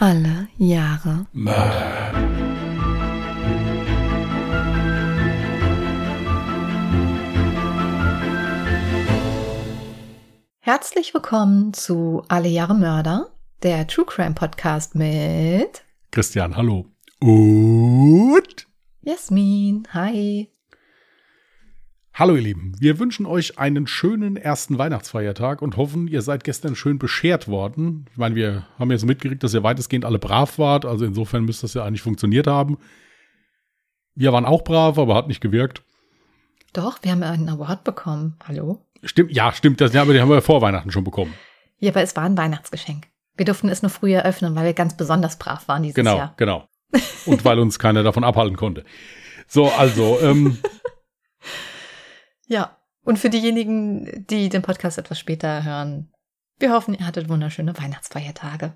Alle 0.00 0.46
Jahre 0.58 1.26
Mörder. 1.32 2.12
Herzlich 10.60 11.12
willkommen 11.12 11.72
zu 11.74 12.22
Alle 12.28 12.48
Jahre 12.48 12.76
Mörder, 12.76 13.32
der 13.64 13.88
True 13.88 14.04
Crime 14.04 14.36
Podcast 14.36 14.94
mit 14.94 15.82
Christian, 16.12 16.56
hallo. 16.56 16.86
Und 17.18 18.68
Jasmin. 19.02 19.82
Hi. 19.92 20.48
Hallo 22.18 22.34
ihr 22.34 22.42
Lieben, 22.42 22.72
wir 22.80 22.98
wünschen 22.98 23.26
euch 23.26 23.60
einen 23.60 23.86
schönen 23.86 24.36
ersten 24.36 24.76
Weihnachtsfeiertag 24.76 25.62
und 25.62 25.76
hoffen, 25.76 26.08
ihr 26.08 26.20
seid 26.20 26.42
gestern 26.42 26.74
schön 26.74 26.98
beschert 26.98 27.46
worden. 27.46 28.06
Ich 28.10 28.16
meine, 28.16 28.34
wir 28.34 28.66
haben 28.76 28.90
ja 28.90 28.98
so 28.98 29.06
mitgekriegt, 29.06 29.44
dass 29.44 29.54
ihr 29.54 29.62
weitestgehend 29.62 30.04
alle 30.04 30.18
brav 30.18 30.58
wart, 30.58 30.84
also 30.84 31.04
insofern 31.04 31.44
müsste 31.44 31.62
das 31.62 31.74
ja 31.74 31.84
eigentlich 31.84 32.02
funktioniert 32.02 32.48
haben. 32.48 32.78
Wir 34.16 34.32
waren 34.32 34.44
auch 34.44 34.64
brav, 34.64 34.98
aber 34.98 35.14
hat 35.14 35.28
nicht 35.28 35.40
gewirkt. 35.40 35.82
Doch, 36.72 36.98
wir 37.02 37.12
haben 37.12 37.22
einen 37.22 37.48
Award 37.48 37.84
bekommen. 37.84 38.34
Hallo? 38.48 38.84
Stimmt, 39.04 39.30
ja, 39.30 39.52
stimmt, 39.52 39.80
das, 39.80 39.92
ja, 39.92 40.02
aber 40.02 40.12
den 40.12 40.20
haben 40.20 40.28
wir 40.28 40.34
ja 40.34 40.40
vor 40.40 40.60
Weihnachten 40.60 40.90
schon 40.90 41.04
bekommen. 41.04 41.32
Ja, 41.78 41.92
aber 41.92 42.02
es 42.02 42.16
war 42.16 42.24
ein 42.24 42.36
Weihnachtsgeschenk. 42.36 43.06
Wir 43.36 43.46
durften 43.46 43.68
es 43.68 43.82
nur 43.82 43.90
früher 43.90 44.24
öffnen, 44.24 44.56
weil 44.56 44.64
wir 44.64 44.72
ganz 44.74 44.96
besonders 44.96 45.38
brav 45.38 45.68
waren 45.68 45.84
dieses 45.84 45.94
Genau, 45.94 46.16
Jahr. 46.16 46.34
genau. 46.36 46.68
Und 47.26 47.44
weil 47.44 47.60
uns 47.60 47.78
keiner 47.78 48.02
davon 48.02 48.24
abhalten 48.24 48.56
konnte. 48.56 48.82
So, 49.46 49.70
also, 49.70 50.18
ähm, 50.20 50.58
Ja. 52.48 52.76
Und 53.04 53.18
für 53.18 53.30
diejenigen, 53.30 54.26
die 54.26 54.48
den 54.48 54.62
Podcast 54.62 54.98
etwas 54.98 55.18
später 55.18 55.64
hören, 55.64 56.12
wir 56.58 56.72
hoffen, 56.72 56.94
ihr 56.94 57.06
hattet 57.06 57.28
wunderschöne 57.28 57.78
Weihnachtsfeiertage. 57.78 58.72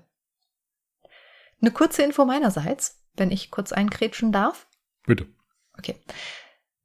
Eine 1.61 1.71
kurze 1.71 2.03
Info 2.03 2.25
meinerseits, 2.25 3.03
wenn 3.15 3.31
ich 3.31 3.51
kurz 3.51 3.71
einkrätschen 3.73 4.31
darf. 4.31 4.67
bitte. 5.05 5.27
Okay. 5.77 5.95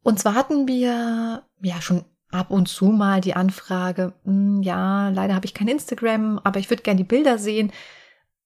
Und 0.03 0.19
zwar 0.19 0.35
hatten 0.35 0.67
wir 0.67 1.47
ja 1.61 1.83
schon 1.83 2.05
ab 2.31 2.51
und 2.51 2.69
zu 2.69 2.87
mal 2.87 3.21
die 3.21 3.35
Anfrage, 3.35 4.15
"Hm, 4.25 4.63
ja, 4.63 5.11
leider 5.11 5.35
habe 5.35 5.47
ich 5.47 5.55
kein 5.55 5.69
Instagram, 5.69 6.39
aber 6.43 6.59
ich 6.59 6.71
würde 6.71 6.83
gerne 6.83 6.99
die 6.99 7.05
Bilder 7.05 7.39
sehen. 7.39 7.73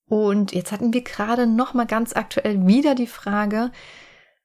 Und 0.06 0.52
jetzt 0.52 0.72
hatten 0.72 0.92
wir 0.92 1.02
gerade 1.02 1.46
noch 1.46 1.74
mal 1.74 1.86
ganz 1.86 2.14
aktuell 2.14 2.66
wieder 2.66 2.94
die 2.94 3.06
Frage, 3.06 3.70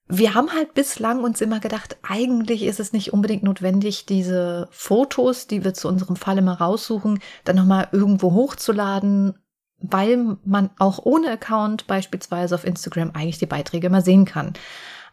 wir 0.09 0.33
haben 0.33 0.53
halt 0.53 0.73
bislang 0.73 1.23
uns 1.23 1.41
immer 1.41 1.59
gedacht, 1.59 1.97
eigentlich 2.01 2.63
ist 2.63 2.79
es 2.79 2.93
nicht 2.93 3.13
unbedingt 3.13 3.43
notwendig, 3.43 4.05
diese 4.05 4.67
Fotos, 4.71 5.47
die 5.47 5.63
wir 5.63 5.73
zu 5.73 5.87
unserem 5.87 6.15
Fall 6.15 6.37
immer 6.37 6.59
raussuchen, 6.59 7.19
dann 7.43 7.57
noch 7.57 7.65
mal 7.65 7.89
irgendwo 7.91 8.33
hochzuladen, 8.33 9.37
weil 9.79 10.37
man 10.45 10.69
auch 10.79 10.99
ohne 11.03 11.29
Account 11.31 11.87
beispielsweise 11.87 12.55
auf 12.55 12.65
Instagram 12.65 13.11
eigentlich 13.13 13.37
die 13.37 13.45
Beiträge 13.45 13.87
immer 13.87 14.01
sehen 14.01 14.25
kann. 14.25 14.53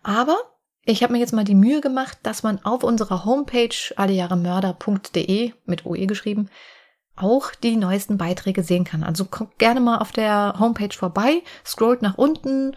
Aber 0.02 0.36
ich 0.84 1.02
habe 1.02 1.12
mir 1.12 1.18
jetzt 1.18 1.32
mal 1.32 1.44
die 1.44 1.54
Mühe 1.54 1.80
gemacht, 1.80 2.18
dass 2.22 2.42
man 2.42 2.64
auf 2.64 2.84
unserer 2.84 3.24
Homepage 3.24 3.74
allejahremörder.de 3.96 5.52
mit 5.66 5.86
OE 5.86 6.06
geschrieben 6.06 6.48
auch 7.16 7.52
die 7.54 7.76
neuesten 7.76 8.18
Beiträge 8.18 8.62
sehen 8.62 8.84
kann. 8.84 9.04
Also 9.04 9.24
guckt 9.24 9.58
gerne 9.58 9.80
mal 9.80 9.98
auf 9.98 10.12
der 10.12 10.56
Homepage 10.58 10.94
vorbei, 10.94 11.42
scrollt 11.64 12.02
nach 12.02 12.18
unten 12.18 12.74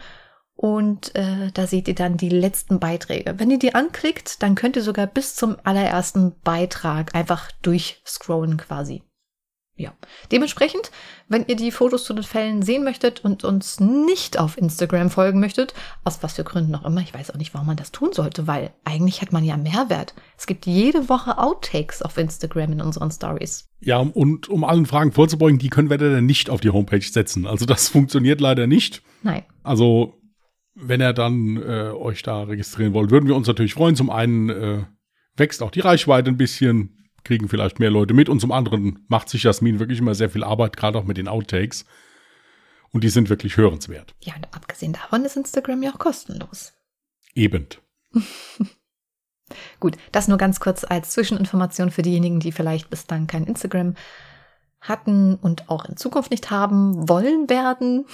und 0.60 1.14
äh, 1.14 1.52
da 1.54 1.68
seht 1.68 1.86
ihr 1.86 1.94
dann 1.94 2.16
die 2.16 2.28
letzten 2.28 2.80
Beiträge. 2.80 3.34
Wenn 3.38 3.48
ihr 3.48 3.60
die 3.60 3.76
anklickt, 3.76 4.42
dann 4.42 4.56
könnt 4.56 4.74
ihr 4.74 4.82
sogar 4.82 5.06
bis 5.06 5.36
zum 5.36 5.56
allerersten 5.62 6.34
Beitrag 6.42 7.14
einfach 7.14 7.52
durchscrollen 7.62 8.56
quasi. 8.56 9.04
Ja. 9.76 9.92
Dementsprechend, 10.32 10.90
wenn 11.28 11.46
ihr 11.46 11.54
die 11.54 11.70
Fotos 11.70 12.02
zu 12.02 12.12
den 12.12 12.24
Fällen 12.24 12.62
sehen 12.62 12.82
möchtet 12.82 13.24
und 13.24 13.44
uns 13.44 13.78
nicht 13.78 14.40
auf 14.40 14.58
Instagram 14.58 15.10
folgen 15.10 15.38
möchtet, 15.38 15.74
aus 16.02 16.24
was 16.24 16.32
für 16.34 16.42
Gründen 16.42 16.74
auch 16.74 16.84
immer, 16.84 17.02
ich 17.02 17.14
weiß 17.14 17.30
auch 17.30 17.36
nicht, 17.36 17.54
warum 17.54 17.68
man 17.68 17.76
das 17.76 17.92
tun 17.92 18.12
sollte, 18.12 18.48
weil 18.48 18.72
eigentlich 18.84 19.22
hat 19.22 19.32
man 19.32 19.44
ja 19.44 19.56
Mehrwert. 19.56 20.14
Es 20.36 20.48
gibt 20.48 20.66
jede 20.66 21.08
Woche 21.08 21.38
Outtakes 21.38 22.02
auf 22.02 22.18
Instagram 22.18 22.72
in 22.72 22.80
unseren 22.80 23.12
Stories. 23.12 23.68
Ja, 23.78 23.98
und 23.98 24.48
um 24.48 24.64
allen 24.64 24.86
Fragen 24.86 25.12
vorzubeugen, 25.12 25.60
die 25.60 25.70
können 25.70 25.88
wir 25.88 25.98
dann 25.98 26.26
nicht 26.26 26.50
auf 26.50 26.60
die 26.60 26.70
Homepage 26.70 27.00
setzen. 27.00 27.46
Also 27.46 27.64
das 27.64 27.88
funktioniert 27.90 28.40
leider 28.40 28.66
nicht. 28.66 29.02
Nein. 29.22 29.44
Also, 29.62 30.17
wenn 30.80 31.00
ihr 31.00 31.12
dann 31.12 31.56
äh, 31.56 31.90
euch 31.90 32.22
da 32.22 32.44
registrieren 32.44 32.94
wollt, 32.94 33.10
würden 33.10 33.26
wir 33.26 33.36
uns 33.36 33.46
natürlich 33.46 33.74
freuen. 33.74 33.96
Zum 33.96 34.10
einen 34.10 34.48
äh, 34.48 34.84
wächst 35.36 35.62
auch 35.62 35.70
die 35.70 35.80
Reichweite 35.80 36.30
ein 36.30 36.36
bisschen, 36.36 37.10
kriegen 37.24 37.48
vielleicht 37.48 37.80
mehr 37.80 37.90
Leute 37.90 38.14
mit 38.14 38.28
und 38.28 38.40
zum 38.40 38.52
anderen 38.52 39.04
macht 39.08 39.28
sich 39.28 39.42
Jasmin 39.42 39.80
wirklich 39.80 39.98
immer 39.98 40.14
sehr 40.14 40.30
viel 40.30 40.44
Arbeit, 40.44 40.76
gerade 40.76 40.98
auch 40.98 41.04
mit 41.04 41.16
den 41.16 41.28
Outtakes. 41.28 41.84
Und 42.90 43.04
die 43.04 43.10
sind 43.10 43.28
wirklich 43.28 43.56
hörenswert. 43.56 44.14
Ja, 44.22 44.34
und 44.36 44.46
abgesehen 44.54 44.92
davon 44.94 45.24
ist 45.24 45.36
Instagram 45.36 45.82
ja 45.82 45.92
auch 45.92 45.98
kostenlos. 45.98 46.72
Eben. 47.34 47.66
Gut, 49.80 49.96
das 50.12 50.28
nur 50.28 50.38
ganz 50.38 50.60
kurz 50.60 50.84
als 50.84 51.10
Zwischeninformation 51.10 51.90
für 51.90 52.02
diejenigen, 52.02 52.40
die 52.40 52.52
vielleicht 52.52 52.90
bis 52.90 53.06
dann 53.06 53.26
kein 53.26 53.44
Instagram 53.44 53.94
hatten 54.80 55.34
und 55.36 55.68
auch 55.68 55.84
in 55.86 55.96
Zukunft 55.96 56.30
nicht 56.30 56.50
haben 56.50 57.08
wollen 57.08 57.50
werden. 57.50 58.06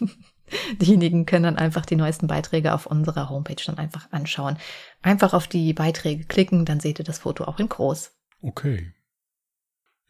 Diejenigen 0.80 1.26
können 1.26 1.44
dann 1.44 1.58
einfach 1.58 1.86
die 1.86 1.96
neuesten 1.96 2.26
Beiträge 2.26 2.74
auf 2.74 2.86
unserer 2.86 3.28
Homepage 3.28 3.62
dann 3.66 3.78
einfach 3.78 4.10
anschauen. 4.10 4.58
Einfach 5.02 5.34
auf 5.34 5.46
die 5.46 5.72
Beiträge 5.72 6.24
klicken, 6.24 6.64
dann 6.64 6.80
seht 6.80 6.98
ihr 6.98 7.04
das 7.04 7.18
Foto 7.18 7.44
auch 7.44 7.58
in 7.58 7.68
groß. 7.68 8.12
Okay. 8.42 8.92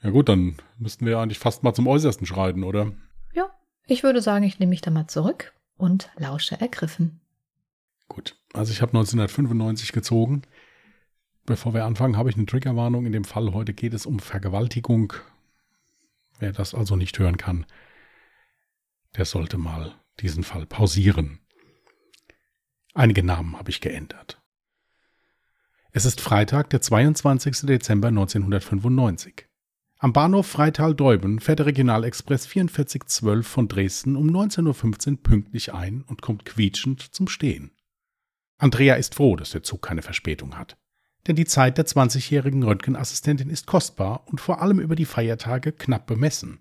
Ja 0.02 0.10
gut, 0.10 0.28
dann 0.28 0.56
müssten 0.78 1.06
wir 1.06 1.18
eigentlich 1.18 1.38
fast 1.38 1.62
mal 1.62 1.74
zum 1.74 1.86
Äußersten 1.86 2.26
schreiten, 2.26 2.62
oder? 2.62 2.92
Ja, 3.32 3.50
ich 3.86 4.02
würde 4.02 4.22
sagen, 4.22 4.44
ich 4.44 4.58
nehme 4.58 4.70
mich 4.70 4.80
da 4.80 4.90
mal 4.90 5.08
zurück 5.08 5.52
und 5.76 6.10
lausche 6.16 6.60
ergriffen. 6.60 7.20
Gut. 8.08 8.36
Also 8.52 8.72
ich 8.72 8.80
habe 8.80 8.90
1995 8.90 9.92
gezogen. 9.92 10.42
Bevor 11.44 11.74
wir 11.74 11.84
anfangen, 11.84 12.16
habe 12.16 12.30
ich 12.30 12.36
eine 12.36 12.46
Triggerwarnung. 12.46 13.06
In 13.06 13.12
dem 13.12 13.24
Fall 13.24 13.52
heute 13.52 13.72
geht 13.72 13.94
es 13.94 14.06
um 14.06 14.18
Vergewaltigung. 14.18 15.14
Wer 16.38 16.52
das 16.52 16.74
also 16.74 16.94
nicht 16.94 17.18
hören 17.18 17.36
kann, 17.36 17.66
der 19.16 19.24
sollte 19.24 19.58
mal 19.58 19.94
diesen 20.20 20.44
Fall 20.44 20.66
pausieren. 20.66 21.40
Einige 22.94 23.22
Namen 23.22 23.56
habe 23.56 23.70
ich 23.70 23.80
geändert. 23.80 24.42
Es 25.92 26.04
ist 26.04 26.20
Freitag, 26.20 26.70
der 26.70 26.80
22. 26.80 27.60
Dezember 27.66 28.08
1995. 28.08 29.46
Am 30.00 30.12
Bahnhof 30.12 30.46
Freital-Deuben 30.46 31.40
fährt 31.40 31.58
der 31.58 31.66
Regionalexpress 31.66 32.46
4412 32.46 33.46
von 33.46 33.66
Dresden 33.66 34.14
um 34.14 34.28
19.15 34.28 35.10
Uhr 35.10 35.22
pünktlich 35.22 35.74
ein 35.74 36.02
und 36.02 36.22
kommt 36.22 36.44
quietschend 36.44 37.02
zum 37.02 37.26
Stehen. 37.26 37.72
Andrea 38.58 38.94
ist 38.94 39.14
froh, 39.14 39.34
dass 39.34 39.50
der 39.50 39.62
Zug 39.62 39.82
keine 39.82 40.02
Verspätung 40.02 40.56
hat. 40.56 40.76
Denn 41.26 41.36
die 41.36 41.46
Zeit 41.46 41.78
der 41.78 41.86
20-jährigen 41.86 42.62
Röntgenassistentin 42.62 43.50
ist 43.50 43.66
kostbar 43.66 44.22
und 44.26 44.40
vor 44.40 44.62
allem 44.62 44.78
über 44.78 44.94
die 44.94 45.04
Feiertage 45.04 45.72
knapp 45.72 46.06
bemessen. 46.06 46.60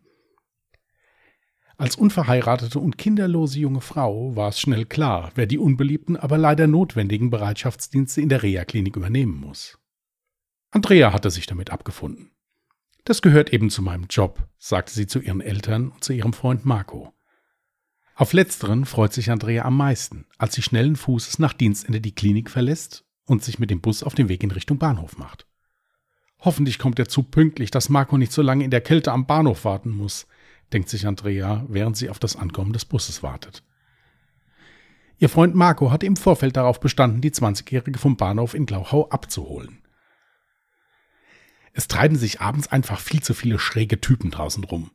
Als 1.78 1.96
unverheiratete 1.96 2.80
und 2.80 2.98
kinderlose 2.98 3.60
junge 3.60 3.82
Frau 3.82 4.36
war 4.36 4.50
es 4.50 4.60
schnell 4.60 4.86
klar, 4.86 5.32
wer 5.36 5.46
die 5.46 5.60
unbeliebten, 5.60 6.18
aber 6.18 6.40
leider 6.40 6.66
notwendigen 6.66 7.30
Bereitschaftsdienste 7.30 8.20
in 8.20 8.30
der 8.30 8.42
Reha-Klinik 8.42 8.96
übernehmen 8.96 9.40
muss. 9.40 9.78
Andrea 10.72 11.14
hatte 11.14 11.30
sich 11.30 11.46
damit 11.46 11.70
abgefunden. 11.70 12.32
Das 13.04 13.22
gehört 13.22 13.54
eben 13.54 13.70
zu 13.70 13.84
meinem 13.84 14.08
Job, 14.10 14.48
sagte 14.58 14.92
sie 14.92 15.06
zu 15.06 15.20
ihren 15.20 15.40
Eltern 15.40 15.90
und 15.90 16.04
zu 16.04 16.14
ihrem 16.14 16.34
Freund 16.34 16.66
Marco. 16.66 17.14
Auf 18.16 18.34
letzteren 18.34 18.86
freut 18.86 19.14
sich 19.14 19.30
Andrea 19.30 19.64
am 19.64 19.78
meisten, 19.78 20.26
als 20.40 20.56
sie 20.56 20.64
schnellen 20.64 20.96
Fußes 20.96 21.38
nach 21.38 21.54
Dienstende 21.54 22.02
die 22.02 22.16
Klinik 22.16 22.50
verlässt 22.50 23.06
und 23.26 23.44
sich 23.44 23.60
mit 23.60 23.70
dem 23.70 23.82
Bus 23.82 24.02
auf 24.02 24.16
den 24.16 24.30
Weg 24.30 24.44
in 24.44 24.50
Richtung 24.50 24.80
Bahnhof 24.80 25.20
macht. 25.20 25.46
Hoffentlich 26.40 26.80
kommt 26.80 26.98
der 26.98 27.08
Zug 27.08 27.30
pünktlich, 27.30 27.70
dass 27.70 27.90
Marco 27.90 28.18
nicht 28.18 28.32
so 28.32 28.42
lange 28.42 28.64
in 28.64 28.72
der 28.72 28.82
Kälte 28.82 29.12
am 29.12 29.28
Bahnhof 29.28 29.64
warten 29.64 29.92
muss, 29.92 30.26
denkt 30.74 30.90
sich 30.90 31.08
Andrea, 31.08 31.66
während 31.68 31.98
sie 31.98 32.10
auf 32.10 32.20
das 32.20 32.36
Ankommen 32.36 32.74
des 32.74 32.86
Busses 32.86 33.24
wartet. 33.24 33.64
Ihr 35.20 35.30
Freund 35.30 35.56
Marco 35.56 35.92
hatte 35.92 36.06
im 36.06 36.16
Vorfeld 36.16 36.58
darauf 36.58 36.80
bestanden, 36.80 37.22
die 37.22 37.32
20-Jährige 37.32 37.98
vom 37.98 38.18
Bahnhof 38.18 38.54
in 38.54 38.66
Glauchau 38.66 39.10
abzuholen. 39.10 39.80
Es 41.74 41.88
treiben 41.88 42.16
sich 42.16 42.42
abends 42.42 42.68
einfach 42.68 43.00
viel 43.00 43.22
zu 43.22 43.34
viele 43.34 43.60
schräge 43.60 44.02
Typen 44.02 44.32
draußen 44.32 44.64
rum, 44.64 44.92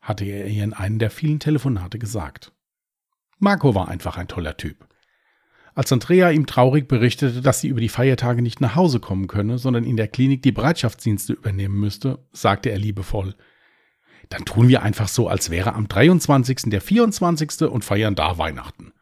hatte 0.00 0.24
er 0.24 0.46
ihr 0.46 0.64
in 0.64 0.72
einem 0.72 0.98
der 0.98 1.10
vielen 1.10 1.40
Telefonate 1.40 1.98
gesagt. 1.98 2.52
Marco 3.38 3.74
war 3.74 3.88
einfach 3.88 4.16
ein 4.16 4.28
toller 4.28 4.56
Typ. 4.56 4.86
Als 5.74 5.92
Andrea 5.92 6.30
ihm 6.30 6.46
traurig 6.46 6.88
berichtete, 6.88 7.42
dass 7.42 7.60
sie 7.60 7.68
über 7.68 7.80
die 7.80 7.90
Feiertage 7.90 8.40
nicht 8.40 8.62
nach 8.62 8.76
Hause 8.76 8.98
kommen 8.98 9.26
könne, 9.26 9.58
sondern 9.58 9.84
in 9.84 9.98
der 9.98 10.08
Klinik 10.08 10.42
die 10.42 10.52
Bereitschaftsdienste 10.52 11.34
übernehmen 11.34 11.78
müsste, 11.78 12.26
sagte 12.32 12.70
er 12.70 12.78
liebevoll, 12.78 13.34
dann 14.28 14.44
tun 14.44 14.68
wir 14.68 14.82
einfach 14.82 15.08
so, 15.08 15.28
als 15.28 15.50
wäre 15.50 15.74
am 15.74 15.88
23. 15.88 16.64
der 16.66 16.80
24. 16.80 17.62
und 17.62 17.84
feiern 17.84 18.14
da 18.14 18.38
Weihnachten. 18.38 18.92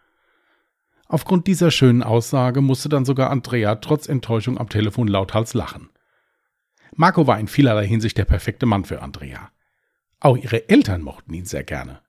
Aufgrund 1.06 1.46
dieser 1.46 1.70
schönen 1.70 2.02
Aussage 2.02 2.60
musste 2.60 2.88
dann 2.88 3.04
sogar 3.04 3.30
Andrea 3.30 3.76
trotz 3.76 4.08
Enttäuschung 4.08 4.58
am 4.58 4.68
Telefon 4.68 5.08
lauthals 5.08 5.54
lachen. 5.54 5.90
Marco 6.96 7.26
war 7.26 7.38
in 7.38 7.48
vielerlei 7.48 7.86
Hinsicht 7.86 8.16
der 8.18 8.24
perfekte 8.24 8.66
Mann 8.66 8.84
für 8.84 9.02
Andrea. 9.02 9.50
Auch 10.20 10.36
ihre 10.36 10.68
Eltern 10.68 11.02
mochten 11.02 11.34
ihn 11.34 11.44
sehr 11.44 11.64
gerne. 11.64 12.00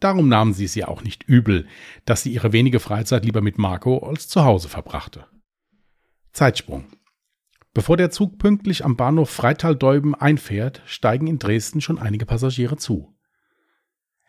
Darum 0.00 0.28
nahmen 0.28 0.52
sie 0.52 0.66
es 0.66 0.76
ihr 0.76 0.88
auch 0.88 1.02
nicht 1.02 1.22
übel, 1.24 1.66
dass 2.04 2.22
sie 2.22 2.32
ihre 2.32 2.52
wenige 2.52 2.80
Freizeit 2.80 3.24
lieber 3.24 3.40
mit 3.40 3.58
Marco 3.58 3.98
als 3.98 4.28
zu 4.28 4.44
Hause 4.44 4.68
verbrachte. 4.68 5.26
Zeitsprung. 6.32 6.84
Bevor 7.76 7.98
der 7.98 8.10
Zug 8.10 8.38
pünktlich 8.38 8.86
am 8.86 8.96
Bahnhof 8.96 9.28
Freital-Deuben 9.28 10.14
einfährt, 10.14 10.80
steigen 10.86 11.26
in 11.26 11.38
Dresden 11.38 11.82
schon 11.82 11.98
einige 11.98 12.24
Passagiere 12.24 12.78
zu. 12.78 13.14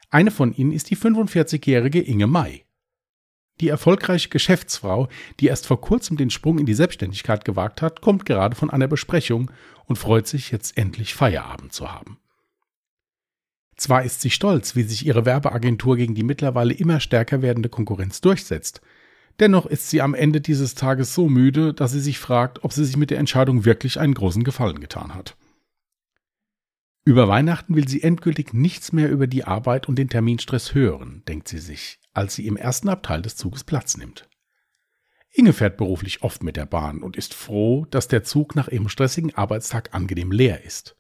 Eine 0.10 0.32
von 0.32 0.52
ihnen 0.52 0.74
ist 0.74 0.90
die 0.90 0.98
45-jährige 0.98 2.02
Inge 2.02 2.28
May. 2.28 2.66
Die 3.62 3.70
erfolgreiche 3.70 4.28
Geschäftsfrau, 4.28 5.08
die 5.40 5.48
erst 5.48 5.66
vor 5.66 5.80
kurzem 5.80 6.18
den 6.18 6.30
Sprung 6.30 6.60
in 6.60 6.66
die 6.66 6.74
Selbstständigkeit 6.74 7.46
gewagt 7.46 7.82
hat, 7.82 8.02
kommt 8.02 8.26
gerade 8.26 8.58
von 8.58 8.70
einer 8.70 8.90
Besprechung 8.90 9.50
und 9.86 9.96
freut 9.96 10.28
sich, 10.28 10.52
jetzt 10.52 10.78
endlich 10.78 11.16
Feierabend 11.16 11.72
zu 11.72 11.90
haben. 11.90 12.20
Zwar 13.78 14.04
ist 14.04 14.20
sie 14.20 14.30
stolz, 14.30 14.76
wie 14.76 14.84
sich 14.84 15.06
ihre 15.06 15.26
Werbeagentur 15.26 15.96
gegen 15.96 16.16
die 16.16 16.24
mittlerweile 16.24 16.74
immer 16.74 17.00
stärker 17.00 17.42
werdende 17.42 17.70
Konkurrenz 17.70 18.20
durchsetzt, 18.20 18.82
dennoch 19.40 19.66
ist 19.66 19.90
sie 19.90 20.02
am 20.02 20.14
Ende 20.14 20.42
dieses 20.42 20.76
Tages 20.76 21.14
so 21.14 21.30
müde, 21.30 21.74
dass 21.74 21.92
sie 21.92 22.00
sich 22.00 22.20
fragt, 22.20 22.64
ob 22.64 22.74
sie 22.74 22.86
sich 22.86 22.98
mit 22.98 23.12
der 23.12 23.20
Entscheidung 23.20 23.66
wirklich 23.66 24.00
einen 24.00 24.14
großen 24.14 24.44
Gefallen 24.44 24.80
getan 24.80 25.14
hat. 25.14 25.36
Über 27.06 27.30
Weihnachten 27.30 27.76
will 27.76 27.88
sie 27.88 28.04
endgültig 28.04 28.54
nichts 28.54 28.92
mehr 28.92 29.10
über 29.10 29.28
die 29.28 29.46
Arbeit 29.46 29.88
und 29.88 29.96
den 29.96 30.10
Terminstress 30.10 30.74
hören, 30.74 31.24
denkt 31.28 31.48
sie 31.48 31.60
sich, 31.60 32.00
als 32.14 32.36
sie 32.36 32.46
im 32.46 32.58
ersten 32.58 32.90
Abteil 32.90 33.22
des 33.22 33.38
Zuges 33.38 33.64
Platz 33.64 33.96
nimmt. 33.96 34.28
Inge 35.32 35.54
fährt 35.54 35.78
beruflich 35.78 36.24
oft 36.24 36.44
mit 36.44 36.58
der 36.58 36.66
Bahn 36.66 37.02
und 37.02 37.16
ist 37.16 37.34
froh, 37.34 37.86
dass 37.92 38.08
der 38.08 38.24
Zug 38.24 38.56
nach 38.56 38.68
ihrem 38.68 38.90
stressigen 38.90 39.34
Arbeitstag 39.36 39.94
angenehm 39.94 40.32
leer 40.32 40.66
ist. 40.66 40.98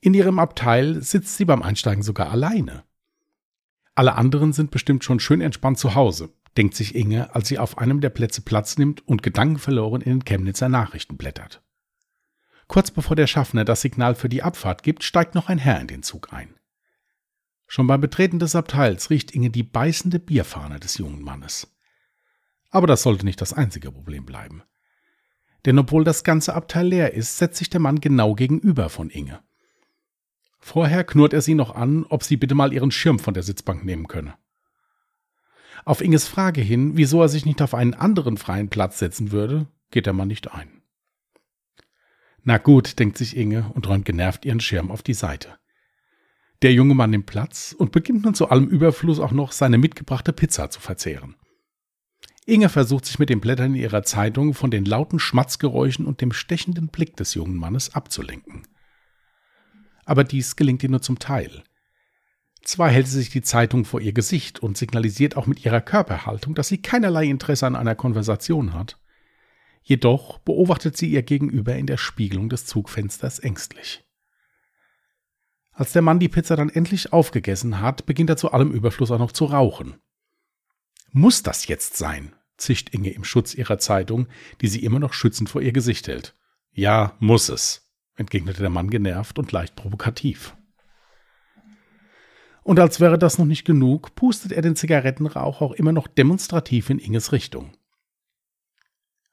In 0.00 0.14
ihrem 0.14 0.38
Abteil 0.38 1.02
sitzt 1.02 1.36
sie 1.36 1.44
beim 1.44 1.62
Einsteigen 1.62 2.02
sogar 2.02 2.30
alleine. 2.30 2.84
Alle 3.94 4.14
anderen 4.14 4.52
sind 4.52 4.70
bestimmt 4.70 5.02
schon 5.02 5.18
schön 5.18 5.40
entspannt 5.40 5.78
zu 5.78 5.94
Hause, 5.94 6.30
denkt 6.58 6.74
sich 6.74 6.96
Inge, 6.96 7.34
als 7.34 7.48
sie 7.48 7.58
auf 7.58 7.78
einem 7.78 8.00
der 8.00 8.10
Plätze 8.10 8.42
Platz 8.42 8.76
nimmt 8.76 9.06
und 9.06 9.22
gedankenverloren 9.22 10.02
in 10.02 10.18
den 10.18 10.24
Chemnitzer 10.24 10.68
Nachrichten 10.68 11.16
blättert. 11.16 11.62
Kurz 12.66 12.90
bevor 12.90 13.14
der 13.16 13.28
Schaffner 13.28 13.64
das 13.64 13.80
Signal 13.80 14.16
für 14.16 14.28
die 14.28 14.42
Abfahrt 14.42 14.82
gibt, 14.82 15.04
steigt 15.04 15.36
noch 15.36 15.48
ein 15.48 15.58
Herr 15.58 15.80
in 15.80 15.86
den 15.86 16.02
Zug 16.02 16.32
ein. 16.32 16.54
Schon 17.68 17.86
beim 17.86 18.00
Betreten 18.00 18.40
des 18.40 18.56
Abteils 18.56 19.08
riecht 19.08 19.30
Inge 19.30 19.50
die 19.50 19.62
beißende 19.62 20.18
Bierfahne 20.18 20.80
des 20.80 20.98
jungen 20.98 21.22
Mannes. 21.22 21.72
Aber 22.70 22.88
das 22.88 23.02
sollte 23.02 23.24
nicht 23.24 23.40
das 23.40 23.52
einzige 23.52 23.92
Problem 23.92 24.26
bleiben. 24.26 24.62
Denn 25.64 25.78
obwohl 25.78 26.02
das 26.02 26.24
ganze 26.24 26.54
Abteil 26.54 26.88
leer 26.88 27.14
ist, 27.14 27.38
setzt 27.38 27.58
sich 27.58 27.70
der 27.70 27.80
Mann 27.80 28.00
genau 28.00 28.34
gegenüber 28.34 28.88
von 28.88 29.10
Inge. 29.10 29.40
Vorher 30.58 31.04
knurrt 31.04 31.34
er 31.34 31.40
sie 31.40 31.54
noch 31.54 31.74
an, 31.74 32.04
ob 32.08 32.24
sie 32.24 32.36
bitte 32.36 32.56
mal 32.56 32.72
ihren 32.72 32.90
Schirm 32.90 33.20
von 33.20 33.32
der 33.32 33.44
Sitzbank 33.44 33.84
nehmen 33.84 34.08
könne. 34.08 34.34
Auf 35.84 36.00
Inges 36.00 36.28
Frage 36.28 36.60
hin, 36.60 36.96
wieso 36.96 37.22
er 37.22 37.28
sich 37.28 37.46
nicht 37.46 37.62
auf 37.62 37.74
einen 37.74 37.94
anderen 37.94 38.36
freien 38.36 38.68
Platz 38.68 38.98
setzen 38.98 39.32
würde, 39.32 39.66
geht 39.90 40.06
der 40.06 40.12
Mann 40.12 40.28
nicht 40.28 40.52
ein. 40.52 40.82
Na 42.42 42.58
gut, 42.58 42.98
denkt 42.98 43.18
sich 43.18 43.36
Inge 43.36 43.70
und 43.74 43.88
räumt 43.88 44.04
genervt 44.04 44.44
ihren 44.44 44.60
Schirm 44.60 44.90
auf 44.90 45.02
die 45.02 45.14
Seite. 45.14 45.56
Der 46.62 46.72
junge 46.72 46.94
Mann 46.94 47.10
nimmt 47.10 47.26
Platz 47.26 47.74
und 47.76 47.92
beginnt 47.92 48.24
nun 48.24 48.34
zu 48.34 48.48
allem 48.48 48.66
Überfluss 48.66 49.20
auch 49.20 49.32
noch 49.32 49.52
seine 49.52 49.78
mitgebrachte 49.78 50.32
Pizza 50.32 50.70
zu 50.70 50.80
verzehren. 50.80 51.36
Inge 52.46 52.68
versucht 52.68 53.04
sich 53.04 53.18
mit 53.18 53.28
dem 53.28 53.40
Blättern 53.40 53.74
ihrer 53.74 54.02
Zeitung 54.02 54.54
von 54.54 54.70
den 54.70 54.84
lauten 54.84 55.18
Schmatzgeräuschen 55.18 56.06
und 56.06 56.20
dem 56.20 56.32
stechenden 56.32 56.88
Blick 56.88 57.16
des 57.16 57.34
jungen 57.34 57.56
Mannes 57.56 57.94
abzulenken 57.94 58.62
aber 60.08 60.24
dies 60.24 60.56
gelingt 60.56 60.82
ihr 60.82 60.88
nur 60.88 61.02
zum 61.02 61.18
Teil. 61.18 61.62
Zwar 62.68 62.90
hält 62.90 63.08
sie 63.08 63.16
sich 63.16 63.30
die 63.30 63.40
Zeitung 63.40 63.86
vor 63.86 63.98
ihr 63.98 64.12
Gesicht 64.12 64.58
und 64.58 64.76
signalisiert 64.76 65.38
auch 65.38 65.46
mit 65.46 65.64
ihrer 65.64 65.80
Körperhaltung, 65.80 66.54
dass 66.54 66.68
sie 66.68 66.82
keinerlei 66.82 67.24
Interesse 67.24 67.66
an 67.66 67.74
einer 67.74 67.94
Konversation 67.94 68.74
hat. 68.74 69.00
Jedoch 69.82 70.36
beobachtet 70.40 70.94
sie 70.94 71.08
ihr 71.08 71.22
Gegenüber 71.22 71.76
in 71.76 71.86
der 71.86 71.96
Spiegelung 71.96 72.50
des 72.50 72.66
Zugfensters 72.66 73.38
ängstlich. 73.38 74.04
Als 75.72 75.92
der 75.94 76.02
Mann 76.02 76.18
die 76.18 76.28
Pizza 76.28 76.56
dann 76.56 76.68
endlich 76.68 77.10
aufgegessen 77.10 77.80
hat, 77.80 78.04
beginnt 78.04 78.28
er 78.28 78.36
zu 78.36 78.52
allem 78.52 78.70
Überfluss 78.70 79.10
auch 79.12 79.18
noch 79.18 79.32
zu 79.32 79.46
rauchen. 79.46 79.96
Muss 81.10 81.42
das 81.42 81.68
jetzt 81.68 81.96
sein? 81.96 82.34
zischt 82.58 82.90
Inge 82.90 83.12
im 83.12 83.24
Schutz 83.24 83.54
ihrer 83.54 83.78
Zeitung, 83.78 84.28
die 84.60 84.68
sie 84.68 84.84
immer 84.84 84.98
noch 84.98 85.14
schützend 85.14 85.48
vor 85.48 85.62
ihr 85.62 85.72
Gesicht 85.72 86.06
hält. 86.06 86.36
Ja, 86.72 87.16
muss 87.18 87.48
es 87.48 87.90
entgegnete 88.16 88.60
der 88.60 88.68
Mann 88.68 88.90
genervt 88.90 89.38
und 89.38 89.52
leicht 89.52 89.74
provokativ. 89.74 90.57
Und 92.68 92.78
als 92.78 93.00
wäre 93.00 93.18
das 93.18 93.38
noch 93.38 93.46
nicht 93.46 93.64
genug, 93.64 94.14
pustet 94.14 94.52
er 94.52 94.60
den 94.60 94.76
Zigarettenrauch 94.76 95.62
auch 95.62 95.72
immer 95.72 95.92
noch 95.92 96.06
demonstrativ 96.06 96.90
in 96.90 96.98
Inges 96.98 97.32
Richtung. 97.32 97.72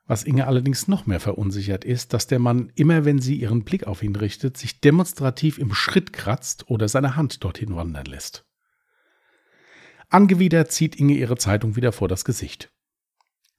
Was 0.05 0.23
Inge 0.23 0.47
allerdings 0.47 0.87
noch 0.87 1.05
mehr 1.05 1.19
verunsichert 1.19 1.83
ist, 1.83 2.13
dass 2.13 2.27
der 2.27 2.39
Mann 2.39 2.71
immer, 2.75 3.03
wenn 3.03 3.19
sie 3.19 3.35
ihren 3.35 3.65
Blick 3.65 3.87
auf 3.87 4.03
ihn 4.03 4.15
richtet, 4.15 4.55
sich 4.55 4.79
demonstrativ 4.79 5.57
im 5.57 5.73
Schritt 5.73 6.13
kratzt 6.13 6.69
oder 6.69 6.87
seine 6.87 7.17
Hand 7.17 7.43
dorthin 7.43 7.75
wandern 7.75 8.05
lässt. 8.05 8.45
Angewidert 10.07 10.71
zieht 10.71 10.95
Inge 10.95 11.15
ihre 11.15 11.35
Zeitung 11.35 11.75
wieder 11.75 11.91
vor 11.91 12.07
das 12.07 12.23
Gesicht. 12.23 12.71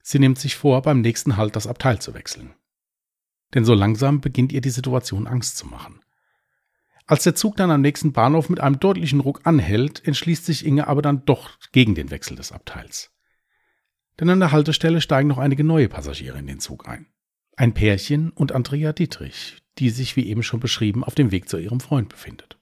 Sie 0.03 0.19
nimmt 0.19 0.39
sich 0.39 0.57
vor, 0.57 0.81
beim 0.81 1.03
nächsten 1.03 1.37
Halt 1.37 1.55
das 1.55 1.67
Abteil 1.67 2.01
zu 2.01 2.15
wechseln 2.15 2.55
denn 3.55 3.65
so 3.65 3.75
langsam 3.75 4.21
beginnt 4.21 4.53
ihr 4.53 4.61
die 4.61 4.71
Situation 4.71 5.27
Angst 5.27 5.57
zu 5.57 5.67
machen. 5.67 6.01
Als 7.07 7.23
der 7.23 7.37
Zug 7.37 7.57
dann 7.57 7.71
am 7.71 7.83
nächsten 7.83 8.13
Bahnhof 8.13 8.49
mit 8.49 8.61
einem 8.61 8.81
deutlichen 8.81 9.21
Ruck 9.21 9.43
anhält, 9.45 10.05
entschließt 10.05 10.45
sich 10.45 10.67
Inge 10.67 10.89
aber 10.89 11.03
dann 11.03 11.25
doch 11.25 11.51
gegen 11.71 11.95
den 11.95 12.11
Wechsel 12.11 12.37
des 12.37 12.51
Abteils. 12.51 13.13
Denn 14.19 14.29
an 14.29 14.41
der 14.41 14.51
Haltestelle 14.51 15.01
steigen 15.01 15.29
noch 15.29 15.39
einige 15.39 15.63
neue 15.63 15.89
Passagiere 15.89 16.39
in 16.39 16.47
den 16.47 16.59
Zug 16.59 16.89
ein. 16.89 17.07
Ein 17.57 17.75
Pärchen 17.75 18.31
und 18.31 18.53
Andrea 18.53 18.93
Dietrich, 18.93 19.63
die 19.79 19.91
sich 19.91 20.17
wie 20.17 20.27
eben 20.27 20.43
schon 20.43 20.59
beschrieben 20.59 21.05
auf 21.05 21.15
dem 21.15 21.31
Weg 21.31 21.49
zu 21.49 21.59
ihrem 21.59 21.81
Freund 21.81 22.09
befindet. 22.09 22.59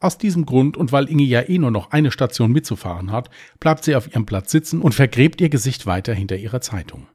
Aus 0.00 0.18
diesem 0.18 0.44
Grund 0.44 0.76
und 0.76 0.92
weil 0.92 1.08
Inge 1.08 1.24
ja 1.24 1.42
eh 1.42 1.58
nur 1.58 1.70
noch 1.70 1.90
eine 1.92 2.10
Station 2.10 2.52
mitzufahren 2.52 3.12
hat, 3.12 3.30
bleibt 3.60 3.84
sie 3.84 3.94
auf 3.94 4.08
ihrem 4.08 4.26
Platz 4.26 4.50
sitzen 4.50 4.80
und 4.80 4.94
vergräbt 4.94 5.40
ihr 5.40 5.48
Gesicht 5.48 5.86
weiter 5.86 6.14
hinter 6.14 6.36
ihrer 6.36 6.60
Zeitung. 6.60 7.08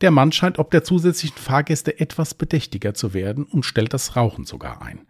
Der 0.00 0.10
Mann 0.10 0.32
scheint 0.32 0.58
ob 0.58 0.70
der 0.70 0.82
zusätzlichen 0.82 1.38
Fahrgäste 1.38 2.00
etwas 2.00 2.34
bedächtiger 2.34 2.94
zu 2.94 3.12
werden 3.12 3.44
und 3.44 3.64
stellt 3.64 3.92
das 3.92 4.16
Rauchen 4.16 4.46
sogar 4.46 4.82
ein. 4.82 5.06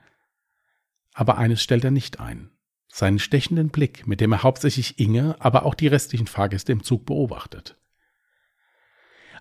Aber 1.15 1.39
eines 1.39 1.63
stellt 1.63 1.85
er 1.85 1.91
nicht 1.91 2.19
ein. 2.19 2.51
Seinen 2.89 3.21
stechenden 3.21 3.69
Blick, 3.69 4.07
mit 4.09 4.21
dem 4.21 4.33
er 4.33 4.43
hauptsächlich 4.43 4.99
Inge, 4.99 5.37
aber 5.39 5.65
auch 5.65 5.75
die 5.75 5.87
restlichen 5.87 6.27
Fahrgäste 6.27 6.73
im 6.73 6.83
Zug 6.83 7.07
beobachtet. 7.07 7.77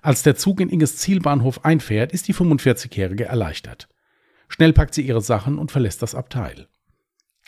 Als 0.02 0.22
der 0.22 0.36
Zug 0.36 0.62
in 0.62 0.70
Inges 0.70 0.98
Zielbahnhof 0.98 1.66
einfährt, 1.66 2.12
ist 2.12 2.28
die 2.28 2.36
45-Jährige 2.36 3.26
erleichtert. 3.26 3.90
Schnell 4.48 4.72
packt 4.72 4.94
sie 4.94 5.02
ihre 5.02 5.22
Sachen 5.22 5.58
und 5.58 5.72
verlässt 5.72 6.02
das 6.02 6.16
Abteil. 6.16 6.68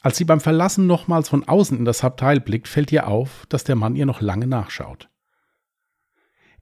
Als 0.02 0.18
sie 0.18 0.26
beim 0.26 0.42
Verlassen 0.42 0.88
nochmals 0.88 1.30
von 1.30 1.48
außen 1.48 1.78
in 1.78 1.86
das 1.86 2.04
Abteil 2.04 2.40
blickt, 2.40 2.68
fällt 2.68 2.92
ihr 2.92 3.08
auf, 3.08 3.46
dass 3.50 3.64
der 3.64 3.76
Mann 3.76 3.96
ihr 3.96 4.08
noch 4.08 4.22
lange 4.22 4.48
nachschaut. 4.48 5.11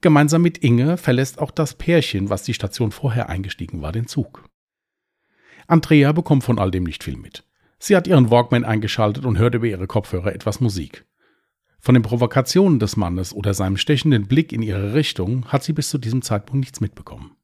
Gemeinsam 0.02 0.42
mit 0.42 0.60
Inge 0.60 0.98
verlässt 0.98 1.40
auch 1.40 1.52
das 1.52 1.74
Pärchen, 1.74 2.30
was 2.30 2.44
die 2.44 2.54
Station 2.54 2.92
vorher 2.92 3.28
eingestiegen 3.28 3.82
war, 3.82 3.92
den 3.92 4.08
Zug. 4.08 4.46
Andrea 5.68 6.14
bekommt 6.14 6.44
von 6.44 6.58
all 6.58 6.72
dem 6.72 6.84
nicht 6.84 7.04
viel 7.04 7.18
mit. 7.18 7.44
Sie 7.80 7.96
hat 7.96 8.08
ihren 8.08 8.32
Walkman 8.32 8.64
eingeschaltet 8.64 9.26
und 9.26 9.38
hört 9.38 9.56
über 9.56 9.66
ihre 9.66 9.88
Kopfhörer 9.88 10.34
etwas 10.34 10.62
Musik. 10.62 11.06
Von 11.80 11.94
den 11.94 12.04
Provokationen 12.04 12.80
des 12.80 12.98
Mannes 12.98 13.34
oder 13.34 13.54
seinem 13.54 13.78
stechenden 13.78 14.28
Blick 14.28 14.52
in 14.52 14.62
ihre 14.62 14.94
Richtung 14.94 15.46
hat 15.48 15.64
sie 15.64 15.74
bis 15.74 15.90
zu 15.90 15.98
diesem 15.98 16.22
Zeitpunkt 16.22 16.60
nichts 16.60 16.82
mitbekommen. 16.82 17.36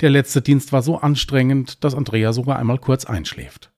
Der 0.00 0.10
letzte 0.10 0.42
Dienst 0.42 0.72
war 0.72 0.82
so 0.82 0.98
anstrengend, 0.98 1.84
dass 1.84 1.94
Andrea 1.94 2.32
sogar 2.32 2.58
einmal 2.58 2.78
kurz 2.78 3.04
einschläft. 3.04 3.72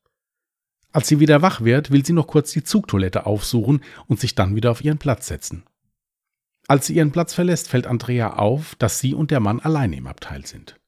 Als 0.91 1.09
sie 1.09 1.21
wieder 1.21 1.43
wach 1.43 1.61
wird, 1.61 1.91
will 1.91 2.07
sie 2.07 2.13
noch 2.13 2.29
kurz 2.29 2.53
die 2.53 2.65
Zugtoilette 2.65 3.27
aufsuchen 3.27 3.83
und 4.07 4.21
sich 4.21 4.35
dann 4.35 4.55
wieder 4.55 4.71
auf 4.71 4.83
ihren 4.83 4.99
Platz 4.99 5.27
setzen. 5.27 5.65
Als 6.67 6.87
sie 6.87 6.95
ihren 6.95 7.13
Platz 7.13 7.35
verlässt, 7.35 7.69
fällt 7.69 7.87
Andrea 7.87 8.35
auf, 8.35 8.75
dass 8.77 8.99
sie 8.99 9.15
und 9.15 9.31
der 9.31 9.41
Mann 9.41 9.61
alleine 9.61 9.97
im 9.97 10.07
Abteil 10.07 10.47
sind. 10.47 10.81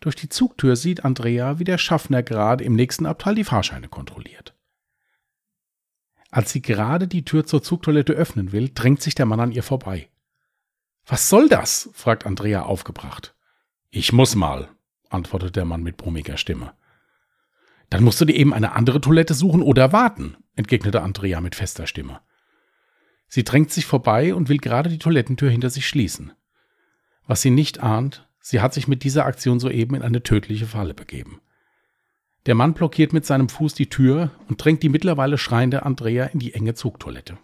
Durch 0.00 0.16
die 0.16 0.28
Zugtür 0.28 0.76
sieht 0.76 1.04
Andrea, 1.04 1.58
wie 1.58 1.64
der 1.64 1.78
Schaffner 1.78 2.22
gerade 2.22 2.64
im 2.64 2.74
nächsten 2.74 3.06
Abteil 3.06 3.34
die 3.34 3.44
Fahrscheine 3.44 3.88
kontrolliert. 3.88 4.54
Als 6.30 6.50
sie 6.50 6.62
gerade 6.62 7.06
die 7.06 7.24
Tür 7.24 7.44
zur 7.44 7.62
Zugtoilette 7.62 8.14
öffnen 8.14 8.52
will, 8.52 8.70
drängt 8.74 9.02
sich 9.02 9.14
der 9.14 9.26
Mann 9.26 9.40
an 9.40 9.52
ihr 9.52 9.62
vorbei. 9.62 10.08
Was 11.06 11.28
soll 11.28 11.48
das? 11.48 11.90
fragt 11.92 12.26
Andrea 12.26 12.62
aufgebracht. 12.62 13.34
Ich 13.90 14.12
muss 14.12 14.34
mal, 14.34 14.70
antwortet 15.10 15.56
der 15.56 15.66
Mann 15.66 15.82
mit 15.82 15.98
brummiger 15.98 16.38
Stimme. 16.38 16.72
Dann 17.90 18.02
musst 18.02 18.20
du 18.20 18.24
dir 18.24 18.34
eben 18.34 18.54
eine 18.54 18.72
andere 18.72 19.02
Toilette 19.02 19.34
suchen 19.34 19.60
oder 19.60 19.92
warten, 19.92 20.36
entgegnete 20.56 21.02
Andrea 21.02 21.42
mit 21.42 21.54
fester 21.54 21.86
Stimme. 21.86 22.20
Sie 23.34 23.44
drängt 23.44 23.72
sich 23.72 23.86
vorbei 23.86 24.34
und 24.34 24.50
will 24.50 24.58
gerade 24.58 24.90
die 24.90 24.98
Toilettentür 24.98 25.48
hinter 25.48 25.70
sich 25.70 25.88
schließen. 25.88 26.32
Was 27.26 27.40
sie 27.40 27.48
nicht 27.48 27.82
ahnt, 27.82 28.28
sie 28.40 28.60
hat 28.60 28.74
sich 28.74 28.88
mit 28.88 29.04
dieser 29.04 29.24
Aktion 29.24 29.58
soeben 29.58 29.94
in 29.94 30.02
eine 30.02 30.22
tödliche 30.22 30.66
Falle 30.66 30.92
begeben. 30.92 31.40
Der 32.44 32.54
Mann 32.54 32.74
blockiert 32.74 33.14
mit 33.14 33.24
seinem 33.24 33.48
Fuß 33.48 33.72
die 33.72 33.88
Tür 33.88 34.32
und 34.48 34.62
drängt 34.62 34.82
die 34.82 34.90
mittlerweile 34.90 35.38
schreiende 35.38 35.86
Andrea 35.86 36.26
in 36.26 36.40
die 36.40 36.52
enge 36.52 36.74
Zugtoilette. 36.74 37.38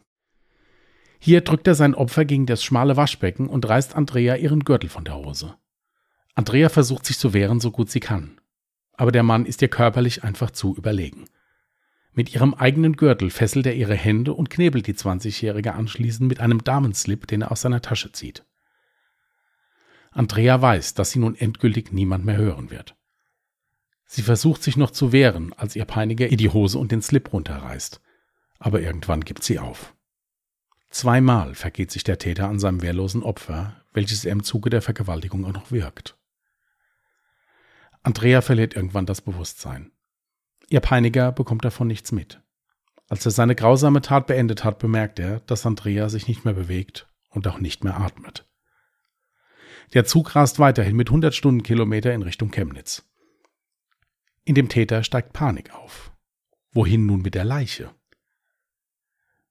Hier 1.21 1.41
drückt 1.41 1.67
er 1.67 1.75
sein 1.75 1.95
Opfer 1.95 2.27
gegen 2.27 2.45
das 2.45 2.63
schmale 2.63 2.99
Waschbecken 2.99 3.49
und 3.49 3.67
reißt 3.67 3.97
Andrea 3.97 4.37
ihren 4.37 4.65
Gürtel 4.65 4.91
von 4.91 5.07
der 5.07 5.17
Hose. 5.17 5.55
Andrea 6.35 6.69
versucht 6.69 7.07
sich 7.07 7.17
zu 7.17 7.33
wehren, 7.33 7.61
so 7.61 7.71
gut 7.71 7.91
sie 7.91 8.01
kann. 8.01 8.43
Aber 8.93 9.11
der 9.11 9.23
Mann 9.23 9.47
ist 9.47 9.63
ihr 9.63 9.69
körperlich 9.69 10.23
einfach 10.23 10.51
zu 10.51 10.77
überlegen. 10.77 11.31
Mit 12.19 12.35
ihrem 12.35 12.53
eigenen 12.53 12.97
Gürtel 12.97 13.31
fesselt 13.31 13.65
er 13.67 13.77
ihre 13.77 13.95
Hände 13.95 14.35
und 14.35 14.51
knebelt 14.51 14.89
die 14.89 14.95
20-Jährige 14.95 15.75
anschließend 15.75 16.29
mit 16.29 16.41
einem 16.41 16.65
Damenslip, 16.65 17.29
den 17.29 17.43
er 17.43 17.53
aus 17.53 17.61
seiner 17.61 17.81
Tasche 17.81 18.11
zieht. 18.11 18.45
Andrea 20.11 20.61
weiß, 20.61 20.95
dass 20.95 21.13
sie 21.13 21.21
nun 21.21 21.37
endgültig 21.37 21.93
niemand 21.93 22.25
mehr 22.25 22.37
hören 22.37 22.73
wird. 22.73 22.97
Sie 24.05 24.23
versucht 24.23 24.65
sich 24.65 24.77
noch 24.77 24.91
zu 24.91 25.13
wehren, 25.13 25.53
als 25.53 25.77
ihr 25.77 25.85
Peiniger 25.85 26.27
ihr 26.27 26.37
die 26.37 26.49
Hose 26.49 26.81
und 26.81 26.91
den 26.91 27.03
Slip 27.03 27.33
runterreißt. 27.33 28.01
Aber 28.59 28.81
irgendwann 28.81 29.21
gibt 29.21 29.45
sie 29.45 29.61
auf. 29.61 29.95
Zweimal 30.91 31.55
vergeht 31.55 31.93
sich 31.93 32.03
der 32.03 32.19
Täter 32.19 32.49
an 32.49 32.59
seinem 32.59 32.83
wehrlosen 32.83 33.23
Opfer, 33.23 33.85
welches 33.93 34.25
er 34.25 34.33
im 34.33 34.43
Zuge 34.43 34.71
der 34.71 34.83
Vergewaltigung 34.83 35.45
auch 35.45 35.53
noch 35.53 35.71
wirkt. 35.71 36.19
Andrea 38.03 38.41
verliert 38.41 38.75
irgendwann 38.75 39.07
das 39.07 39.21
Bewusstsein. 39.21 39.93
Ihr 40.71 40.81
Peiniger 40.81 41.33
bekommt 41.33 41.65
davon 41.65 41.87
nichts 41.87 42.13
mit. 42.13 42.41
Als 43.09 43.25
er 43.25 43.31
seine 43.31 43.55
grausame 43.55 44.03
Tat 44.03 44.27
beendet 44.27 44.65
hat, 44.65 44.79
bemerkt 44.79 45.19
er, 45.19 45.41
dass 45.41 45.65
Andrea 45.65 46.09
sich 46.11 46.29
nicht 46.29 46.45
mehr 46.45 46.55
bewegt 46.55 47.09
und 47.31 47.47
auch 47.49 47.59
nicht 47.59 47.85
mehr 47.85 47.99
atmet. 47.99 48.47
Der 49.95 50.05
Zug 50.05 50.35
rast 50.35 50.59
weiterhin 50.59 50.97
mit 50.97 51.09
100 51.09 51.35
Stundenkilometer 51.35 52.13
in 52.13 52.23
Richtung 52.23 52.51
Chemnitz. 52.51 53.09
In 54.45 54.55
dem 54.55 54.69
Täter 54.69 55.03
steigt 55.03 55.33
Panik 55.33 55.75
auf. 55.75 56.13
Wohin 56.73 57.07
nun 57.07 57.23
mit 57.23 57.35
der 57.35 57.45
Leiche? 57.45 57.91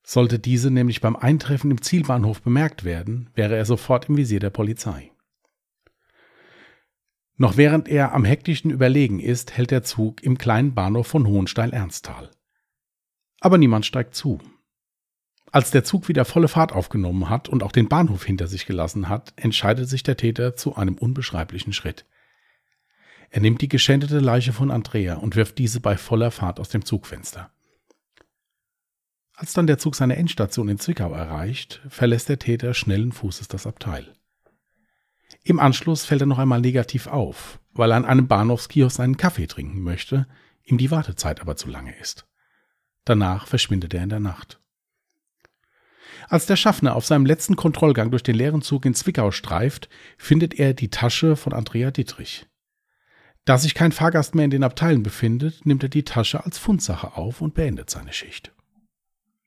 Sollte 0.03 0.37
diese 0.37 0.69
nämlich 0.69 1.01
beim 1.01 1.15
Eintreffen 1.15 1.71
im 1.71 1.81
Zielbahnhof 1.81 2.41
bemerkt 2.43 2.83
werden, 2.83 3.31
wäre 3.33 3.55
er 3.57 3.65
sofort 3.65 4.07
im 4.07 4.17
Visier 4.17 4.39
der 4.39 4.51
Polizei. 4.51 5.11
Noch 7.37 7.55
während 7.55 7.87
er 7.87 8.13
am 8.13 8.25
hektischen 8.25 8.71
Überlegen 8.71 9.19
ist, 9.19 9.55
hält 9.55 9.69
der 9.69 9.83
Zug 9.83 10.23
im 10.23 10.39
kleinen 10.39 10.73
Bahnhof 10.73 11.05
von 11.05 11.27
Hohenstein-Ernsthal. 11.27 12.31
Aber 13.39 13.59
niemand 13.59 13.85
steigt 13.85 14.15
zu. 14.15 14.39
Als 15.51 15.69
der 15.69 15.83
Zug 15.83 16.09
wieder 16.09 16.25
volle 16.25 16.47
Fahrt 16.47 16.71
aufgenommen 16.71 17.29
hat 17.29 17.47
und 17.47 17.61
auch 17.61 17.71
den 17.71 17.87
Bahnhof 17.87 18.25
hinter 18.25 18.47
sich 18.47 18.65
gelassen 18.65 19.07
hat, 19.07 19.33
entscheidet 19.35 19.87
sich 19.87 20.01
der 20.01 20.17
Täter 20.17 20.55
zu 20.55 20.75
einem 20.75 20.95
unbeschreiblichen 20.95 21.73
Schritt. 21.73 22.05
Er 23.29 23.41
nimmt 23.41 23.61
die 23.61 23.69
geschändete 23.69 24.19
Leiche 24.19 24.51
von 24.51 24.71
Andrea 24.71 25.15
und 25.15 25.35
wirft 25.35 25.57
diese 25.59 25.79
bei 25.79 25.95
voller 25.95 26.31
Fahrt 26.31 26.59
aus 26.59 26.69
dem 26.69 26.85
Zugfenster. 26.85 27.51
Als 29.33 29.53
dann 29.53 29.67
der 29.67 29.77
Zug 29.77 29.95
seine 29.95 30.15
Endstation 30.15 30.69
in 30.69 30.79
Zwickau 30.79 31.13
erreicht, 31.13 31.81
verlässt 31.87 32.29
der 32.29 32.39
Täter 32.39 32.73
schnellen 32.73 33.11
Fußes 33.11 33.47
das 33.47 33.67
Abteil. 33.67 34.16
Im 35.47 35.61
Anschluss 35.61 36.03
fällt 36.03 36.19
er 36.19 36.27
noch 36.27 36.39
einmal 36.39 36.59
negativ 36.59 37.07
auf, 37.07 37.61
weil 37.71 37.91
er 37.91 37.95
an 37.95 38.03
einem 38.03 38.27
Bahnhofskiosk 38.27 38.99
einen 38.99 39.15
Kaffee 39.15 39.47
trinken 39.47 39.81
möchte, 39.81 40.27
ihm 40.65 40.77
die 40.77 40.91
Wartezeit 40.91 41.39
aber 41.39 41.55
zu 41.55 41.69
lange 41.69 41.97
ist. 42.01 42.27
Danach 43.05 43.47
verschwindet 43.47 43.93
er 43.93 44.03
in 44.03 44.09
der 44.09 44.19
Nacht. 44.19 44.59
Als 46.27 46.47
der 46.47 46.57
Schaffner 46.57 46.97
auf 46.97 47.05
seinem 47.05 47.25
letzten 47.25 47.55
Kontrollgang 47.55 48.11
durch 48.11 48.23
den 48.23 48.35
leeren 48.35 48.61
Zug 48.61 48.83
in 48.83 48.93
Zwickau 48.93 49.31
streift, 49.31 49.87
findet 50.17 50.59
er 50.59 50.73
die 50.73 50.89
Tasche 50.89 51.37
von 51.37 51.53
Andrea 51.53 51.91
Dietrich. 51.91 52.45
Da 53.45 53.57
sich 53.57 53.73
kein 53.73 53.93
Fahrgast 53.93 54.35
mehr 54.35 54.43
in 54.43 54.51
den 54.51 54.65
Abteilen 54.65 55.01
befindet, 55.01 55.65
nimmt 55.65 55.81
er 55.81 55.87
die 55.87 56.03
Tasche 56.03 56.43
als 56.43 56.57
Fundsache 56.57 57.15
auf 57.15 57.39
und 57.39 57.53
beendet 57.53 57.89
seine 57.89 58.11
Schicht. 58.11 58.51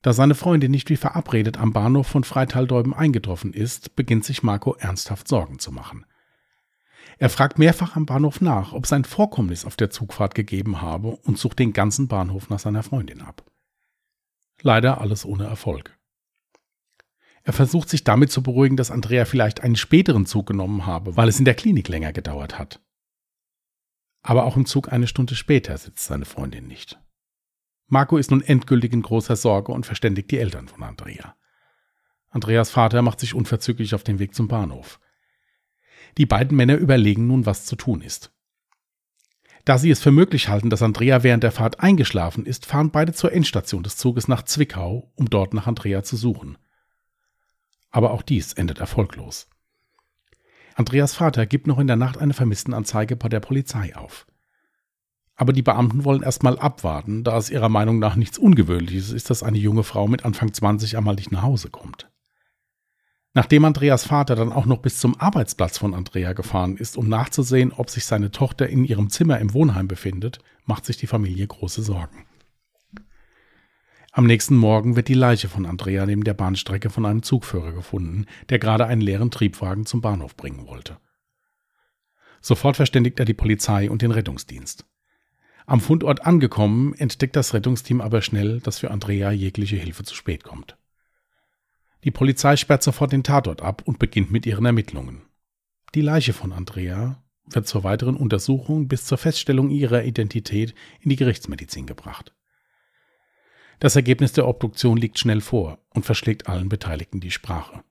Da 0.01 0.13
seine 0.13 0.33
Freundin 0.35 0.71
nicht 0.71 0.89
wie 0.89 0.97
verabredet 0.97 1.57
am 1.57 1.73
Bahnhof 1.73 2.07
von 2.07 2.23
Freital-Deuben 2.23 2.93
eingetroffen 2.93 3.53
ist, 3.53 3.95
beginnt 3.95 4.25
sich 4.25 4.41
Marco 4.41 4.75
ernsthaft 4.75 5.27
Sorgen 5.27 5.59
zu 5.59 5.71
machen. 5.71 6.05
Er 7.19 7.29
fragt 7.29 7.59
mehrfach 7.59 7.95
am 7.95 8.07
Bahnhof 8.07 8.41
nach, 8.41 8.73
ob 8.73 8.85
es 8.85 8.93
ein 8.93 9.03
Vorkommnis 9.03 9.63
auf 9.65 9.75
der 9.75 9.91
Zugfahrt 9.91 10.33
gegeben 10.33 10.81
habe 10.81 11.09
und 11.09 11.37
sucht 11.37 11.59
den 11.59 11.71
ganzen 11.71 12.07
Bahnhof 12.07 12.49
nach 12.49 12.57
seiner 12.57 12.81
Freundin 12.81 13.21
ab. 13.21 13.45
Leider 14.61 15.01
alles 15.01 15.23
ohne 15.25 15.43
Erfolg. 15.43 15.97
Er 17.43 17.53
versucht 17.53 17.89
sich 17.89 18.03
damit 18.03 18.31
zu 18.31 18.43
beruhigen, 18.43 18.77
dass 18.77 18.91
Andrea 18.91 19.25
vielleicht 19.25 19.61
einen 19.61 19.75
späteren 19.75 20.25
Zug 20.25 20.47
genommen 20.47 20.85
habe, 20.85 21.17
weil 21.17 21.27
es 21.27 21.39
in 21.39 21.45
der 21.45 21.55
Klinik 21.55 21.87
länger 21.89 22.13
gedauert 22.13 22.59
hat. 22.59 22.79
Aber 24.23 24.45
auch 24.45 24.55
im 24.55 24.67
Zug 24.67 24.91
eine 24.91 25.07
Stunde 25.07 25.35
später 25.35 25.75
sitzt 25.77 26.05
seine 26.05 26.25
Freundin 26.25 26.67
nicht. 26.67 27.00
Marco 27.91 28.15
ist 28.15 28.31
nun 28.31 28.41
endgültig 28.41 28.93
in 28.93 29.01
großer 29.01 29.35
Sorge 29.35 29.73
und 29.73 29.85
verständigt 29.85 30.31
die 30.31 30.37
Eltern 30.37 30.69
von 30.69 30.81
Andrea. 30.81 31.35
Andreas 32.29 32.69
Vater 32.69 33.01
macht 33.01 33.19
sich 33.19 33.33
unverzüglich 33.33 33.93
auf 33.93 34.03
den 34.03 34.17
Weg 34.17 34.33
zum 34.33 34.47
Bahnhof. 34.47 34.97
Die 36.17 36.25
beiden 36.25 36.55
Männer 36.55 36.75
überlegen 36.75 37.27
nun, 37.27 37.45
was 37.45 37.65
zu 37.65 37.75
tun 37.75 37.99
ist. 37.99 38.31
Da 39.65 39.77
sie 39.77 39.91
es 39.91 39.99
für 40.01 40.11
möglich 40.11 40.47
halten, 40.47 40.69
dass 40.69 40.81
Andrea 40.81 41.21
während 41.23 41.43
der 41.43 41.51
Fahrt 41.51 41.81
eingeschlafen 41.81 42.45
ist, 42.45 42.65
fahren 42.65 42.91
beide 42.91 43.11
zur 43.11 43.33
Endstation 43.33 43.83
des 43.83 43.97
Zuges 43.97 44.29
nach 44.29 44.43
Zwickau, 44.43 45.11
um 45.15 45.29
dort 45.29 45.53
nach 45.53 45.67
Andrea 45.67 46.01
zu 46.01 46.15
suchen. 46.15 46.57
Aber 47.89 48.11
auch 48.11 48.21
dies 48.21 48.53
endet 48.53 48.79
erfolglos. 48.79 49.49
Andreas 50.75 51.13
Vater 51.13 51.45
gibt 51.45 51.67
noch 51.67 51.77
in 51.77 51.87
der 51.87 51.97
Nacht 51.97 52.17
eine 52.19 52.33
Vermisstenanzeige 52.33 53.17
bei 53.17 53.27
der 53.27 53.41
Polizei 53.41 53.93
auf. 53.97 54.27
Aber 55.41 55.53
die 55.53 55.63
Beamten 55.63 56.05
wollen 56.05 56.21
erstmal 56.21 56.59
abwarten, 56.59 57.23
da 57.23 57.35
es 57.35 57.49
ihrer 57.49 57.67
Meinung 57.67 57.97
nach 57.97 58.15
nichts 58.15 58.37
Ungewöhnliches 58.37 59.11
ist, 59.11 59.31
dass 59.31 59.41
eine 59.41 59.57
junge 59.57 59.81
Frau 59.81 60.07
mit 60.07 60.23
Anfang 60.23 60.53
20 60.53 60.97
einmal 60.97 61.15
nicht 61.15 61.31
nach 61.31 61.41
Hause 61.41 61.71
kommt. 61.71 62.11
Nachdem 63.33 63.65
Andreas 63.65 64.05
Vater 64.05 64.35
dann 64.35 64.53
auch 64.53 64.67
noch 64.67 64.83
bis 64.83 64.99
zum 64.99 65.19
Arbeitsplatz 65.19 65.79
von 65.79 65.95
Andrea 65.95 66.33
gefahren 66.33 66.77
ist, 66.77 66.95
um 66.95 67.09
nachzusehen, 67.09 67.71
ob 67.71 67.89
sich 67.89 68.05
seine 68.05 68.29
Tochter 68.29 68.69
in 68.69 68.85
ihrem 68.85 69.09
Zimmer 69.09 69.39
im 69.39 69.55
Wohnheim 69.55 69.87
befindet, 69.87 70.37
macht 70.65 70.85
sich 70.85 70.97
die 70.97 71.07
Familie 71.07 71.47
große 71.47 71.81
Sorgen. 71.81 72.27
Am 74.11 74.27
nächsten 74.27 74.55
Morgen 74.55 74.95
wird 74.95 75.07
die 75.07 75.15
Leiche 75.15 75.49
von 75.49 75.65
Andrea 75.65 76.05
neben 76.05 76.23
der 76.23 76.35
Bahnstrecke 76.35 76.91
von 76.91 77.03
einem 77.03 77.23
Zugführer 77.23 77.71
gefunden, 77.71 78.27
der 78.49 78.59
gerade 78.59 78.85
einen 78.85 79.01
leeren 79.01 79.31
Triebwagen 79.31 79.87
zum 79.87 80.01
Bahnhof 80.01 80.35
bringen 80.35 80.67
wollte. 80.67 80.99
Sofort 82.41 82.75
verständigt 82.75 83.17
er 83.17 83.25
die 83.25 83.33
Polizei 83.33 83.89
und 83.89 84.03
den 84.03 84.11
Rettungsdienst. 84.11 84.85
Am 85.65 85.79
Fundort 85.79 86.25
angekommen, 86.25 86.93
entdeckt 86.95 87.35
das 87.35 87.53
Rettungsteam 87.53 88.01
aber 88.01 88.21
schnell, 88.21 88.59
dass 88.61 88.79
für 88.79 88.91
Andrea 88.91 89.31
jegliche 89.31 89.75
Hilfe 89.75 90.03
zu 90.03 90.15
spät 90.15 90.43
kommt. 90.43 90.77
Die 92.03 92.11
Polizei 92.11 92.55
sperrt 92.57 92.83
sofort 92.83 93.11
den 93.11 93.23
Tatort 93.23 93.61
ab 93.61 93.83
und 93.85 93.99
beginnt 93.99 94.31
mit 94.31 94.45
ihren 94.45 94.65
Ermittlungen. 94.65 95.21
Die 95.93 96.01
Leiche 96.01 96.33
von 96.33 96.51
Andrea 96.51 97.23
wird 97.45 97.67
zur 97.67 97.83
weiteren 97.83 98.15
Untersuchung 98.15 98.87
bis 98.87 99.05
zur 99.05 99.17
Feststellung 99.17 99.69
ihrer 99.69 100.03
Identität 100.03 100.73
in 100.99 101.09
die 101.09 101.15
Gerichtsmedizin 101.15 101.85
gebracht. 101.85 102.33
Das 103.79 103.95
Ergebnis 103.95 104.33
der 104.33 104.47
Obduktion 104.47 104.97
liegt 104.97 105.19
schnell 105.19 105.41
vor 105.41 105.79
und 105.89 106.05
verschlägt 106.05 106.47
allen 106.47 106.69
Beteiligten 106.69 107.19
die 107.19 107.31
Sprache. 107.31 107.83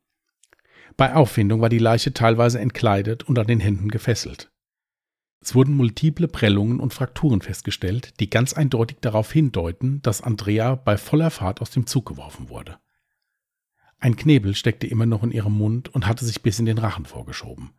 Bei 0.97 1.15
Auffindung 1.15 1.61
war 1.61 1.69
die 1.69 1.79
Leiche 1.79 2.13
teilweise 2.13 2.61
entkleidet 2.61 3.25
und 3.25 3.39
an 3.39 3.47
den 3.47 3.61
Händen 3.61 3.89
gefesselt. 3.89 4.51
Es 5.43 5.55
wurden 5.55 5.75
multiple 5.75 6.29
Prellungen 6.29 6.81
und 6.81 6.93
Frakturen 6.93 7.41
festgestellt, 7.41 8.21
die 8.21 8.29
ganz 8.29 8.53
eindeutig 8.53 8.99
darauf 9.01 9.33
hindeuten, 9.33 10.03
dass 10.03 10.21
Andrea 10.21 10.75
bei 10.75 10.99
voller 10.99 11.31
Fahrt 11.31 11.63
aus 11.63 11.71
dem 11.71 11.87
Zug 11.87 12.07
geworfen 12.07 12.51
wurde. 12.51 12.79
Ein 13.99 14.17
Knebel 14.17 14.55
steckte 14.55 14.87
immer 14.87 15.07
noch 15.07 15.23
in 15.23 15.31
ihrem 15.31 15.57
Mund 15.57 15.89
und 15.95 16.07
hatte 16.07 16.25
sich 16.25 16.43
bis 16.43 16.59
in 16.59 16.67
den 16.67 16.79
Rachen 16.79 17.07
vorgeschoben. 17.07 17.73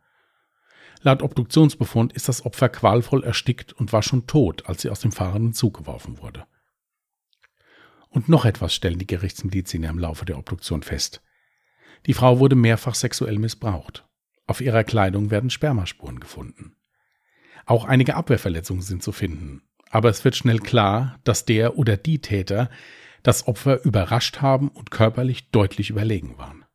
Laut 1.02 1.24
Obduktionsbefund 1.24 2.14
ist 2.14 2.30
das 2.30 2.46
Opfer 2.46 2.70
qualvoll 2.70 3.24
erstickt 3.24 3.74
und 3.74 3.92
war 3.92 4.04
schon 4.04 4.28
tot, 4.28 4.68
als 4.68 4.84
sie 4.84 4.90
aus 4.90 5.00
dem 5.00 5.12
fahrenden 5.12 5.54
Zug 5.54 5.78
geworfen 5.78 6.20
wurde. 6.20 6.46
Und 8.10 8.28
noch 8.28 8.46
etwas 8.46 8.74
stellen 8.74 9.00
die 9.00 9.08
Gerichtsmediziner 9.08 9.90
im 9.90 9.98
Laufe 9.98 10.26
der 10.26 10.38
Obduktion 10.38 10.84
fest. 10.84 11.24
Die 12.06 12.14
Frau 12.14 12.40
wurde 12.40 12.56
mehrfach 12.56 12.94
sexuell 12.94 13.40
missbraucht. 13.40 14.08
Auf 14.46 14.62
ihrer 14.62 14.84
Kleidung 14.84 15.32
werden 15.32 15.50
Spermaspuren 15.50 16.20
gefunden. 16.20 16.76
Auch 17.66 17.86
einige 17.86 18.16
Abwehrverletzungen 18.16 18.82
sind 18.82 19.04
zu 19.04 19.12
finden. 19.12 19.64
Aber 19.90 20.10
es 20.10 20.24
wird 20.24 20.36
schnell 20.36 20.60
klar, 20.60 21.20
dass 21.24 21.46
der 21.46 21.78
oder 21.78 21.98
die 21.98 22.20
Täter 22.20 22.70
das 23.24 23.48
Opfer 23.48 23.84
überrascht 23.84 24.42
haben 24.42 24.70
und 24.70 24.90
körperlich 24.92 25.52
deutlich 25.52 25.90
überlegen 25.90 26.38
waren. 26.38 26.66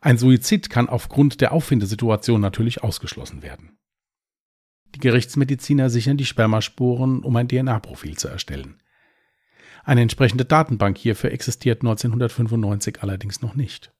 Ein 0.00 0.18
Suizid 0.18 0.70
kann 0.70 0.88
aufgrund 0.88 1.40
der 1.40 1.52
Auffindesituation 1.52 2.40
natürlich 2.40 2.82
ausgeschlossen 2.84 3.42
werden. 3.42 3.78
Die 4.94 5.00
Gerichtsmediziner 5.00 5.90
sichern 5.90 6.16
die 6.16 6.26
Spermaspuren, 6.26 7.20
um 7.20 7.34
ein 7.36 7.48
DNA-Profil 7.48 8.16
zu 8.16 8.28
erstellen. 8.28 8.80
Eine 9.84 10.02
entsprechende 10.02 10.44
Datenbank 10.44 10.98
hierfür 10.98 11.32
existiert 11.32 11.82
1995 11.82 13.02
allerdings 13.02 13.42
noch 13.42 13.54
nicht. 13.54 13.92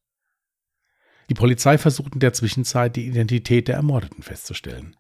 Die 1.29 1.35
Polizei 1.35 1.79
versucht 1.79 2.15
in 2.15 2.21
der 2.21 2.33
Zwischenzeit 2.33 2.97
die 2.97 3.07
Identität 3.07 3.69
der 3.69 3.77
Ermordeten 3.77 4.23
festzustellen. 4.23 4.97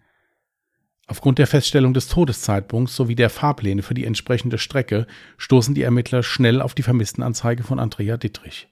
Aufgrund 1.06 1.38
der 1.38 1.46
Feststellung 1.46 1.94
des 1.94 2.08
Todeszeitpunkts 2.08 2.96
sowie 2.96 3.14
der 3.14 3.30
Fahrpläne 3.30 3.82
für 3.82 3.94
die 3.94 4.04
entsprechende 4.04 4.58
Strecke 4.58 5.06
stoßen 5.38 5.74
die 5.74 5.82
Ermittler 5.82 6.22
schnell 6.22 6.60
auf 6.60 6.74
die 6.74 6.82
Vermisstenanzeige 6.82 7.62
von 7.62 7.78
Andrea 7.78 8.16
Dittrich. 8.16 8.68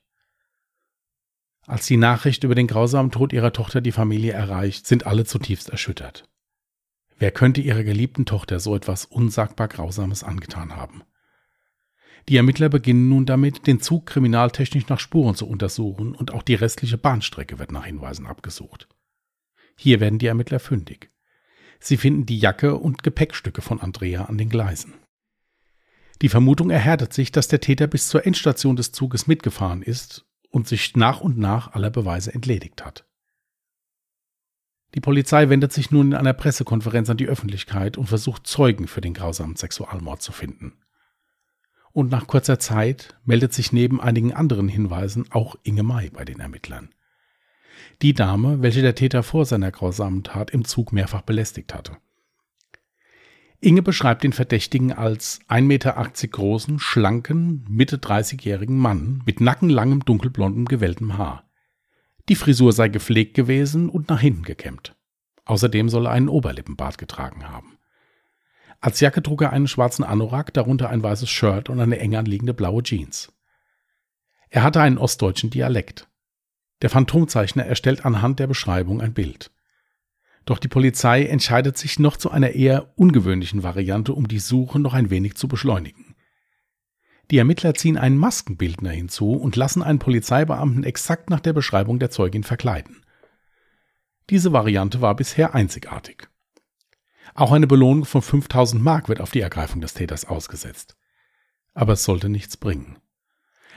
Als 1.67 1.87
die 1.87 1.97
Nachricht 1.97 2.45
über 2.45 2.55
den 2.55 2.67
grausamen 2.67 3.11
Tod 3.11 3.33
ihrer 3.33 3.53
Tochter 3.53 3.81
die 3.81 3.93
Familie 3.93 4.33
erreicht, 4.33 4.87
sind 4.87 5.07
alle 5.07 5.25
zutiefst 5.25 5.71
erschüttert. 5.71 6.29
Wer 7.19 7.31
könnte 7.31 7.61
ihrer 7.61 7.85
geliebten 7.85 8.26
Tochter 8.26 8.59
so 8.59 8.75
etwas 8.75 9.05
unsagbar 9.05 9.69
Grausames 9.69 10.25
angetan 10.25 10.76
haben? 10.76 11.05
Die 12.29 12.37
Ermittler 12.37 12.69
beginnen 12.69 13.09
nun 13.09 13.26
damit, 13.26 13.67
den 13.67 13.81
Zug 13.81 14.07
kriminaltechnisch 14.07 14.88
nach 14.88 14.99
Spuren 14.99 15.37
zu 15.37 15.47
untersuchen 15.47 16.14
und 16.14 16.33
auch 16.33 16.43
die 16.43 16.55
restliche 16.55 16.99
Bahnstrecke 16.99 17.59
wird 17.59 17.71
nach 17.71 17.85
Hinweisen 17.85 18.26
abgesucht. 18.26 18.88
Hier 19.76 20.00
werden 20.00 20.19
die 20.19 20.26
Ermittler 20.26 20.59
fündig. 20.59 21.13
Sie 21.81 21.97
finden 21.97 22.26
die 22.26 22.38
Jacke 22.38 22.76
und 22.76 23.02
Gepäckstücke 23.02 23.62
von 23.62 23.81
Andrea 23.81 24.25
an 24.25 24.38
den 24.38 24.49
Gleisen. 24.49 24.95
Die 26.23 26.28
Vermutung 26.28 26.71
erhärtet 26.71 27.12
sich, 27.12 27.33
dass 27.33 27.49
der 27.49 27.61
Täter 27.61 27.87
bis 27.87 28.09
zur 28.09 28.25
Endstation 28.26 28.76
des 28.76 28.93
Zuges 28.93 29.26
mitgefahren 29.26 29.83
ist 29.83 30.25
und 30.50 30.69
sich 30.69 30.97
nach 30.97 31.21
und 31.21 31.38
nach 31.38 31.73
aller 31.73 31.90
Beweise 31.90 32.33
entledigt 32.33 32.85
hat. 32.85 33.04
Die 34.95 35.00
Polizei 35.00 35.49
wendet 35.49 35.73
sich 35.73 35.90
nun 35.90 36.12
in 36.12 36.14
einer 36.14 36.33
Pressekonferenz 36.33 37.11
an 37.11 37.16
die 37.16 37.26
Öffentlichkeit 37.26 37.99
und 37.99 38.07
versucht 38.07 38.47
Zeugen 38.47 38.87
für 38.87 39.00
den 39.00 39.12
grausamen 39.12 39.57
Sexualmord 39.57 40.23
zu 40.23 40.31
finden. 40.31 40.75
Und 41.93 42.11
nach 42.11 42.28
kurzer 42.28 42.61
Zeit 42.61 43.16
meldet 43.25 43.52
sich 43.52 43.73
neben 43.73 44.00
einigen 44.00 44.33
anderen 44.33 44.69
Hinweisen 44.69 45.26
auch 45.31 45.57
Inge 45.64 45.83
Mai 45.83 46.11
bei 46.11 46.25
den 46.25 46.38
Ermittlern. 46.38 46.94
Die 48.03 48.13
Dame, 48.13 48.63
welche 48.63 48.83
der 48.83 48.95
Täter 48.95 49.23
vor 49.23 49.45
seiner 49.45 49.71
grausamen 49.71 50.25
Tat 50.25 50.51
im 50.51 50.65
Zug 50.65 50.93
mehrfach 50.93 51.23
belästigt 51.23 51.75
hatte. 51.75 51.97
Inge 53.61 53.83
beschreibt 53.83 54.25
den 54.25 54.33
Verdächtigen 54.33 54.93
als 54.93 55.41
1,80 55.49 55.63
Meter 55.63 56.13
großen, 56.31 56.79
schlanken, 56.79 57.65
Mitte 57.69 57.97
30-jährigen 57.97 58.77
Mann 58.77 59.23
mit 59.25 59.41
nackenlangem, 59.41 60.05
dunkelblondem, 60.05 60.67
gewelltem 60.67 61.17
Haar. 61.17 61.49
Die 62.29 62.35
Frisur 62.35 62.73
sei 62.73 62.89
gepflegt 62.89 63.35
gewesen 63.35 63.89
und 63.89 64.09
nach 64.11 64.21
hinten 64.21 64.43
gekämmt. 64.43 64.95
Außerdem 65.47 65.89
soll 65.89 66.07
er 66.07 66.13
einen 66.13 66.29
Oberlippenbart 66.29 66.99
getragen 66.99 67.49
haben. 67.49 67.79
Als 68.81 69.01
Jacke 69.01 69.23
trug 69.23 69.41
er 69.41 69.53
einen 69.53 69.69
schwarzen 69.69 70.05
Anorak, 70.05 70.53
darunter 70.53 70.91
ein 70.91 71.03
weißes 71.03 71.31
Shirt 71.31 71.71
und 71.71 71.81
eine 71.81 71.99
eng 71.99 72.17
anliegende 72.17 72.53
blaue 72.53 72.83
Jeans. 72.83 73.33
Er 74.51 74.63
hatte 74.63 74.83
einen 74.83 74.99
ostdeutschen 74.99 75.49
Dialekt. 75.49 76.07
Der 76.83 76.90
Phantomzeichner 76.90 77.64
erstellt 77.64 78.04
anhand 78.04 78.38
der 78.38 78.47
Beschreibung 78.47 79.00
ein 79.00 79.14
Bild. 79.14 79.50
Doch 80.45 80.59
die 80.59 80.69
Polizei 80.69 81.25
entscheidet 81.25 81.78
sich 81.78 81.99
noch 81.99 82.16
zu 82.16 82.31
einer 82.31 82.50
eher 82.50 82.93
ungewöhnlichen 82.99 83.62
Variante, 83.62 84.12
um 84.12 84.28
die 84.28 84.38
Suche 84.38 84.78
noch 84.78 84.93
ein 84.93 85.11
wenig 85.11 85.37
zu 85.37 85.49
beschleunigen. 85.49 86.14
Die 87.31 87.38
Ermittler 87.38 87.75
ziehen 87.75 87.97
einen 87.97 88.19
Maskenbildner 88.19 88.90
hinzu 88.90 89.33
und 89.33 89.57
lassen 89.57 89.83
einen 89.83 89.99
Polizeibeamten 89.99 90.85
exakt 90.85 91.31
nach 91.31 91.40
der 91.40 91.54
Beschreibung 91.54 91.99
der 91.99 92.11
Zeugin 92.11 92.45
verkleiden. 92.45 93.04
Diese 94.28 94.52
Variante 94.52 95.00
war 95.00 95.16
bisher 95.16 95.54
einzigartig. 95.54 96.28
Auch 97.35 97.52
eine 97.52 97.66
Belohnung 97.66 98.04
von 98.04 98.21
5000 98.21 98.83
Mark 98.83 99.09
wird 99.09 99.21
auf 99.21 99.31
die 99.31 99.40
Ergreifung 99.40 99.81
des 99.81 99.95
Täters 99.95 100.26
ausgesetzt. 100.26 100.97
Aber 101.73 101.95
es 101.95 102.04
sollte 102.04 102.28
nichts 102.28 102.57
bringen. 102.57 102.99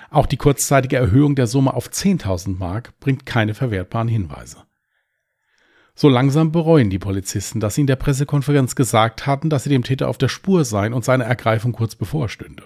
Auch 0.09 0.25
die 0.25 0.37
kurzzeitige 0.37 0.95
Erhöhung 0.95 1.35
der 1.35 1.47
Summe 1.47 1.73
auf 1.73 1.89
10.000 1.89 2.57
Mark 2.57 2.97
bringt 2.99 3.25
keine 3.25 3.53
verwertbaren 3.53 4.07
Hinweise. 4.07 4.63
So 5.95 6.09
langsam 6.09 6.51
bereuen 6.51 6.89
die 6.89 6.99
Polizisten, 6.99 7.59
dass 7.59 7.75
sie 7.75 7.81
in 7.81 7.87
der 7.87 7.95
Pressekonferenz 7.95 8.75
gesagt 8.75 9.25
hatten, 9.25 9.49
dass 9.49 9.63
sie 9.63 9.69
dem 9.69 9.83
Täter 9.83 10.07
auf 10.07 10.19
der 10.19 10.29
Spur 10.29 10.63
seien 10.63 10.93
und 10.93 11.03
seine 11.03 11.23
Ergreifung 11.23 11.71
kurz 11.71 11.95
bevorstünde. 11.95 12.63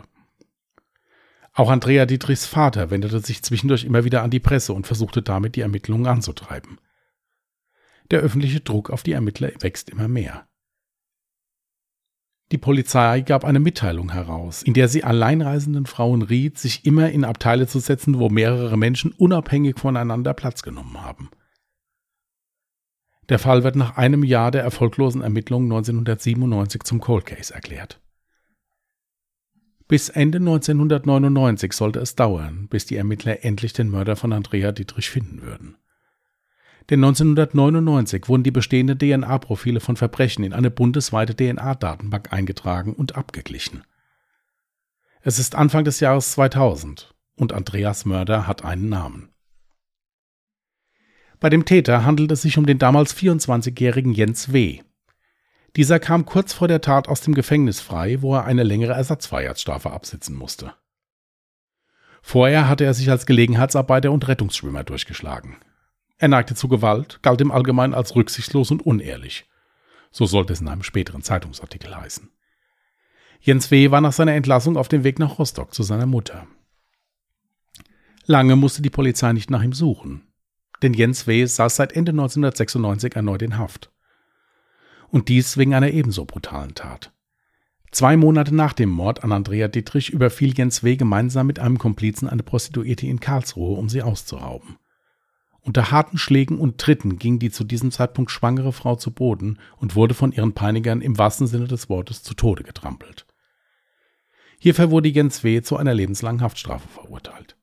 Auch 1.53 1.69
Andrea 1.69 2.05
Dietrichs 2.05 2.45
Vater 2.45 2.91
wendete 2.91 3.19
sich 3.19 3.41
zwischendurch 3.43 3.83
immer 3.83 4.03
wieder 4.03 4.23
an 4.23 4.31
die 4.31 4.39
Presse 4.39 4.73
und 4.73 4.87
versuchte 4.87 5.21
damit 5.21 5.55
die 5.55 5.61
Ermittlungen 5.61 6.07
anzutreiben. 6.07 6.79
Der 8.09 8.19
öffentliche 8.19 8.59
Druck 8.59 8.89
auf 8.89 9.03
die 9.03 9.13
Ermittler 9.13 9.51
wächst 9.59 9.89
immer 9.89 10.07
mehr. 10.07 10.45
Die 12.51 12.57
Polizei 12.57 13.21
gab 13.21 13.45
eine 13.45 13.61
Mitteilung 13.61 14.11
heraus, 14.11 14.61
in 14.61 14.73
der 14.73 14.89
sie 14.89 15.05
alleinreisenden 15.05 15.85
Frauen 15.85 16.21
riet, 16.21 16.57
sich 16.57 16.85
immer 16.85 17.09
in 17.09 17.23
Abteile 17.23 17.65
zu 17.65 17.79
setzen, 17.79 18.19
wo 18.19 18.29
mehrere 18.29 18.77
Menschen 18.77 19.13
unabhängig 19.13 19.79
voneinander 19.79 20.33
Platz 20.33 20.61
genommen 20.61 21.01
haben. 21.01 21.29
Der 23.29 23.39
Fall 23.39 23.63
wird 23.63 23.77
nach 23.77 23.95
einem 23.95 24.25
Jahr 24.25 24.51
der 24.51 24.63
erfolglosen 24.63 25.21
Ermittlungen 25.21 25.71
1997 25.71 26.83
zum 26.83 26.99
Cold 26.99 27.25
Case 27.25 27.53
erklärt. 27.53 28.01
Bis 29.87 30.09
Ende 30.09 30.39
1999 30.39 31.71
sollte 31.71 31.99
es 31.99 32.15
dauern, 32.15 32.67
bis 32.69 32.85
die 32.85 32.97
Ermittler 32.97 33.45
endlich 33.45 33.71
den 33.71 33.89
Mörder 33.89 34.17
von 34.17 34.33
Andrea 34.33 34.73
Dietrich 34.73 35.09
finden 35.09 35.41
würden. 35.41 35.77
Denn 36.91 37.05
1999 37.05 38.27
wurden 38.27 38.43
die 38.43 38.51
bestehenden 38.51 38.99
DNA-Profile 38.99 39.79
von 39.79 39.95
Verbrechen 39.95 40.43
in 40.43 40.51
eine 40.51 40.69
bundesweite 40.69 41.33
DNA-Datenbank 41.33 42.33
eingetragen 42.33 42.93
und 42.93 43.15
abgeglichen. 43.15 43.85
Es 45.21 45.39
ist 45.39 45.55
Anfang 45.55 45.85
des 45.85 46.01
Jahres 46.01 46.33
2000 46.33 47.15
und 47.37 47.53
Andreas 47.53 48.03
Mörder 48.03 48.45
hat 48.45 48.65
einen 48.65 48.89
Namen. 48.89 49.29
Bei 51.39 51.49
dem 51.49 51.63
Täter 51.63 52.03
handelt 52.03 52.29
es 52.33 52.41
sich 52.41 52.57
um 52.57 52.65
den 52.65 52.77
damals 52.77 53.15
24-jährigen 53.15 54.11
Jens 54.11 54.51
W. 54.51 54.81
Dieser 55.77 55.97
kam 55.97 56.25
kurz 56.25 56.51
vor 56.51 56.67
der 56.67 56.81
Tat 56.81 57.07
aus 57.07 57.21
dem 57.21 57.33
Gefängnis 57.33 57.79
frei, 57.79 58.21
wo 58.21 58.35
er 58.35 58.43
eine 58.43 58.63
längere 58.63 58.91
Ersatzfreiheitsstrafe 58.91 59.91
absitzen 59.91 60.35
musste. 60.35 60.73
Vorher 62.21 62.67
hatte 62.67 62.83
er 62.83 62.93
sich 62.93 63.09
als 63.09 63.25
Gelegenheitsarbeiter 63.25 64.11
und 64.11 64.27
Rettungsschwimmer 64.27 64.83
durchgeschlagen. 64.83 65.55
Er 66.21 66.27
neigte 66.27 66.53
zu 66.53 66.67
Gewalt, 66.67 67.17
galt 67.23 67.41
im 67.41 67.49
Allgemeinen 67.51 67.95
als 67.95 68.15
rücksichtslos 68.15 68.69
und 68.69 68.85
unehrlich. 68.85 69.49
So 70.11 70.27
sollte 70.27 70.53
es 70.53 70.61
in 70.61 70.67
einem 70.67 70.83
späteren 70.83 71.23
Zeitungsartikel 71.23 71.97
heißen. 71.97 72.29
Jens 73.39 73.71
W. 73.71 73.89
war 73.89 74.01
nach 74.01 74.13
seiner 74.13 74.35
Entlassung 74.35 74.77
auf 74.77 74.87
dem 74.87 75.03
Weg 75.03 75.17
nach 75.17 75.39
Rostock 75.39 75.73
zu 75.73 75.81
seiner 75.81 76.05
Mutter. 76.05 76.45
Lange 78.27 78.55
musste 78.55 78.83
die 78.83 78.91
Polizei 78.91 79.33
nicht 79.33 79.49
nach 79.49 79.63
ihm 79.63 79.73
suchen, 79.73 80.27
denn 80.83 80.93
Jens 80.93 81.25
W. 81.25 81.43
saß 81.43 81.75
seit 81.75 81.93
Ende 81.93 82.11
1996 82.11 83.15
erneut 83.15 83.41
in 83.41 83.57
Haft. 83.57 83.91
Und 85.09 85.27
dies 85.27 85.57
wegen 85.57 85.73
einer 85.73 85.89
ebenso 85.89 86.25
brutalen 86.25 86.75
Tat. 86.75 87.11
Zwei 87.89 88.15
Monate 88.15 88.53
nach 88.53 88.73
dem 88.73 88.91
Mord 88.91 89.23
an 89.23 89.31
Andrea 89.31 89.67
Dittrich 89.67 90.11
überfiel 90.11 90.53
Jens 90.55 90.83
W. 90.83 90.97
gemeinsam 90.97 91.47
mit 91.47 91.57
einem 91.57 91.79
Komplizen 91.79 92.29
eine 92.29 92.43
Prostituierte 92.43 93.07
in 93.07 93.19
Karlsruhe, 93.19 93.75
um 93.75 93.89
sie 93.89 94.03
auszurauben. 94.03 94.77
Unter 95.63 95.91
harten 95.91 96.17
Schlägen 96.17 96.57
und 96.57 96.79
Tritten 96.79 97.19
ging 97.19 97.37
die 97.37 97.51
zu 97.51 97.63
diesem 97.63 97.91
Zeitpunkt 97.91 98.31
schwangere 98.31 98.73
Frau 98.73 98.95
zu 98.95 99.11
Boden 99.11 99.59
und 99.77 99.95
wurde 99.95 100.15
von 100.15 100.31
ihren 100.31 100.53
Peinigern 100.53 101.01
im 101.01 101.17
wahrsten 101.17 101.45
Sinne 101.45 101.67
des 101.67 101.87
Wortes 101.87 102.23
zu 102.23 102.33
Tode 102.33 102.63
getrampelt. 102.63 103.27
Hierfür 104.59 104.89
wurde 104.89 105.09
Jens 105.09 105.43
W. 105.43 105.61
zu 105.61 105.77
einer 105.77 105.93
lebenslangen 105.93 106.41
Haftstrafe 106.41 106.87
verurteilt. 106.87 107.57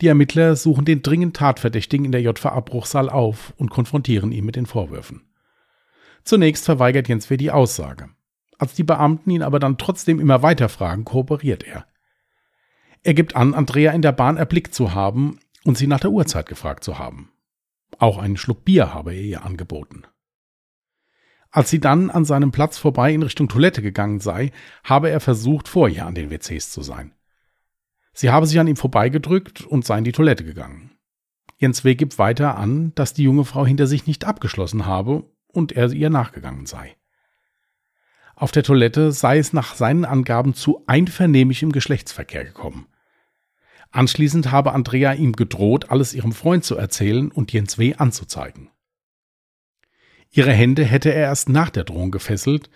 Die 0.00 0.08
Ermittler 0.08 0.56
suchen 0.56 0.84
den 0.84 1.02
dringend 1.02 1.36
Tatverdächtigen 1.36 2.04
in 2.04 2.12
der 2.12 2.22
JVA 2.22 2.58
Bruchsal 2.60 3.08
auf 3.08 3.54
und 3.56 3.70
konfrontieren 3.70 4.32
ihn 4.32 4.44
mit 4.44 4.56
den 4.56 4.66
Vorwürfen. 4.66 5.22
Zunächst 6.24 6.64
verweigert 6.64 7.08
Jens 7.08 7.30
W. 7.30 7.36
die 7.36 7.52
Aussage. 7.52 8.08
Als 8.58 8.74
die 8.74 8.84
Beamten 8.84 9.30
ihn 9.30 9.42
aber 9.42 9.60
dann 9.60 9.78
trotzdem 9.78 10.18
immer 10.18 10.42
weiter 10.42 10.68
fragen, 10.68 11.04
kooperiert 11.04 11.62
er. 11.62 11.86
Er 13.04 13.14
gibt 13.14 13.36
an, 13.36 13.54
Andrea 13.54 13.92
in 13.92 14.02
der 14.02 14.12
Bahn 14.12 14.36
erblickt 14.36 14.74
zu 14.74 14.94
haben 14.94 15.38
und 15.64 15.78
sie 15.78 15.86
nach 15.86 16.00
der 16.00 16.10
Uhrzeit 16.10 16.46
gefragt 16.46 16.84
zu 16.84 16.98
haben. 16.98 17.32
Auch 17.98 18.18
einen 18.18 18.36
Schluck 18.36 18.64
Bier 18.64 18.94
habe 18.94 19.12
er 19.14 19.20
ihr 19.20 19.44
angeboten. 19.44 20.04
Als 21.50 21.68
sie 21.68 21.80
dann 21.80 22.10
an 22.10 22.24
seinem 22.24 22.50
Platz 22.50 22.78
vorbei 22.78 23.12
in 23.12 23.22
Richtung 23.22 23.48
Toilette 23.48 23.82
gegangen 23.82 24.20
sei, 24.20 24.52
habe 24.84 25.10
er 25.10 25.20
versucht, 25.20 25.68
vor 25.68 25.88
ihr 25.88 26.06
an 26.06 26.14
den 26.14 26.30
WCs 26.30 26.70
zu 26.70 26.82
sein. 26.82 27.14
Sie 28.14 28.30
habe 28.30 28.46
sich 28.46 28.58
an 28.58 28.66
ihm 28.66 28.76
vorbeigedrückt 28.76 29.62
und 29.62 29.84
sei 29.84 29.98
in 29.98 30.04
die 30.04 30.12
Toilette 30.12 30.44
gegangen. 30.44 30.92
Jens 31.58 31.84
W. 31.84 31.94
gibt 31.94 32.18
weiter 32.18 32.56
an, 32.56 32.94
dass 32.94 33.14
die 33.14 33.22
junge 33.22 33.44
Frau 33.44 33.66
hinter 33.66 33.86
sich 33.86 34.06
nicht 34.06 34.24
abgeschlossen 34.24 34.86
habe 34.86 35.30
und 35.46 35.72
er 35.72 35.92
ihr 35.92 36.10
nachgegangen 36.10 36.66
sei. 36.66 36.96
Auf 38.34 38.50
der 38.50 38.62
Toilette 38.62 39.12
sei 39.12 39.38
es 39.38 39.52
nach 39.52 39.74
seinen 39.74 40.04
Angaben 40.04 40.54
zu 40.54 40.82
einvernehmlichem 40.86 41.70
Geschlechtsverkehr 41.70 42.44
gekommen. 42.44 42.86
Anschließend 43.92 44.50
habe 44.50 44.72
Andrea 44.72 45.12
ihm 45.12 45.34
gedroht, 45.34 45.90
alles 45.90 46.14
ihrem 46.14 46.32
Freund 46.32 46.64
zu 46.64 46.76
erzählen 46.76 47.30
und 47.30 47.52
Jens 47.52 47.78
W. 47.78 47.94
anzuzeigen. 47.94 48.70
Ihre 50.30 50.52
Hände 50.52 50.84
hätte 50.84 51.12
er 51.12 51.24
erst 51.24 51.50
nach 51.50 51.68
der 51.68 51.84
Drohung 51.84 52.10
gefesselt 52.10 52.70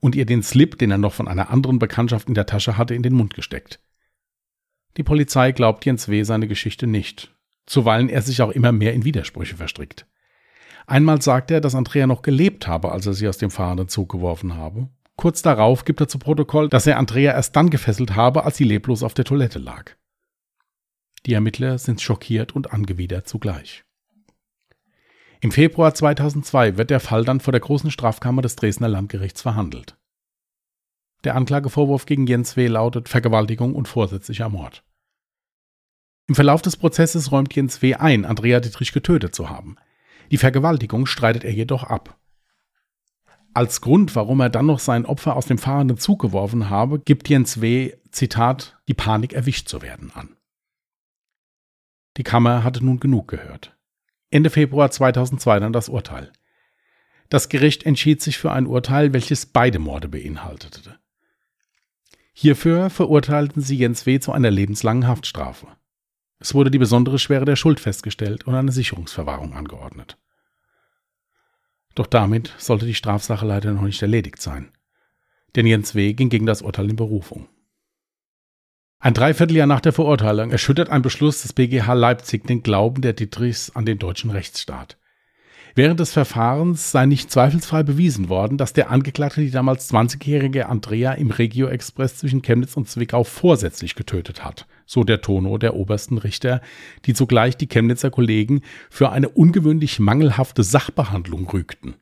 und 0.00 0.16
ihr 0.16 0.26
den 0.26 0.42
Slip, 0.42 0.76
den 0.76 0.90
er 0.90 0.98
noch 0.98 1.14
von 1.14 1.28
einer 1.28 1.50
anderen 1.50 1.78
Bekanntschaft 1.78 2.26
in 2.26 2.34
der 2.34 2.46
Tasche 2.46 2.76
hatte, 2.76 2.96
in 2.96 3.04
den 3.04 3.14
Mund 3.14 3.34
gesteckt. 3.34 3.80
Die 4.96 5.04
Polizei 5.04 5.52
glaubt 5.52 5.84
Jens 5.84 6.08
W. 6.08 6.24
seine 6.24 6.48
Geschichte 6.48 6.88
nicht, 6.88 7.32
zuweilen 7.66 8.08
er 8.08 8.22
sich 8.22 8.42
auch 8.42 8.50
immer 8.50 8.72
mehr 8.72 8.92
in 8.92 9.04
Widersprüche 9.04 9.56
verstrickt. 9.56 10.06
Einmal 10.88 11.22
sagt 11.22 11.52
er, 11.52 11.60
dass 11.60 11.76
Andrea 11.76 12.08
noch 12.08 12.22
gelebt 12.22 12.66
habe, 12.66 12.90
als 12.90 13.06
er 13.06 13.14
sie 13.14 13.28
aus 13.28 13.38
dem 13.38 13.50
fahrenden 13.50 13.88
Zug 13.88 14.10
geworfen 14.10 14.54
habe. 14.54 14.88
Kurz 15.16 15.42
darauf 15.42 15.84
gibt 15.84 16.00
er 16.00 16.08
zu 16.08 16.18
Protokoll, 16.18 16.68
dass 16.68 16.86
er 16.86 16.98
Andrea 16.98 17.32
erst 17.32 17.54
dann 17.54 17.70
gefesselt 17.70 18.16
habe, 18.16 18.44
als 18.44 18.56
sie 18.56 18.64
leblos 18.64 19.04
auf 19.04 19.14
der 19.14 19.24
Toilette 19.24 19.58
lag. 19.60 19.96
Die 21.26 21.34
Ermittler 21.34 21.78
sind 21.78 22.00
schockiert 22.00 22.54
und 22.54 22.72
angewidert 22.72 23.26
zugleich. 23.26 23.84
Im 25.40 25.50
Februar 25.50 25.92
2002 25.92 26.76
wird 26.76 26.90
der 26.90 27.00
Fall 27.00 27.24
dann 27.24 27.40
vor 27.40 27.52
der 27.52 27.60
großen 27.60 27.90
Strafkammer 27.90 28.42
des 28.42 28.56
Dresdner 28.56 28.88
Landgerichts 28.88 29.42
verhandelt. 29.42 29.98
Der 31.24 31.34
Anklagevorwurf 31.34 32.06
gegen 32.06 32.26
Jens 32.26 32.56
W. 32.56 32.68
lautet 32.68 33.08
Vergewaltigung 33.08 33.74
und 33.74 33.88
vorsätzlicher 33.88 34.48
Mord. 34.48 34.84
Im 36.28 36.36
Verlauf 36.36 36.62
des 36.62 36.76
Prozesses 36.76 37.32
räumt 37.32 37.54
Jens 37.54 37.82
W. 37.82 37.94
ein, 37.94 38.24
Andrea 38.24 38.60
Dietrich 38.60 38.92
getötet 38.92 39.34
zu 39.34 39.50
haben. 39.50 39.76
Die 40.30 40.38
Vergewaltigung 40.38 41.06
streitet 41.06 41.44
er 41.44 41.52
jedoch 41.52 41.84
ab. 41.84 42.18
Als 43.52 43.80
Grund, 43.80 44.14
warum 44.14 44.40
er 44.40 44.50
dann 44.50 44.66
noch 44.66 44.78
sein 44.78 45.06
Opfer 45.06 45.34
aus 45.34 45.46
dem 45.46 45.58
fahrenden 45.58 45.98
Zug 45.98 46.20
geworfen 46.20 46.70
habe, 46.70 47.00
gibt 47.00 47.28
Jens 47.28 47.60
W. 47.60 47.94
Zitat, 48.10 48.78
die 48.86 48.94
Panik 48.94 49.32
erwischt 49.32 49.68
zu 49.68 49.82
werden 49.82 50.12
an. 50.14 50.35
Die 52.16 52.24
Kammer 52.24 52.64
hatte 52.64 52.84
nun 52.84 53.00
genug 53.00 53.28
gehört. 53.28 53.76
Ende 54.30 54.50
Februar 54.50 54.90
2002 54.90 55.60
dann 55.60 55.72
das 55.72 55.88
Urteil. 55.88 56.32
Das 57.28 57.48
Gericht 57.48 57.84
entschied 57.84 58.22
sich 58.22 58.38
für 58.38 58.52
ein 58.52 58.66
Urteil, 58.66 59.12
welches 59.12 59.46
beide 59.46 59.78
Morde 59.78 60.08
beinhaltete. 60.08 60.98
Hierfür 62.32 62.90
verurteilten 62.90 63.62
sie 63.62 63.76
Jens 63.76 64.06
W. 64.06 64.20
zu 64.20 64.32
einer 64.32 64.50
lebenslangen 64.50 65.06
Haftstrafe. 65.06 65.68
Es 66.38 66.54
wurde 66.54 66.70
die 66.70 66.78
besondere 66.78 67.18
Schwere 67.18 67.46
der 67.46 67.56
Schuld 67.56 67.80
festgestellt 67.80 68.46
und 68.46 68.54
eine 68.54 68.72
Sicherungsverwahrung 68.72 69.54
angeordnet. 69.54 70.18
Doch 71.94 72.06
damit 72.06 72.54
sollte 72.58 72.84
die 72.84 72.94
Strafsache 72.94 73.46
leider 73.46 73.72
noch 73.72 73.82
nicht 73.82 74.02
erledigt 74.02 74.40
sein. 74.40 74.70
Denn 75.56 75.66
Jens 75.66 75.94
W. 75.94 76.12
ging 76.12 76.28
gegen 76.28 76.44
das 76.44 76.60
Urteil 76.60 76.90
in 76.90 76.96
Berufung. 76.96 77.48
Ein 78.98 79.14
Dreivierteljahr 79.14 79.66
nach 79.66 79.80
der 79.80 79.92
Verurteilung 79.92 80.50
erschüttert 80.50 80.88
ein 80.88 81.02
Beschluss 81.02 81.42
des 81.42 81.52
BGH 81.52 81.92
Leipzig 81.92 82.46
den 82.46 82.62
Glauben 82.62 83.02
der 83.02 83.12
Dietrichs 83.12 83.70
an 83.76 83.84
den 83.84 83.98
deutschen 83.98 84.30
Rechtsstaat. 84.30 84.96
Während 85.74 86.00
des 86.00 86.14
Verfahrens 86.14 86.90
sei 86.90 87.04
nicht 87.04 87.30
zweifelsfrei 87.30 87.82
bewiesen 87.82 88.30
worden, 88.30 88.56
dass 88.56 88.72
der 88.72 88.90
Angeklagte 88.90 89.42
die 89.42 89.50
damals 89.50 89.92
20-jährige 89.92 90.70
Andrea 90.70 91.12
im 91.12 91.30
Regio 91.30 91.66
Express 91.66 92.16
zwischen 92.16 92.40
Chemnitz 92.40 92.78
und 92.78 92.88
Zwickau 92.88 93.24
vorsätzlich 93.24 93.94
getötet 93.94 94.42
hat, 94.42 94.66
so 94.86 95.04
der 95.04 95.20
Tono 95.20 95.58
der 95.58 95.74
obersten 95.74 96.16
Richter, 96.16 96.62
die 97.04 97.12
zugleich 97.12 97.58
die 97.58 97.68
Chemnitzer 97.68 98.10
Kollegen 98.10 98.62
für 98.88 99.10
eine 99.10 99.28
ungewöhnlich 99.28 99.98
mangelhafte 99.98 100.62
Sachbehandlung 100.62 101.46
rügten. 101.50 101.96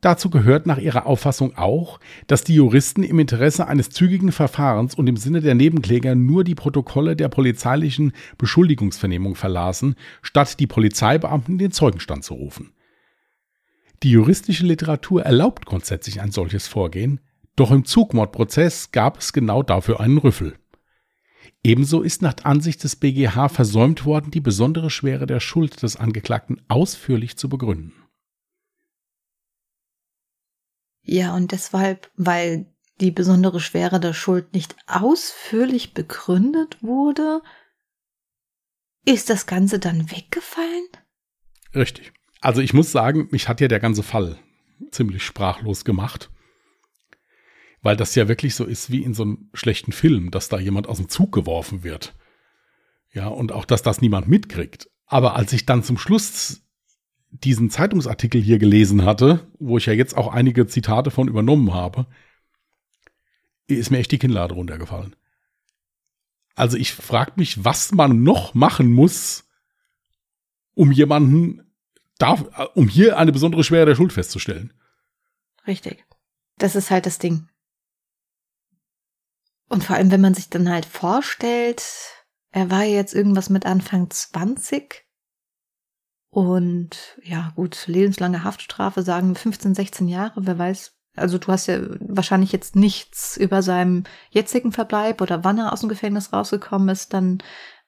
Dazu 0.00 0.30
gehört 0.30 0.66
nach 0.66 0.78
ihrer 0.78 1.04
Auffassung 1.04 1.58
auch, 1.58 2.00
dass 2.26 2.42
die 2.42 2.54
Juristen 2.54 3.02
im 3.02 3.18
Interesse 3.18 3.66
eines 3.66 3.90
zügigen 3.90 4.32
Verfahrens 4.32 4.94
und 4.94 5.06
im 5.08 5.18
Sinne 5.18 5.42
der 5.42 5.54
Nebenkläger 5.54 6.14
nur 6.14 6.42
die 6.42 6.54
Protokolle 6.54 7.16
der 7.16 7.28
polizeilichen 7.28 8.12
Beschuldigungsvernehmung 8.38 9.34
verlasen, 9.34 9.96
statt 10.22 10.58
die 10.58 10.66
Polizeibeamten 10.66 11.58
den 11.58 11.70
Zeugenstand 11.70 12.24
zu 12.24 12.34
rufen. 12.34 12.72
Die 14.02 14.10
juristische 14.10 14.64
Literatur 14.64 15.22
erlaubt 15.22 15.66
grundsätzlich 15.66 16.22
ein 16.22 16.32
solches 16.32 16.66
Vorgehen, 16.66 17.20
doch 17.54 17.70
im 17.70 17.84
Zugmordprozess 17.84 18.92
gab 18.92 19.18
es 19.18 19.34
genau 19.34 19.62
dafür 19.62 20.00
einen 20.00 20.16
Rüffel. 20.16 20.54
Ebenso 21.62 22.00
ist 22.00 22.22
nach 22.22 22.36
Ansicht 22.44 22.82
des 22.84 22.96
BGH 22.96 23.50
versäumt 23.50 24.06
worden, 24.06 24.30
die 24.30 24.40
besondere 24.40 24.88
Schwere 24.88 25.26
der 25.26 25.40
Schuld 25.40 25.82
des 25.82 25.96
Angeklagten 25.96 26.62
ausführlich 26.68 27.36
zu 27.36 27.50
begründen. 27.50 27.99
Ja, 31.02 31.34
und 31.34 31.52
deshalb, 31.52 32.10
weil 32.16 32.66
die 33.00 33.10
besondere 33.10 33.60
Schwere 33.60 33.98
der 33.98 34.12
Schuld 34.12 34.52
nicht 34.52 34.76
ausführlich 34.86 35.94
begründet 35.94 36.82
wurde, 36.82 37.42
ist 39.06 39.30
das 39.30 39.46
Ganze 39.46 39.78
dann 39.78 40.10
weggefallen? 40.10 40.86
Richtig. 41.74 42.12
Also 42.40 42.60
ich 42.60 42.74
muss 42.74 42.92
sagen, 42.92 43.28
mich 43.30 43.48
hat 43.48 43.60
ja 43.60 43.68
der 43.68 43.80
ganze 43.80 44.02
Fall 44.02 44.38
ziemlich 44.90 45.24
sprachlos 45.24 45.84
gemacht. 45.84 46.30
Weil 47.82 47.96
das 47.96 48.14
ja 48.14 48.28
wirklich 48.28 48.54
so 48.54 48.64
ist 48.64 48.90
wie 48.90 49.02
in 49.02 49.14
so 49.14 49.22
einem 49.22 49.50
schlechten 49.54 49.92
Film, 49.92 50.30
dass 50.30 50.48
da 50.50 50.58
jemand 50.58 50.86
aus 50.86 50.98
dem 50.98 51.08
Zug 51.08 51.32
geworfen 51.32 51.82
wird. 51.82 52.14
Ja, 53.12 53.28
und 53.28 53.52
auch, 53.52 53.64
dass 53.64 53.82
das 53.82 54.00
niemand 54.00 54.28
mitkriegt. 54.28 54.88
Aber 55.06 55.34
als 55.34 55.52
ich 55.52 55.66
dann 55.66 55.82
zum 55.82 55.98
Schluss 55.98 56.62
diesen 57.30 57.70
Zeitungsartikel 57.70 58.40
hier 58.40 58.58
gelesen 58.58 59.04
hatte, 59.04 59.46
wo 59.58 59.78
ich 59.78 59.86
ja 59.86 59.92
jetzt 59.92 60.16
auch 60.16 60.32
einige 60.32 60.66
Zitate 60.66 61.10
von 61.10 61.28
übernommen 61.28 61.72
habe, 61.72 62.06
ist 63.68 63.90
mir 63.90 63.98
echt 63.98 64.10
die 64.10 64.18
Kinnlade 64.18 64.54
runtergefallen. 64.54 65.14
Also 66.56 66.76
ich 66.76 66.92
frage 66.92 67.32
mich, 67.36 67.64
was 67.64 67.92
man 67.92 68.22
noch 68.22 68.54
machen 68.54 68.92
muss, 68.92 69.44
um 70.74 70.92
jemanden, 70.92 71.62
darf, 72.18 72.44
um 72.74 72.88
hier 72.88 73.16
eine 73.16 73.32
besondere 73.32 73.64
Schwere 73.64 73.86
der 73.86 73.94
Schuld 73.94 74.12
festzustellen. 74.12 74.72
Richtig. 75.66 76.04
Das 76.58 76.74
ist 76.74 76.90
halt 76.90 77.06
das 77.06 77.18
Ding. 77.18 77.48
Und 79.68 79.84
vor 79.84 79.96
allem, 79.96 80.10
wenn 80.10 80.20
man 80.20 80.34
sich 80.34 80.50
dann 80.50 80.68
halt 80.68 80.84
vorstellt, 80.84 81.82
er 82.50 82.70
war 82.70 82.82
jetzt 82.82 83.14
irgendwas 83.14 83.50
mit 83.50 83.66
Anfang 83.66 84.10
20 84.10 85.06
und 86.30 87.18
ja, 87.22 87.52
gut, 87.56 87.86
lebenslange 87.86 88.44
Haftstrafe 88.44 89.02
sagen 89.02 89.34
15, 89.34 89.74
16 89.74 90.08
Jahre, 90.08 90.46
wer 90.46 90.58
weiß. 90.58 90.94
Also 91.16 91.38
du 91.38 91.48
hast 91.48 91.66
ja 91.66 91.80
wahrscheinlich 91.98 92.52
jetzt 92.52 92.76
nichts 92.76 93.36
über 93.36 93.62
seinem 93.62 94.04
jetzigen 94.30 94.70
Verbleib 94.70 95.20
oder 95.20 95.42
wann 95.42 95.58
er 95.58 95.72
aus 95.72 95.80
dem 95.80 95.88
Gefängnis 95.88 96.32
rausgekommen 96.32 96.88
ist, 96.88 97.12
dann 97.12 97.42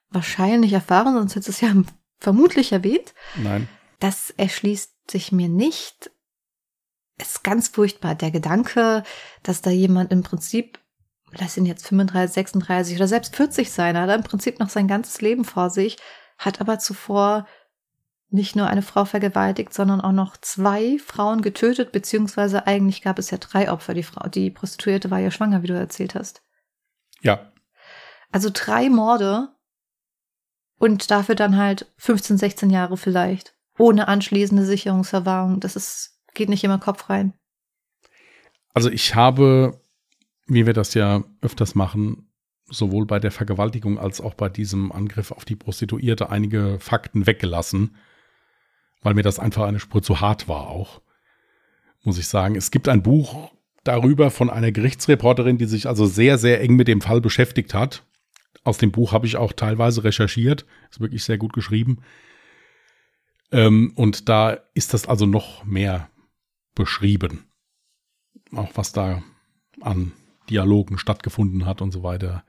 wahrscheinlich 0.09 0.73
erfahren, 0.73 1.13
sonst 1.13 1.35
hättest 1.35 1.61
du 1.61 1.65
es 1.65 1.73
ja 1.73 1.81
vermutlich 2.19 2.73
erwähnt. 2.73 3.13
Nein. 3.35 3.69
Das 3.99 4.31
erschließt 4.31 5.09
sich 5.09 5.31
mir 5.31 5.47
nicht. 5.47 6.11
Es 7.17 7.35
ist 7.35 7.43
ganz 7.43 7.69
furchtbar, 7.69 8.15
der 8.15 8.31
Gedanke, 8.31 9.03
dass 9.43 9.61
da 9.61 9.69
jemand 9.69 10.11
im 10.11 10.23
Prinzip, 10.23 10.79
lass 11.31 11.55
ihn 11.55 11.65
jetzt 11.65 11.87
35, 11.87 12.33
36 12.33 12.95
oder 12.97 13.07
selbst 13.07 13.35
40 13.37 13.71
sein, 13.71 13.97
hat 13.97 14.09
er 14.09 14.15
im 14.15 14.23
Prinzip 14.23 14.59
noch 14.59 14.69
sein 14.69 14.89
ganzes 14.89 15.21
Leben 15.21 15.45
vor 15.45 15.69
sich, 15.69 15.97
hat 16.37 16.59
aber 16.59 16.79
zuvor 16.79 17.47
nicht 18.33 18.55
nur 18.55 18.67
eine 18.67 18.81
Frau 18.81 19.05
vergewaltigt, 19.05 19.73
sondern 19.73 20.01
auch 20.01 20.11
noch 20.11 20.35
zwei 20.37 20.97
Frauen 20.97 21.43
getötet, 21.43 21.91
beziehungsweise 21.91 22.65
eigentlich 22.65 23.03
gab 23.03 23.19
es 23.19 23.29
ja 23.29 23.37
drei 23.37 23.71
Opfer. 23.71 23.93
Die 23.93 24.01
Frau, 24.01 24.27
die 24.27 24.49
Prostituierte 24.49 25.11
war 25.11 25.19
ja 25.19 25.29
schwanger, 25.29 25.61
wie 25.61 25.67
du 25.67 25.77
erzählt 25.77 26.15
hast. 26.15 26.41
Ja. 27.21 27.51
Also 28.31 28.49
drei 28.51 28.89
Morde 28.89 29.49
und 30.79 31.11
dafür 31.11 31.35
dann 31.35 31.57
halt 31.57 31.85
15, 31.97 32.39
16 32.39 32.69
Jahre 32.71 32.97
vielleicht. 32.97 33.55
Ohne 33.77 34.07
anschließende 34.07 34.65
Sicherungsverwahrung. 34.65 35.59
Das 35.59 35.75
ist, 35.75 36.19
geht 36.33 36.49
nicht 36.49 36.63
immer 36.63 36.79
Kopf 36.79 37.11
rein. 37.11 37.33
Also 38.73 38.89
ich 38.89 39.13
habe, 39.13 39.79
wie 40.47 40.65
wir 40.65 40.73
das 40.73 40.95
ja 40.95 41.23
öfters 41.41 41.75
machen, 41.75 42.31
sowohl 42.65 43.05
bei 43.05 43.19
der 43.19 43.31
Vergewaltigung 43.31 43.99
als 43.99 44.21
auch 44.21 44.33
bei 44.33 44.49
diesem 44.49 44.91
Angriff 44.91 45.31
auf 45.31 45.45
die 45.45 45.55
Prostituierte 45.55 46.31
einige 46.31 46.79
Fakten 46.79 47.27
weggelassen 47.27 47.95
weil 49.03 49.13
mir 49.13 49.23
das 49.23 49.39
einfach 49.39 49.67
eine 49.67 49.79
Spur 49.79 50.01
zu 50.01 50.21
hart 50.21 50.47
war 50.47 50.67
auch, 50.67 51.01
muss 52.03 52.17
ich 52.17 52.27
sagen. 52.27 52.55
Es 52.55 52.71
gibt 52.71 52.87
ein 52.87 53.03
Buch 53.03 53.51
darüber 53.83 54.31
von 54.31 54.49
einer 54.49 54.71
Gerichtsreporterin, 54.71 55.57
die 55.57 55.65
sich 55.65 55.87
also 55.87 56.05
sehr, 56.05 56.37
sehr 56.37 56.61
eng 56.61 56.75
mit 56.75 56.87
dem 56.87 57.01
Fall 57.01 57.21
beschäftigt 57.21 57.73
hat. 57.73 58.05
Aus 58.63 58.77
dem 58.77 58.91
Buch 58.91 59.11
habe 59.11 59.27
ich 59.27 59.35
auch 59.35 59.51
teilweise 59.53 60.03
recherchiert. 60.03 60.65
Ist 60.89 61.01
wirklich 61.01 61.23
sehr 61.23 61.37
gut 61.37 61.53
geschrieben. 61.53 61.99
Ähm, 63.51 63.91
und 63.95 64.29
da 64.29 64.57
ist 64.73 64.93
das 64.93 65.07
also 65.07 65.25
noch 65.25 65.65
mehr 65.65 66.09
beschrieben. 66.75 67.45
Auch 68.55 68.71
was 68.75 68.93
da 68.93 69.21
an 69.81 70.13
Dialogen 70.49 70.97
stattgefunden 70.97 71.65
hat 71.65 71.81
und 71.81 71.91
so 71.91 72.03
weiter. 72.03 72.43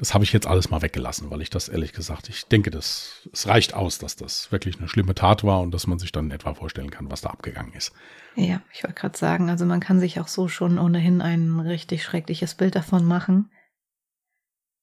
Das 0.00 0.14
habe 0.14 0.24
ich 0.24 0.32
jetzt 0.32 0.46
alles 0.46 0.70
mal 0.70 0.80
weggelassen, 0.80 1.30
weil 1.30 1.42
ich 1.42 1.50
das 1.50 1.68
ehrlich 1.68 1.92
gesagt, 1.92 2.30
ich 2.30 2.46
denke, 2.46 2.70
das, 2.70 3.28
es 3.34 3.46
reicht 3.46 3.74
aus, 3.74 3.98
dass 3.98 4.16
das 4.16 4.50
wirklich 4.50 4.78
eine 4.78 4.88
schlimme 4.88 5.14
Tat 5.14 5.44
war 5.44 5.60
und 5.60 5.74
dass 5.74 5.86
man 5.86 5.98
sich 5.98 6.10
dann 6.10 6.30
etwa 6.30 6.54
vorstellen 6.54 6.90
kann, 6.90 7.10
was 7.10 7.20
da 7.20 7.28
abgegangen 7.28 7.74
ist. 7.74 7.92
Ja, 8.34 8.62
ich 8.72 8.82
wollte 8.82 8.98
gerade 8.98 9.18
sagen, 9.18 9.50
also 9.50 9.66
man 9.66 9.80
kann 9.80 10.00
sich 10.00 10.18
auch 10.18 10.28
so 10.28 10.48
schon 10.48 10.78
ohnehin 10.78 11.20
ein 11.20 11.60
richtig 11.60 12.02
schreckliches 12.02 12.54
Bild 12.54 12.76
davon 12.76 13.04
machen. 13.04 13.50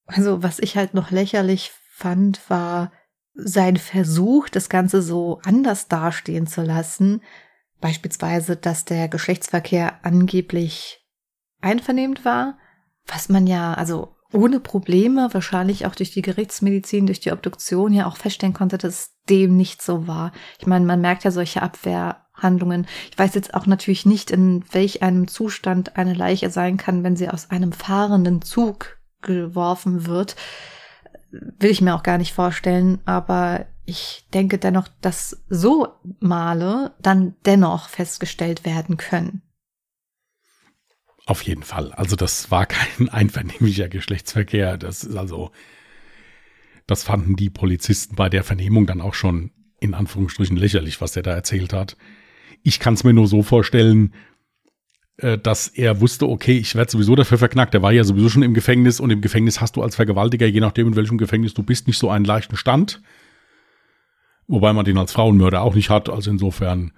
Also 0.05 0.43
was 0.43 0.59
ich 0.59 0.77
halt 0.77 0.93
noch 0.93 1.09
lächerlich 1.09 1.71
fand, 1.89 2.47
war 2.47 2.91
sein 3.33 3.77
Versuch, 3.77 4.49
das 4.49 4.69
Ganze 4.69 5.01
so 5.01 5.41
anders 5.43 5.87
dastehen 5.87 6.45
zu 6.45 6.61
lassen. 6.61 7.23
Beispielsweise, 7.81 8.55
dass 8.55 8.85
der 8.85 9.07
Geschlechtsverkehr 9.07 10.05
angeblich 10.05 11.03
einvernehmend 11.59 12.23
war, 12.23 12.59
was 13.07 13.29
man 13.29 13.47
ja, 13.47 13.73
also 13.73 14.16
ohne 14.33 14.59
Probleme, 14.59 15.29
wahrscheinlich 15.31 15.85
auch 15.85 15.95
durch 15.95 16.11
die 16.11 16.21
Gerichtsmedizin, 16.21 17.05
durch 17.05 17.19
die 17.19 17.31
Obduktion 17.31 17.93
ja 17.93 18.07
auch 18.07 18.17
feststellen 18.17 18.53
konnte, 18.53 18.77
dass 18.77 19.13
dem 19.29 19.55
nicht 19.55 19.81
so 19.81 20.07
war. 20.07 20.31
Ich 20.59 20.67
meine, 20.67 20.85
man 20.85 21.01
merkt 21.01 21.23
ja 21.23 21.31
solche 21.31 21.61
Abwehrhandlungen. 21.61 22.87
Ich 23.11 23.17
weiß 23.17 23.35
jetzt 23.35 23.53
auch 23.53 23.65
natürlich 23.65 24.05
nicht, 24.05 24.31
in 24.31 24.63
welch 24.71 25.01
einem 25.01 25.27
Zustand 25.27 25.97
eine 25.97 26.13
Leiche 26.13 26.49
sein 26.49 26.77
kann, 26.77 27.03
wenn 27.03 27.15
sie 27.15 27.29
aus 27.29 27.49
einem 27.49 27.71
fahrenden 27.71 28.41
Zug 28.41 28.97
geworfen 29.21 30.05
wird. 30.05 30.35
Will 31.31 31.71
ich 31.71 31.81
mir 31.81 31.95
auch 31.95 32.03
gar 32.03 32.17
nicht 32.17 32.33
vorstellen, 32.33 32.99
aber 33.05 33.65
ich 33.85 34.27
denke 34.33 34.57
dennoch, 34.57 34.89
dass 35.01 35.43
so 35.49 35.87
Male 36.19 36.93
dann 37.01 37.35
dennoch 37.45 37.87
festgestellt 37.87 38.65
werden 38.65 38.97
können. 38.97 39.41
Auf 41.27 41.41
jeden 41.41 41.63
Fall. 41.63 41.91
Also 41.91 42.15
das 42.15 42.51
war 42.51 42.65
kein 42.65 43.09
einvernehmlicher 43.11 43.89
Geschlechtsverkehr. 43.89 44.77
Das 44.77 45.03
ist 45.03 45.15
also, 45.15 45.51
das 46.87 47.03
fanden 47.03 47.35
die 47.35 47.49
Polizisten 47.49 48.15
bei 48.15 48.29
der 48.29 48.45
Vernehmung 48.45 48.87
dann 48.87 49.01
auch 49.01 49.13
schon 49.13 49.51
in 49.81 49.93
Anführungsstrichen 49.93 50.55
lächerlich, 50.55 51.01
was 51.01 51.17
er 51.17 51.23
da 51.23 51.31
erzählt 51.31 51.73
hat. 51.73 51.97
Ich 52.63 52.79
kann 52.79 52.93
es 52.93 53.03
mir 53.03 53.13
nur 53.13 53.27
so 53.27 53.43
vorstellen, 53.43 54.13
äh, 55.17 55.37
dass 55.37 55.67
er 55.67 55.99
wusste, 55.99 56.29
okay, 56.29 56.57
ich 56.57 56.75
werde 56.75 56.91
sowieso 56.91 57.13
dafür 57.15 57.37
verknackt. 57.37 57.73
Er 57.75 57.81
war 57.81 57.91
ja 57.91 58.05
sowieso 58.05 58.29
schon 58.29 58.43
im 58.43 58.53
Gefängnis 58.53 59.01
und 59.01 59.09
im 59.09 59.19
Gefängnis 59.19 59.59
hast 59.59 59.75
du 59.75 59.83
als 59.83 59.97
Vergewaltiger, 59.97 60.47
je 60.47 60.61
nachdem 60.61 60.87
in 60.87 60.95
welchem 60.95 61.17
Gefängnis 61.17 61.53
du 61.53 61.61
bist, 61.61 61.87
nicht 61.87 61.99
so 61.99 62.09
einen 62.09 62.23
leichten 62.23 62.55
Stand. 62.55 63.01
Wobei 64.47 64.71
man 64.71 64.85
den 64.85 64.97
als 64.97 65.11
Frauenmörder 65.11 65.61
auch 65.61 65.75
nicht 65.75 65.89
hat. 65.89 66.07
Also 66.07 66.31
insofern 66.31 66.93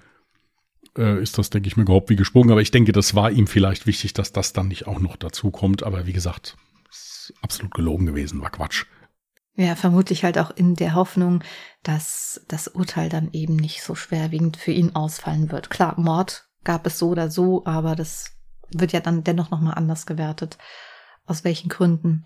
äh, 0.99 1.21
ist 1.21 1.37
das, 1.37 1.49
denke 1.49 1.67
ich, 1.67 1.77
mir 1.77 1.83
überhaupt 1.83 2.09
wie 2.09 2.15
gesprungen. 2.15 2.51
Aber 2.51 2.61
ich 2.61 2.71
denke, 2.71 2.91
das 2.91 3.15
war 3.15 3.31
ihm 3.31 3.47
vielleicht 3.47 3.87
wichtig, 3.87 4.13
dass 4.13 4.31
das 4.31 4.53
dann 4.53 4.67
nicht 4.67 4.85
auch 4.85 4.99
noch 4.99 5.15
dazu 5.15 5.49
kommt. 5.49 5.83
Aber 5.83 6.05
wie 6.05 6.13
gesagt, 6.13 6.57
ist 6.91 7.33
absolut 7.41 7.73
gelogen 7.73 8.05
gewesen, 8.05 8.41
war 8.41 8.51
Quatsch. 8.51 8.85
Ja, 9.55 9.75
vermutlich 9.75 10.23
halt 10.23 10.37
auch 10.37 10.51
in 10.51 10.75
der 10.75 10.95
Hoffnung, 10.95 11.43
dass 11.83 12.45
das 12.47 12.67
Urteil 12.67 13.09
dann 13.09 13.29
eben 13.33 13.55
nicht 13.55 13.81
so 13.81 13.95
schwerwiegend 13.95 14.57
für 14.57 14.71
ihn 14.71 14.95
ausfallen 14.95 15.51
wird. 15.51 15.69
Klar, 15.69 15.99
Mord 15.99 16.47
gab 16.63 16.85
es 16.85 16.99
so 16.99 17.09
oder 17.09 17.29
so, 17.29 17.65
aber 17.65 17.95
das 17.95 18.31
wird 18.71 18.93
ja 18.93 18.99
dann 18.99 19.23
dennoch 19.23 19.49
nochmal 19.49 19.73
anders 19.73 20.05
gewertet. 20.05 20.57
Aus 21.25 21.43
welchen 21.43 21.69
Gründen? 21.69 22.23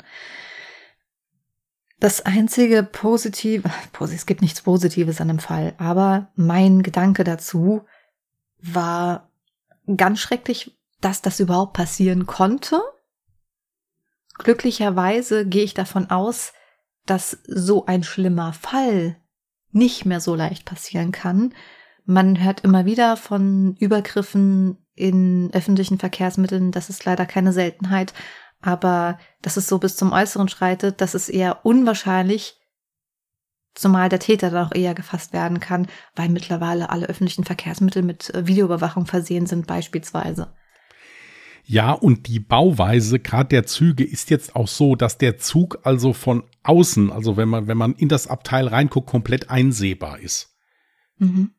Das 2.00 2.22
einzige 2.22 2.84
Positive, 2.84 3.70
es 4.02 4.26
gibt 4.26 4.42
nichts 4.42 4.62
Positives 4.62 5.22
an 5.22 5.30
dem 5.30 5.40
Fall, 5.40 5.74
aber 5.78 6.32
mein 6.36 6.84
Gedanke 6.84 7.24
dazu 7.24 7.86
war 8.64 9.30
ganz 9.98 10.20
schrecklich, 10.20 10.78
dass 11.02 11.22
das 11.22 11.40
überhaupt 11.40 11.74
passieren 11.74 12.26
konnte. 12.26 12.82
Glücklicherweise 14.38 15.46
gehe 15.46 15.64
ich 15.64 15.74
davon 15.74 16.10
aus, 16.10 16.54
dass 17.06 17.40
so 17.46 17.86
ein 17.86 18.04
schlimmer 18.04 18.54
Fall 18.54 19.18
nicht 19.72 20.06
mehr 20.06 20.22
so 20.22 20.36
leicht 20.36 20.66
passieren 20.66 21.12
kann. 21.12 21.54
Man 22.06 22.42
hört 22.42 22.62
immer 22.62 22.86
wieder 22.86 23.18
von 23.18 23.76
Übergriffen 23.80 24.78
in 24.96 25.50
öffentlichen 25.54 26.00
Verkehrsmitteln, 26.00 26.72
das 26.72 26.90
ist 26.90 27.04
leider 27.06 27.26
keine 27.26 27.52
Seltenheit, 27.52 28.14
aber 28.62 29.20
dass 29.42 29.58
es 29.58 29.68
so 29.68 29.80
bis 29.80 29.98
zum 29.98 30.12
Äußeren 30.12 30.48
schreitet, 30.48 31.02
das 31.02 31.16
ist 31.16 31.30
eher 31.30 31.66
unwahrscheinlich, 31.66 32.60
Zumal 33.76 34.10
der 34.10 34.20
Täter 34.20 34.52
dann 34.52 34.68
auch 34.68 34.76
eher 34.76 34.94
gefasst 34.94 35.34
werden 35.34 35.60
kann, 35.60 35.88
weil 36.16 36.30
mittlerweile 36.30 36.90
alle 36.90 37.08
öffentlichen 37.08 37.44
Verkehrsmittel 37.44 38.04
mit 38.04 38.34
äh, 38.34 38.46
Videoüberwachung 38.46 39.06
versehen 39.06 39.48
sind, 39.48 39.66
beispielsweise. 39.66 40.54
Ja, 41.66 41.92
und 41.92 42.28
die 42.28 42.40
Bauweise 42.40 43.20
gerade 43.20 43.50
der 43.50 43.66
Züge 43.66 44.04
ist 44.04 44.30
jetzt 44.30 44.56
auch 44.56 44.68
so, 44.68 44.96
dass 44.96 45.18
der 45.18 45.38
Zug 45.38 45.80
also 45.84 46.14
von 46.14 46.44
außen, 46.64 47.12
also 47.12 47.38
wenn 47.38 47.48
man, 47.48 47.68
wenn 47.68 47.78
man 47.78 47.94
in 47.96 48.10
das 48.10 48.28
Abteil 48.28 48.68
reinguckt, 48.68 49.10
komplett 49.10 49.50
einsehbar 49.50 50.20
ist. 50.20 50.58
Mhm. 51.18 51.52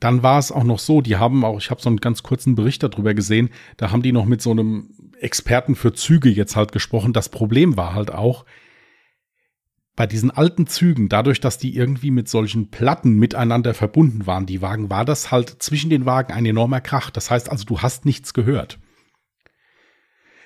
Dann 0.00 0.22
war 0.22 0.38
es 0.38 0.52
auch 0.52 0.64
noch 0.64 0.80
so, 0.80 1.00
die 1.00 1.16
haben 1.16 1.44
auch, 1.44 1.58
ich 1.58 1.70
habe 1.70 1.80
so 1.80 1.88
einen 1.88 1.98
ganz 2.00 2.22
kurzen 2.22 2.56
Bericht 2.56 2.82
darüber 2.82 3.14
gesehen, 3.14 3.50
da 3.76 3.90
haben 3.90 4.02
die 4.02 4.12
noch 4.12 4.26
mit 4.26 4.42
so 4.42 4.50
einem 4.50 4.90
Experten 5.20 5.76
für 5.76 5.94
Züge 5.94 6.28
jetzt 6.28 6.56
halt 6.56 6.72
gesprochen. 6.72 7.12
Das 7.12 7.28
Problem 7.30 7.76
war 7.76 7.94
halt 7.94 8.12
auch, 8.12 8.44
bei 9.96 10.06
diesen 10.06 10.30
alten 10.30 10.66
Zügen, 10.66 11.08
dadurch, 11.08 11.40
dass 11.40 11.56
die 11.56 11.74
irgendwie 11.74 12.10
mit 12.10 12.28
solchen 12.28 12.70
Platten 12.70 13.18
miteinander 13.18 13.72
verbunden 13.72 14.26
waren, 14.26 14.44
die 14.44 14.60
Wagen, 14.60 14.90
war 14.90 15.06
das 15.06 15.32
halt 15.32 15.62
zwischen 15.62 15.88
den 15.88 16.04
Wagen 16.04 16.34
ein 16.34 16.44
enormer 16.44 16.82
Krach. 16.82 17.10
Das 17.10 17.30
heißt 17.30 17.50
also, 17.50 17.64
du 17.64 17.80
hast 17.80 18.04
nichts 18.04 18.34
gehört. 18.34 18.78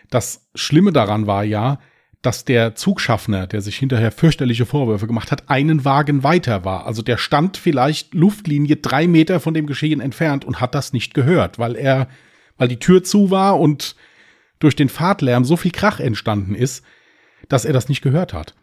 Das 0.08 0.48
Schlimme 0.54 0.92
daran 0.92 1.26
war 1.26 1.42
ja, 1.42 1.80
dass 2.22 2.44
der 2.44 2.74
Zugschaffner, 2.76 3.46
der 3.46 3.60
sich 3.60 3.76
hinterher 3.76 4.12
fürchterliche 4.12 4.66
Vorwürfe 4.66 5.06
gemacht 5.06 5.32
hat, 5.32 5.50
einen 5.50 5.84
Wagen 5.84 6.22
weiter 6.22 6.64
war. 6.64 6.86
Also 6.86 7.02
der 7.02 7.16
stand 7.16 7.56
vielleicht 7.56 8.14
Luftlinie 8.14 8.76
drei 8.76 9.08
Meter 9.08 9.40
von 9.40 9.54
dem 9.54 9.66
Geschehen 9.66 10.00
entfernt 10.00 10.44
und 10.44 10.60
hat 10.60 10.74
das 10.74 10.92
nicht 10.92 11.14
gehört, 11.14 11.58
weil 11.58 11.76
er, 11.76 12.08
weil 12.56 12.68
die 12.68 12.78
Tür 12.78 13.02
zu 13.02 13.30
war 13.30 13.58
und 13.58 13.96
durch 14.58 14.76
den 14.76 14.90
Fahrtlärm 14.90 15.44
so 15.44 15.56
viel 15.56 15.70
Krach 15.72 15.98
entstanden 15.98 16.54
ist, 16.54 16.84
dass 17.48 17.64
er 17.64 17.72
das 17.72 17.88
nicht 17.88 18.02
gehört 18.02 18.34
hat. 18.34 18.54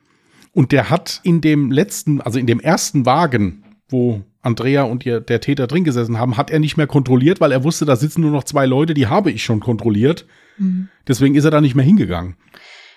Und 0.57 0.71
der 0.71 0.89
hat 0.89 1.19
in 1.21 1.39
dem 1.39 1.71
letzten, 1.71 2.19
also 2.19 2.39
in 2.39 2.47
dem 2.47 2.59
ersten 2.59 3.05
Wagen, 3.05 3.63
wo 3.89 4.23
Andrea 4.41 4.81
und 4.81 5.05
ihr, 5.05 5.21
der 5.21 5.39
Täter 5.39 5.67
drin 5.67 5.83
gesessen 5.83 6.17
haben, 6.17 6.35
hat 6.35 6.49
er 6.49 6.57
nicht 6.57 6.77
mehr 6.77 6.87
kontrolliert, 6.87 7.39
weil 7.39 7.51
er 7.51 7.63
wusste, 7.63 7.85
da 7.85 7.95
sitzen 7.95 8.21
nur 8.21 8.31
noch 8.31 8.43
zwei 8.43 8.65
Leute, 8.65 8.95
die 8.95 9.05
habe 9.05 9.29
ich 9.29 9.43
schon 9.43 9.59
kontrolliert. 9.59 10.25
Mhm. 10.57 10.89
Deswegen 11.07 11.35
ist 11.35 11.45
er 11.45 11.51
da 11.51 11.61
nicht 11.61 11.75
mehr 11.75 11.85
hingegangen. 11.85 12.37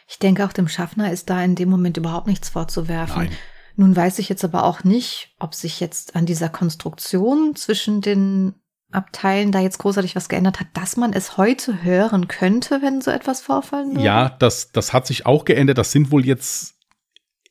Ich 0.09 0.19
denke, 0.19 0.47
auch 0.47 0.55
dem 0.55 0.69
Schaffner 0.69 1.13
ist 1.13 1.29
da 1.29 1.45
in 1.45 1.55
dem 1.55 1.69
Moment 1.69 1.99
überhaupt 1.99 2.29
nichts 2.29 2.49
vorzuwerfen. 2.49 3.25
Nein. 3.25 3.33
Nun 3.77 3.95
weiß 3.95 4.21
ich 4.21 4.31
jetzt 4.31 4.43
aber 4.43 4.65
auch 4.65 4.83
nicht, 4.83 5.35
ob 5.39 5.55
sich 5.55 5.81
jetzt 5.81 6.17
an 6.17 6.25
dieser 6.25 6.49
Konstruktion 6.49 7.57
zwischen 7.57 8.01
den 8.01 8.55
Abteilen 8.91 9.53
da 9.53 9.61
jetzt 9.61 9.77
großartig 9.81 10.17
was 10.17 10.31
geändert 10.31 10.61
hat, 10.61 10.69
dass 10.73 10.97
man 10.97 11.13
es 11.13 11.37
heute 11.37 11.83
hören 11.83 12.27
könnte, 12.27 12.81
wenn 12.81 13.03
so 13.03 13.11
etwas 13.11 13.43
vorfallen 13.43 13.91
würde? 13.91 14.03
Ja, 14.03 14.31
das, 14.31 14.73
das 14.73 14.95
hat 14.95 15.07
sich 15.07 15.27
auch 15.27 15.45
geändert. 15.45 15.77
Das 15.77 15.93
sind 15.93 16.11
wohl 16.11 16.25
jetzt 16.25 16.80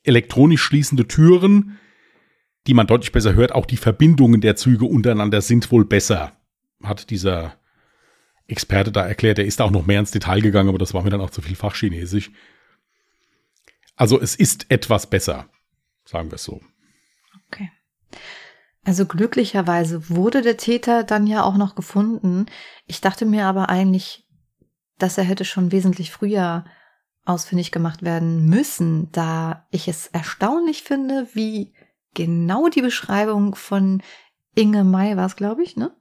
elektronisch 0.10 0.62
schließende 0.62 1.08
Türen, 1.08 1.80
die 2.68 2.74
man 2.74 2.88
deutlich 2.88 3.12
besser 3.12 3.34
hört. 3.34 3.54
Auch 3.54 3.66
die 3.66 3.78
Verbindungen 3.78 4.42
der 4.42 4.56
Züge 4.56 4.86
untereinander 4.86 5.42
sind 5.42 5.72
wohl 5.72 5.86
besser, 5.86 6.34
hat 6.84 7.10
dieser 7.10 7.58
Experte 8.48 8.92
da 8.92 9.08
erklärt. 9.08 9.40
Er 9.40 9.46
ist 9.46 9.62
auch 9.62 9.72
noch 9.72 9.86
mehr 9.86 10.00
ins 10.00 10.12
Detail 10.12 10.42
gegangen, 10.42 10.70
aber 10.70 10.78
das 10.78 10.94
war 10.94 11.04
mir 11.04 11.12
dann 11.12 11.22
auch 11.22 11.30
zu 11.30 11.42
viel 11.42 11.56
Fachchinesisch. 11.56 12.32
Also 13.96 14.20
es 14.20 14.36
ist 14.36 14.66
etwas 14.70 15.08
besser, 15.08 15.50
sagen 16.06 16.32
wir 16.32 16.36
es 16.36 16.44
so. 16.44 16.62
Okay. 17.48 17.72
Also 18.84 19.06
glücklicherweise 19.06 20.10
wurde 20.10 20.42
der 20.42 20.58
Täter 20.58 21.04
dann 21.04 21.28
ja 21.28 21.44
auch 21.44 21.58
noch 21.58 21.76
gefunden. 21.76 22.48
Ich 22.88 23.02
dachte 23.02 23.26
mir 23.26 23.46
aber 23.46 23.70
eigentlich, 23.70 24.26
dass 24.98 25.18
er 25.18 25.24
hätte 25.24 25.46
schon 25.46 25.72
wesentlich 25.72 26.12
früher 26.12 26.66
ausfindig 27.30 27.72
gemacht 27.72 28.02
werden 28.04 28.48
müssen, 28.48 29.12
da 29.12 29.68
ich 29.72 29.88
es 29.88 30.08
erstaunlich 30.08 30.84
finde, 30.84 31.28
wie 31.34 31.74
genau 32.14 32.68
die 32.70 32.82
Beschreibung 32.82 33.56
von 33.56 34.02
Inge 34.56 34.84
May 34.84 35.16
war 35.16 35.28
es, 35.28 35.36
glaube 35.36 35.64
ich, 35.64 35.78
ne? 35.78 35.92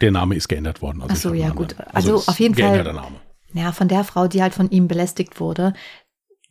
Der 0.00 0.10
Name 0.10 0.34
ist 0.34 0.48
geändert 0.48 0.82
worden. 0.82 1.02
Also 1.02 1.12
Ach 1.12 1.16
so, 1.16 1.34
ja, 1.34 1.50
gut. 1.50 1.74
Also, 1.92 2.16
also 2.16 2.30
auf 2.30 2.38
jeden 2.38 2.54
Fall. 2.54 2.82
Name. 2.84 3.20
Ja, 3.52 3.72
von 3.72 3.88
der 3.88 4.04
Frau, 4.04 4.28
die 4.28 4.42
halt 4.42 4.54
von 4.54 4.70
ihm 4.70 4.86
belästigt 4.86 5.40
wurde, 5.40 5.72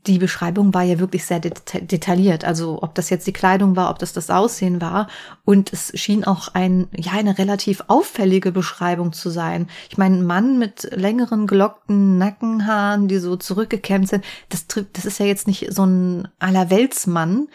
die 0.08 0.20
Beschreibung 0.20 0.74
war 0.74 0.84
ja 0.84 1.00
wirklich 1.00 1.26
sehr 1.26 1.40
detailliert. 1.40 2.46
Also 2.46 2.82
ob 2.82 2.96
das 2.96 3.10
jetzt 3.10 3.28
die 3.28 3.34
Kleidung 3.34 3.76
war, 3.76 3.90
ob 3.90 4.00
das 4.00 4.14
das 4.14 4.30
Aussehen 4.30 4.82
war. 4.82 5.08
Und 5.44 5.74
es 5.74 5.92
schien 5.96 6.24
auch 6.24 6.50
ein, 6.54 6.88
ja, 6.96 7.14
eine 7.14 7.38
relativ 7.38 7.84
auffällige 7.88 8.52
Beschreibung 8.52 9.14
zu 9.14 9.30
sein. 9.30 9.68
Ich 9.90 9.98
meine, 9.98 10.18
ein 10.18 10.26
Mann 10.26 10.60
mit 10.60 10.90
längeren 10.96 11.48
gelockten 11.48 12.18
Nackenhaaren, 12.18 13.08
die 13.08 13.18
so 13.18 13.36
zurückgekämmt 13.36 14.10
sind, 14.10 14.24
das, 14.50 14.68
das 14.94 15.06
ist 15.06 15.20
ja 15.20 15.26
jetzt 15.26 15.48
nicht 15.48 15.74
so 15.74 15.86
ein 15.86 16.28
Allerweltsmann. 16.40 17.48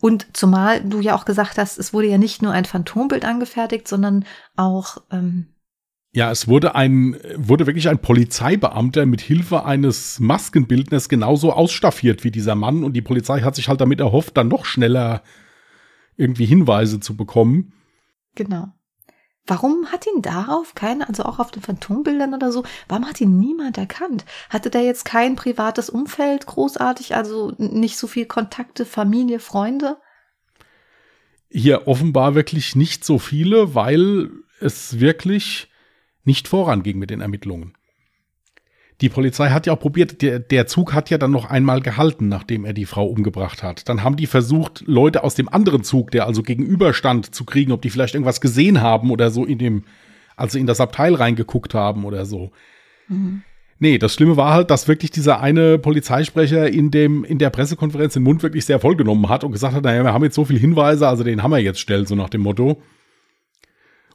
Und 0.00 0.26
zumal 0.34 0.82
du 0.82 1.00
ja 1.00 1.16
auch 1.16 1.24
gesagt 1.24 1.58
hast, 1.58 1.78
es 1.78 1.92
wurde 1.92 2.08
ja 2.08 2.18
nicht 2.18 2.42
nur 2.42 2.52
ein 2.52 2.66
Phantombild 2.66 3.24
angefertigt, 3.24 3.88
sondern 3.88 4.24
auch 4.54 4.98
ähm, 5.10 5.46
ja, 6.16 6.30
es 6.30 6.48
wurde 6.48 6.74
ein, 6.74 7.18
wurde 7.36 7.66
wirklich 7.66 7.90
ein 7.90 7.98
Polizeibeamter 7.98 9.04
mit 9.04 9.20
Hilfe 9.20 9.66
eines 9.66 10.18
Maskenbildners 10.18 11.10
genauso 11.10 11.52
ausstaffiert 11.52 12.24
wie 12.24 12.30
dieser 12.30 12.54
Mann 12.54 12.84
und 12.84 12.94
die 12.94 13.02
Polizei 13.02 13.42
hat 13.42 13.54
sich 13.54 13.68
halt 13.68 13.82
damit 13.82 14.00
erhofft, 14.00 14.34
dann 14.38 14.48
noch 14.48 14.64
schneller 14.64 15.22
irgendwie 16.16 16.46
Hinweise 16.46 17.00
zu 17.00 17.18
bekommen. 17.18 17.74
Genau. 18.34 18.68
Warum 19.46 19.92
hat 19.92 20.06
ihn 20.06 20.22
darauf 20.22 20.74
keiner, 20.74 21.06
also 21.06 21.22
auch 21.24 21.38
auf 21.38 21.50
den 21.50 21.62
Phantombildern 21.62 22.32
oder 22.32 22.50
so, 22.50 22.64
warum 22.88 23.06
hat 23.06 23.20
ihn 23.20 23.38
niemand 23.38 23.76
erkannt? 23.76 24.24
Hatte 24.48 24.70
der 24.70 24.84
jetzt 24.84 25.04
kein 25.04 25.36
privates 25.36 25.90
Umfeld 25.90 26.46
großartig, 26.46 27.14
also 27.14 27.52
nicht 27.58 27.98
so 27.98 28.06
viel 28.06 28.24
Kontakte, 28.24 28.86
Familie, 28.86 29.38
Freunde? 29.38 29.98
Hier 31.50 31.86
offenbar 31.86 32.34
wirklich 32.34 32.74
nicht 32.74 33.04
so 33.04 33.18
viele, 33.18 33.74
weil 33.74 34.30
es 34.60 34.98
wirklich 34.98 35.68
nicht 36.26 36.48
voranging 36.48 36.98
mit 36.98 37.10
den 37.10 37.20
Ermittlungen. 37.20 37.74
Die 39.02 39.10
Polizei 39.10 39.50
hat 39.50 39.66
ja 39.66 39.74
auch 39.74 39.78
probiert, 39.78 40.22
der, 40.22 40.38
der 40.38 40.66
Zug 40.66 40.94
hat 40.94 41.10
ja 41.10 41.18
dann 41.18 41.30
noch 41.30 41.50
einmal 41.50 41.82
gehalten, 41.82 42.28
nachdem 42.28 42.64
er 42.64 42.72
die 42.72 42.86
Frau 42.86 43.06
umgebracht 43.06 43.62
hat. 43.62 43.88
Dann 43.90 44.02
haben 44.02 44.16
die 44.16 44.26
versucht, 44.26 44.84
Leute 44.86 45.22
aus 45.22 45.34
dem 45.34 45.50
anderen 45.50 45.84
Zug, 45.84 46.10
der 46.12 46.26
also 46.26 46.42
gegenüberstand, 46.42 47.34
zu 47.34 47.44
kriegen, 47.44 47.72
ob 47.72 47.82
die 47.82 47.90
vielleicht 47.90 48.14
irgendwas 48.14 48.40
gesehen 48.40 48.80
haben 48.80 49.10
oder 49.10 49.30
so 49.30 49.44
in 49.44 49.58
dem, 49.58 49.84
also 50.34 50.58
in 50.58 50.66
das 50.66 50.80
Abteil 50.80 51.14
reingeguckt 51.14 51.74
haben 51.74 52.06
oder 52.06 52.24
so. 52.24 52.52
Mhm. 53.08 53.42
Nee, 53.78 53.98
das 53.98 54.14
Schlimme 54.14 54.38
war 54.38 54.54
halt, 54.54 54.70
dass 54.70 54.88
wirklich 54.88 55.10
dieser 55.10 55.40
eine 55.40 55.78
Polizeisprecher 55.78 56.70
in 56.70 56.90
dem, 56.90 57.24
in 57.24 57.38
der 57.38 57.50
Pressekonferenz 57.50 58.14
den 58.14 58.22
Mund 58.22 58.42
wirklich 58.42 58.64
sehr 58.64 58.80
vollgenommen 58.80 59.28
hat 59.28 59.44
und 59.44 59.52
gesagt 59.52 59.74
hat, 59.74 59.84
naja, 59.84 60.02
wir 60.02 60.14
haben 60.14 60.24
jetzt 60.24 60.34
so 60.34 60.46
viele 60.46 60.58
Hinweise, 60.58 61.06
also 61.06 61.22
den 61.22 61.42
haben 61.42 61.50
wir 61.50 61.58
jetzt 61.58 61.80
schnell, 61.80 62.06
so 62.08 62.14
nach 62.14 62.30
dem 62.30 62.40
Motto. 62.40 62.80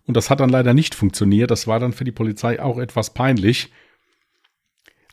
Und 0.08 0.18
das 0.18 0.30
hat 0.30 0.40
dann 0.40 0.50
leider 0.50 0.74
nicht 0.74 0.96
funktioniert. 0.96 1.52
Das 1.52 1.68
war 1.68 1.80
dann 1.80 1.94
für 1.94 2.04
die 2.04 2.12
Polizei 2.12 2.62
auch 2.62 2.78
etwas 2.78 3.14
peinlich. 3.14 3.72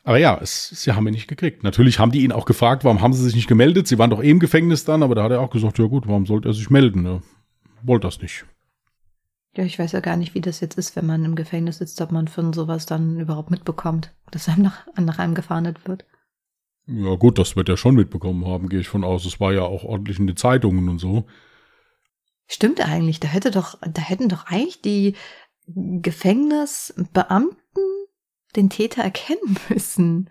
Aber 0.05 0.16
ja, 0.16 0.38
es, 0.40 0.70
sie 0.70 0.92
haben 0.92 1.07
ihn 1.07 1.12
nicht 1.12 1.29
gekriegt. 1.29 1.62
Natürlich 1.62 1.98
haben 1.98 2.12
die 2.12 2.24
ihn 2.24 2.33
auch 2.33 2.46
gefragt, 2.46 2.85
warum 2.85 3.03
haben 3.03 3.12
sie 3.12 3.24
sich 3.24 3.35
nicht 3.35 3.48
gemeldet? 3.48 3.87
Sie 3.87 3.98
waren 3.98 4.11
doch 4.11 4.22
eh 4.22 4.31
im 4.31 4.38
Gefängnis 4.38 4.85
dann, 4.85 5.03
aber 5.03 5.14
da 5.14 5.24
hat 5.24 5.33
er 5.33 5.40
auch 5.40 5.51
gesagt, 5.51 5.79
ja 5.79 5.85
gut, 5.85 6.07
warum 6.07 6.24
sollte 6.24 6.48
er 6.48 6.55
sich 6.55 6.70
melden? 6.70 7.05
Er 7.05 7.22
wollte 7.83 8.07
das 8.07 8.22
nicht. 8.22 8.46
Ja, 9.57 9.64
ich 9.64 9.79
weiß 9.79 9.92
ja 9.92 10.01
gar 10.01 10.16
nicht, 10.16 10.35
wie 10.35 10.40
das 10.40 10.61
jetzt 10.61 10.79
ist, 10.79 10.94
wenn 10.96 11.07
man 11.07 11.24
im 11.24 11.35
Gefängnis 11.35 11.79
sitzt, 11.79 12.01
ob 12.01 12.12
man 12.12 12.29
von 12.29 12.53
sowas 12.53 12.87
dann 12.87 13.18
überhaupt 13.18 13.51
mitbekommt, 13.51 14.14
dass 14.31 14.48
einem 14.48 14.62
nach, 14.62 14.87
nach 14.98 15.18
einem 15.18 15.35
gefahndet 15.35 15.87
wird. 15.87 16.07
Ja 16.87 17.16
gut, 17.16 17.38
das 17.38 17.55
wird 17.55 17.68
er 17.68 17.77
schon 17.77 17.94
mitbekommen 17.94 18.46
haben, 18.46 18.68
gehe 18.68 18.81
ich 18.81 18.88
von 18.88 19.05
aus. 19.05 19.27
Es 19.27 19.40
war 19.40 19.53
ja 19.53 19.62
auch 19.62 19.85
ordentlich 19.85 20.18
in 20.18 20.27
den 20.27 20.37
Zeitungen 20.37 20.88
und 20.88 20.98
so. 20.98 21.27
Stimmt 22.49 22.81
eigentlich, 22.81 23.21
da 23.21 23.29
hätte 23.29 23.51
doch, 23.51 23.79
da 23.81 24.01
hätten 24.01 24.29
doch 24.31 24.47
eigentlich 24.47 24.81
die 24.81 25.15
Gefängnisbeamten 25.67 27.59
den 28.57 28.71
Täter 28.71 29.03
erkennen 29.03 29.59
müssen. 29.69 30.31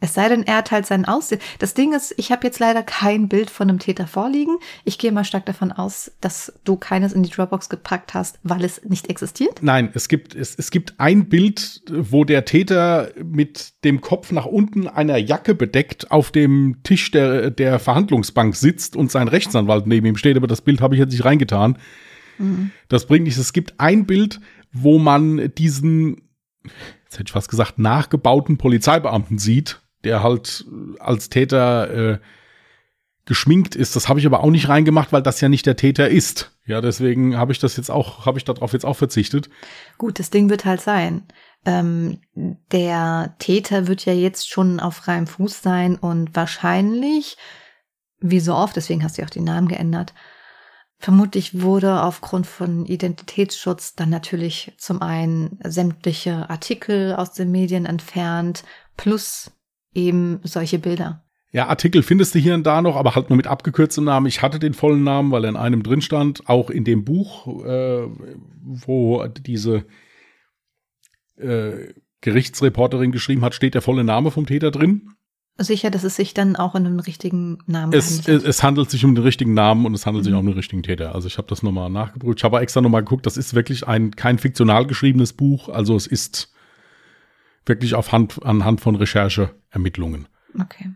Es 0.00 0.14
sei 0.14 0.28
denn, 0.28 0.42
er 0.42 0.56
hat 0.56 0.70
halt 0.70 0.86
sein 0.86 1.04
Aussehen. 1.04 1.40
Das 1.58 1.74
Ding 1.74 1.92
ist, 1.92 2.14
ich 2.16 2.32
habe 2.32 2.46
jetzt 2.46 2.58
leider 2.58 2.82
kein 2.82 3.28
Bild 3.28 3.50
von 3.50 3.68
einem 3.68 3.78
Täter 3.78 4.06
vorliegen. 4.06 4.56
Ich 4.84 4.98
gehe 4.98 5.12
mal 5.12 5.24
stark 5.24 5.44
davon 5.44 5.72
aus, 5.72 6.12
dass 6.22 6.52
du 6.64 6.76
keines 6.76 7.12
in 7.12 7.22
die 7.22 7.30
Dropbox 7.30 7.68
gepackt 7.68 8.14
hast, 8.14 8.38
weil 8.42 8.64
es 8.64 8.82
nicht 8.84 9.10
existiert. 9.10 9.62
Nein, 9.62 9.90
es 9.92 10.08
gibt, 10.08 10.34
es, 10.34 10.54
es 10.54 10.70
gibt 10.70 10.94
ein 10.98 11.28
Bild, 11.28 11.82
wo 11.90 12.24
der 12.24 12.46
Täter 12.46 13.10
mit 13.22 13.74
dem 13.84 14.00
Kopf 14.00 14.32
nach 14.32 14.46
unten 14.46 14.88
einer 14.88 15.18
Jacke 15.18 15.54
bedeckt 15.54 16.10
auf 16.10 16.30
dem 16.30 16.78
Tisch 16.82 17.10
der, 17.10 17.50
der 17.50 17.78
Verhandlungsbank 17.78 18.56
sitzt 18.56 18.96
und 18.96 19.10
sein 19.10 19.28
Rechtsanwalt 19.28 19.86
neben 19.86 20.06
ihm 20.06 20.16
steht, 20.16 20.36
aber 20.36 20.46
das 20.46 20.62
Bild 20.62 20.80
habe 20.80 20.94
ich 20.94 20.98
jetzt 21.00 21.12
nicht 21.12 21.24
reingetan. 21.26 21.76
Mhm. 22.38 22.70
Das 22.88 23.06
bringt 23.06 23.24
nichts. 23.24 23.38
Es 23.38 23.52
gibt 23.52 23.74
ein 23.78 24.06
Bild, 24.06 24.40
wo 24.72 24.98
man 24.98 25.52
diesen 25.56 26.22
jetzt 27.10 27.18
hätte 27.18 27.28
ich 27.28 27.32
fast 27.32 27.50
gesagt, 27.50 27.78
nachgebauten 27.80 28.56
Polizeibeamten 28.56 29.38
sieht, 29.38 29.79
der 30.04 30.22
halt 30.22 30.64
als 30.98 31.28
Täter 31.28 32.12
äh, 32.14 32.18
geschminkt 33.26 33.76
ist. 33.76 33.96
Das 33.96 34.08
habe 34.08 34.18
ich 34.18 34.26
aber 34.26 34.42
auch 34.42 34.50
nicht 34.50 34.68
reingemacht, 34.68 35.12
weil 35.12 35.22
das 35.22 35.40
ja 35.40 35.48
nicht 35.48 35.66
der 35.66 35.76
Täter 35.76 36.08
ist. 36.08 36.56
Ja, 36.66 36.80
deswegen 36.80 37.36
habe 37.36 37.52
ich 37.52 37.58
das 37.58 37.76
jetzt 37.76 37.90
auch, 37.90 38.26
habe 38.26 38.38
ich 38.38 38.44
darauf 38.44 38.72
jetzt 38.72 38.84
auch 38.84 38.96
verzichtet. 38.96 39.50
Gut, 39.98 40.18
das 40.18 40.30
Ding 40.30 40.50
wird 40.50 40.64
halt 40.64 40.80
sein. 40.80 41.24
Ähm, 41.64 42.20
der 42.34 43.34
Täter 43.38 43.86
wird 43.86 44.04
ja 44.04 44.14
jetzt 44.14 44.48
schon 44.48 44.80
auf 44.80 44.96
freiem 44.96 45.26
Fuß 45.26 45.62
sein 45.62 45.96
und 45.96 46.34
wahrscheinlich, 46.34 47.36
wie 48.20 48.40
so 48.40 48.54
oft, 48.54 48.76
deswegen 48.76 49.04
hast 49.04 49.18
du 49.18 49.22
ja 49.22 49.26
auch 49.26 49.30
den 49.30 49.44
Namen 49.44 49.68
geändert, 49.68 50.14
Vermutlich 51.02 51.62
wurde 51.62 52.02
aufgrund 52.02 52.46
von 52.46 52.84
Identitätsschutz 52.84 53.94
dann 53.94 54.10
natürlich 54.10 54.74
zum 54.76 55.00
einen 55.00 55.58
sämtliche 55.64 56.50
Artikel 56.50 57.14
aus 57.14 57.32
den 57.32 57.50
Medien 57.50 57.86
entfernt, 57.86 58.64
plus 58.98 59.50
eben 59.94 60.40
solche 60.42 60.78
Bilder. 60.78 61.24
Ja, 61.52 61.66
Artikel 61.66 62.02
findest 62.02 62.34
du 62.34 62.38
hier 62.38 62.54
und 62.54 62.64
da 62.64 62.80
noch, 62.80 62.96
aber 62.96 63.16
halt 63.16 63.28
nur 63.28 63.36
mit 63.36 63.48
abgekürztem 63.48 64.04
Namen. 64.04 64.26
Ich 64.26 64.40
hatte 64.40 64.60
den 64.60 64.72
vollen 64.72 65.02
Namen, 65.02 65.32
weil 65.32 65.44
er 65.44 65.50
in 65.50 65.56
einem 65.56 65.82
drin 65.82 66.00
stand. 66.00 66.48
Auch 66.48 66.70
in 66.70 66.84
dem 66.84 67.04
Buch, 67.04 67.64
äh, 67.64 68.06
wo 68.62 69.26
diese 69.26 69.84
äh, 71.36 71.92
Gerichtsreporterin 72.20 73.10
geschrieben 73.10 73.42
hat, 73.42 73.54
steht 73.54 73.74
der 73.74 73.82
volle 73.82 74.04
Name 74.04 74.30
vom 74.30 74.46
Täter 74.46 74.70
drin 74.70 75.16
sicher, 75.64 75.90
dass 75.90 76.04
es 76.04 76.16
sich 76.16 76.34
dann 76.34 76.56
auch 76.56 76.74
in 76.74 76.86
einem 76.86 77.00
richtigen 77.00 77.58
Namen 77.66 77.92
es, 77.92 78.18
handelt. 78.18 78.44
Es, 78.44 78.62
handelt 78.62 78.90
sich 78.90 79.04
um 79.04 79.14
den 79.14 79.24
richtigen 79.24 79.54
Namen 79.54 79.86
und 79.86 79.94
es 79.94 80.06
handelt 80.06 80.24
mhm. 80.24 80.26
sich 80.26 80.34
auch 80.34 80.40
um 80.40 80.46
den 80.46 80.54
richtigen 80.54 80.82
Täter. 80.82 81.14
Also 81.14 81.28
ich 81.28 81.38
habe 81.38 81.48
das 81.48 81.62
nochmal 81.62 81.90
nachgeprüft. 81.90 82.38
Ich 82.38 82.44
habe 82.44 82.60
extra 82.60 82.80
nochmal 82.80 83.02
geguckt, 83.02 83.26
das 83.26 83.36
ist 83.36 83.54
wirklich 83.54 83.86
ein 83.86 84.12
kein 84.12 84.38
fiktional 84.38 84.86
geschriebenes 84.86 85.32
Buch. 85.32 85.68
Also 85.68 85.96
es 85.96 86.06
ist 86.06 86.49
wirklich 87.66 87.94
auf 87.94 88.12
Hand, 88.12 88.44
anhand 88.44 88.80
von 88.80 88.96
Rechercheermittlungen. 88.96 90.28
Okay. 90.58 90.90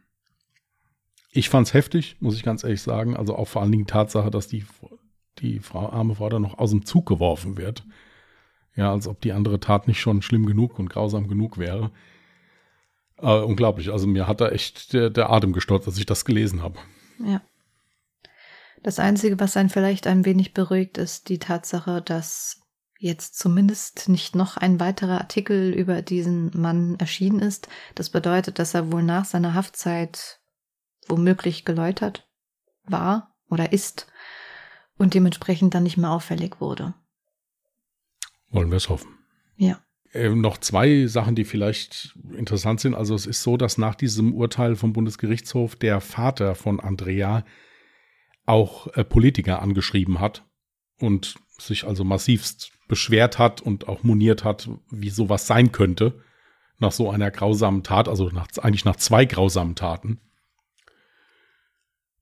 Ich 1.31 1.49
fand's 1.49 1.75
heftig, 1.75 2.17
muss 2.21 2.37
ich 2.37 2.43
ganz 2.43 2.63
ehrlich 2.65 2.83
sagen. 2.83 3.17
Also 3.17 3.37
auch 3.37 3.49
vor 3.49 3.63
allen 3.63 3.73
Dingen 3.73 3.87
die 3.87 3.93
Tatsache, 3.93 4.31
dass 4.31 4.47
die, 4.47 4.65
die 5.39 5.59
Frau, 5.59 5.89
arme 5.91 6.15
Frau 6.15 6.29
dann 6.29 6.43
noch 6.43 6.59
aus 6.59 6.71
dem 6.71 6.85
Zug 6.85 7.07
geworfen 7.07 7.57
wird. 7.57 7.85
Ja, 8.77 8.93
als 8.93 9.07
ob 9.07 9.21
die 9.21 9.33
andere 9.33 9.61
Tat 9.61 9.87
nicht 9.89 10.01
schon 10.01 10.23
schlimm 10.23 10.47
genug 10.47 10.79
und 10.79 10.89
grausam 10.89 11.29
genug 11.29 11.59
wäre. 11.59 11.91
Äh, 13.19 13.41
unglaublich. 13.41 13.91
Also 13.91 14.07
mir 14.07 14.27
hat 14.27 14.41
da 14.41 14.49
echt 14.49 14.93
der, 14.93 15.11
der 15.11 15.31
Atem 15.31 15.53
gestört, 15.53 15.87
als 15.87 15.99
ich 15.99 16.07
das 16.07 16.25
gelesen 16.25 16.63
habe. 16.63 16.79
Ja. 17.25 17.41
Das 18.83 18.99
Einzige, 18.99 19.41
was 19.41 19.57
einen 19.57 19.71
vielleicht 19.71 20.07
ein 20.07 20.25
wenig 20.25 20.53
beruhigt, 20.53 20.99
ist 20.99 21.29
die 21.29 21.39
Tatsache, 21.39 22.03
dass 22.03 22.64
jetzt 22.99 23.39
zumindest 23.39 24.09
nicht 24.09 24.35
noch 24.35 24.57
ein 24.57 24.81
weiterer 24.81 25.21
Artikel 25.21 25.73
über 25.73 26.03
diesen 26.03 26.51
Mann 26.55 26.97
erschienen 26.99 27.41
ist. 27.41 27.69
Das 27.95 28.11
bedeutet, 28.11 28.59
dass 28.59 28.75
er 28.75 28.93
wohl 28.93 29.03
nach 29.03 29.25
seiner 29.25 29.55
Haftzeit 29.55 30.41
womöglich 31.09 31.65
geläutert 31.65 32.27
war 32.85 33.35
oder 33.49 33.73
ist 33.73 34.07
und 34.97 35.15
dementsprechend 35.15 35.75
dann 35.75 35.83
nicht 35.83 35.97
mehr 35.97 36.11
auffällig 36.11 36.61
wurde. 36.61 36.95
Wollen 38.51 38.71
wir 38.71 38.77
es 38.77 38.89
hoffen. 38.89 39.19
Ja. 39.57 39.81
Äh, 40.13 40.31
noch 40.31 40.59
zwei 40.59 41.07
Sachen, 41.07 41.35
die 41.35 41.45
vielleicht 41.45 42.17
interessant 42.37 42.81
sind. 42.81 42.95
Also 42.95 43.15
es 43.15 43.27
ist 43.27 43.43
so, 43.43 43.57
dass 43.57 43.79
nach 43.79 43.97
diesem 43.97 44.33
Urteil 44.33 44.77
vom 44.77 44.93
Bundesgerichtshof 44.93 45.77
der 45.77 46.01
Vater 46.01 46.55
von 46.55 46.81
Andrea 46.81 47.45
auch 48.47 48.87
äh, 48.97 49.05
Politiker 49.05 49.61
angeschrieben 49.61 50.21
hat 50.21 50.47
und 50.99 51.35
sich 51.59 51.85
also 51.85 52.05
massivst 52.05 52.74
beschwert 52.89 53.39
hat 53.39 53.61
und 53.61 53.89
auch 53.89 54.03
moniert 54.03 54.45
hat, 54.45 54.69
wie 54.91 55.11
sowas 55.11 55.47
sein 55.47 55.73
könnte 55.73 56.21
nach 56.79 56.93
so 56.93 57.11
einer 57.11 57.31
grausamen 57.31 57.83
Tat, 57.83 58.09
also 58.09 58.29
nach, 58.31 58.49
eigentlich 58.61 58.85
nach 58.85 58.97
zwei 58.97 59.25
grausamen 59.25 59.75
Taten. 59.75 60.21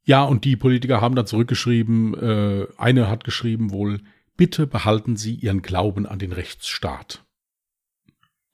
Ja, 0.05 0.25
und 0.25 0.44
die 0.44 0.57
Politiker 0.57 1.01
haben 1.01 1.14
dann 1.14 1.27
zurückgeschrieben, 1.27 2.14
äh, 2.14 2.66
eine 2.77 3.09
hat 3.09 3.25
geschrieben 3.25 3.70
wohl, 3.70 4.01
bitte 4.37 4.66
behalten 4.66 5.16
Sie 5.16 5.35
Ihren 5.35 5.62
Glauben 5.62 6.07
an 6.07 6.18
den 6.18 6.33
Rechtsstaat. 6.33 7.25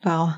Wow. 0.02 0.34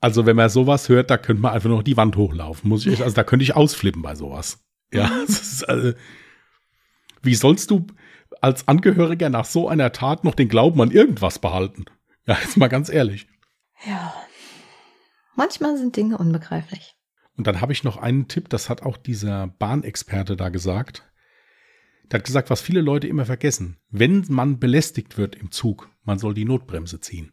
Also, 0.00 0.26
wenn 0.26 0.36
man 0.36 0.50
sowas 0.50 0.88
hört, 0.88 1.10
da 1.10 1.16
könnte 1.16 1.42
man 1.42 1.52
einfach 1.52 1.70
noch 1.70 1.82
die 1.82 1.96
Wand 1.96 2.16
hochlaufen. 2.16 2.68
Muss 2.68 2.86
ich, 2.86 3.02
also 3.02 3.16
da 3.16 3.24
könnte 3.24 3.44
ich 3.44 3.56
ausflippen 3.56 4.02
bei 4.02 4.14
sowas. 4.14 4.62
Ja, 4.92 5.10
also, 5.66 5.92
wie 7.22 7.34
sollst 7.34 7.70
du 7.70 7.86
als 8.40 8.68
Angehöriger 8.68 9.30
nach 9.30 9.44
so 9.44 9.68
einer 9.68 9.92
Tat 9.92 10.24
noch 10.24 10.34
den 10.34 10.48
Glauben 10.48 10.80
an 10.80 10.90
irgendwas 10.90 11.38
behalten? 11.38 11.86
Ja, 12.26 12.36
jetzt 12.42 12.56
mal 12.56 12.68
ganz 12.68 12.88
ehrlich. 12.88 13.26
Ja. 13.86 14.14
Manchmal 15.34 15.76
sind 15.76 15.96
Dinge 15.96 16.18
unbegreiflich. 16.18 16.94
Und 17.36 17.46
dann 17.46 17.60
habe 17.60 17.72
ich 17.72 17.84
noch 17.84 17.98
einen 17.98 18.28
Tipp, 18.28 18.48
das 18.48 18.70
hat 18.70 18.82
auch 18.82 18.96
dieser 18.96 19.48
Bahnexperte 19.58 20.36
da 20.36 20.48
gesagt. 20.48 21.04
Der 22.10 22.20
hat 22.20 22.26
gesagt, 22.26 22.50
was 22.50 22.60
viele 22.60 22.80
Leute 22.80 23.06
immer 23.06 23.26
vergessen. 23.26 23.78
Wenn 23.90 24.24
man 24.28 24.58
belästigt 24.58 25.18
wird 25.18 25.36
im 25.36 25.50
Zug, 25.50 25.90
man 26.02 26.18
soll 26.18 26.34
die 26.34 26.44
Notbremse 26.44 27.00
ziehen 27.00 27.32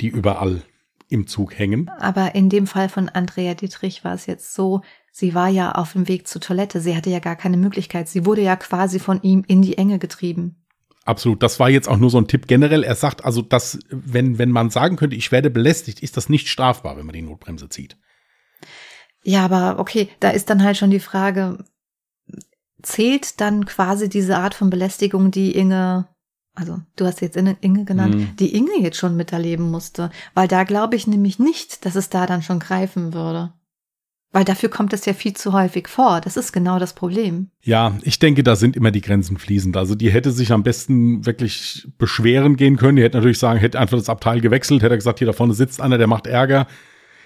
die 0.00 0.08
überall 0.08 0.62
im 1.08 1.26
Zug 1.26 1.58
hängen. 1.58 1.88
Aber 1.98 2.34
in 2.34 2.48
dem 2.48 2.66
Fall 2.66 2.88
von 2.88 3.08
Andrea 3.08 3.54
Dietrich 3.54 4.04
war 4.04 4.14
es 4.14 4.26
jetzt 4.26 4.54
so, 4.54 4.82
sie 5.12 5.34
war 5.34 5.48
ja 5.48 5.72
auf 5.72 5.92
dem 5.92 6.08
Weg 6.08 6.26
zur 6.26 6.40
Toilette, 6.40 6.80
sie 6.80 6.96
hatte 6.96 7.10
ja 7.10 7.20
gar 7.20 7.36
keine 7.36 7.56
Möglichkeit, 7.56 8.08
sie 8.08 8.26
wurde 8.26 8.42
ja 8.42 8.56
quasi 8.56 8.98
von 8.98 9.22
ihm 9.22 9.44
in 9.46 9.62
die 9.62 9.78
Enge 9.78 9.98
getrieben. 9.98 10.62
Absolut, 11.04 11.42
das 11.42 11.60
war 11.60 11.70
jetzt 11.70 11.88
auch 11.88 11.98
nur 11.98 12.10
so 12.10 12.18
ein 12.18 12.26
Tipp 12.26 12.48
generell. 12.48 12.82
Er 12.82 12.96
sagt 12.96 13.24
also, 13.24 13.40
dass 13.40 13.78
wenn, 13.90 14.38
wenn 14.38 14.50
man 14.50 14.70
sagen 14.70 14.96
könnte, 14.96 15.14
ich 15.14 15.30
werde 15.30 15.50
belästigt, 15.50 16.00
ist 16.00 16.16
das 16.16 16.28
nicht 16.28 16.48
strafbar, 16.48 16.96
wenn 16.96 17.06
man 17.06 17.14
die 17.14 17.22
Notbremse 17.22 17.68
zieht. 17.68 17.96
Ja, 19.22 19.44
aber 19.44 19.78
okay, 19.78 20.08
da 20.18 20.30
ist 20.30 20.50
dann 20.50 20.64
halt 20.64 20.76
schon 20.76 20.90
die 20.90 21.00
Frage, 21.00 21.64
zählt 22.82 23.40
dann 23.40 23.66
quasi 23.66 24.08
diese 24.08 24.38
Art 24.38 24.54
von 24.54 24.68
Belästigung, 24.68 25.30
die 25.30 25.56
Inge 25.56 26.08
also 26.56 26.80
du 26.96 27.04
hast 27.04 27.20
jetzt 27.20 27.36
Inge 27.36 27.84
genannt, 27.84 28.16
mhm. 28.16 28.36
die 28.40 28.54
Inge 28.56 28.80
jetzt 28.80 28.96
schon 28.96 29.16
miterleben 29.16 29.70
musste. 29.70 30.10
Weil 30.34 30.48
da 30.48 30.64
glaube 30.64 30.96
ich 30.96 31.06
nämlich 31.06 31.38
nicht, 31.38 31.84
dass 31.84 31.94
es 31.94 32.08
da 32.08 32.26
dann 32.26 32.42
schon 32.42 32.58
greifen 32.58 33.14
würde. 33.14 33.52
Weil 34.32 34.44
dafür 34.44 34.68
kommt 34.68 34.92
es 34.92 35.06
ja 35.06 35.14
viel 35.14 35.34
zu 35.34 35.52
häufig 35.52 35.88
vor. 35.88 36.20
Das 36.20 36.36
ist 36.36 36.52
genau 36.52 36.78
das 36.78 36.94
Problem. 36.94 37.48
Ja, 37.62 37.96
ich 38.02 38.18
denke, 38.18 38.42
da 38.42 38.56
sind 38.56 38.76
immer 38.76 38.90
die 38.90 39.00
Grenzen 39.00 39.38
fließend. 39.38 39.76
Also 39.76 39.94
die 39.94 40.10
hätte 40.10 40.30
sich 40.30 40.52
am 40.52 40.62
besten 40.62 41.24
wirklich 41.24 41.88
beschweren 41.96 42.56
gehen 42.56 42.76
können. 42.76 42.96
Die 42.96 43.02
hätte 43.02 43.16
natürlich 43.16 43.38
sagen, 43.38 43.58
hätte 43.58 43.78
einfach 43.78 43.96
das 43.96 44.08
Abteil 44.08 44.40
gewechselt, 44.40 44.82
hätte 44.82 44.94
gesagt, 44.94 45.20
hier 45.20 45.26
da 45.26 45.32
vorne 45.32 45.54
sitzt 45.54 45.80
einer, 45.80 45.96
der 45.96 46.06
macht 46.06 46.26
Ärger. 46.26 46.66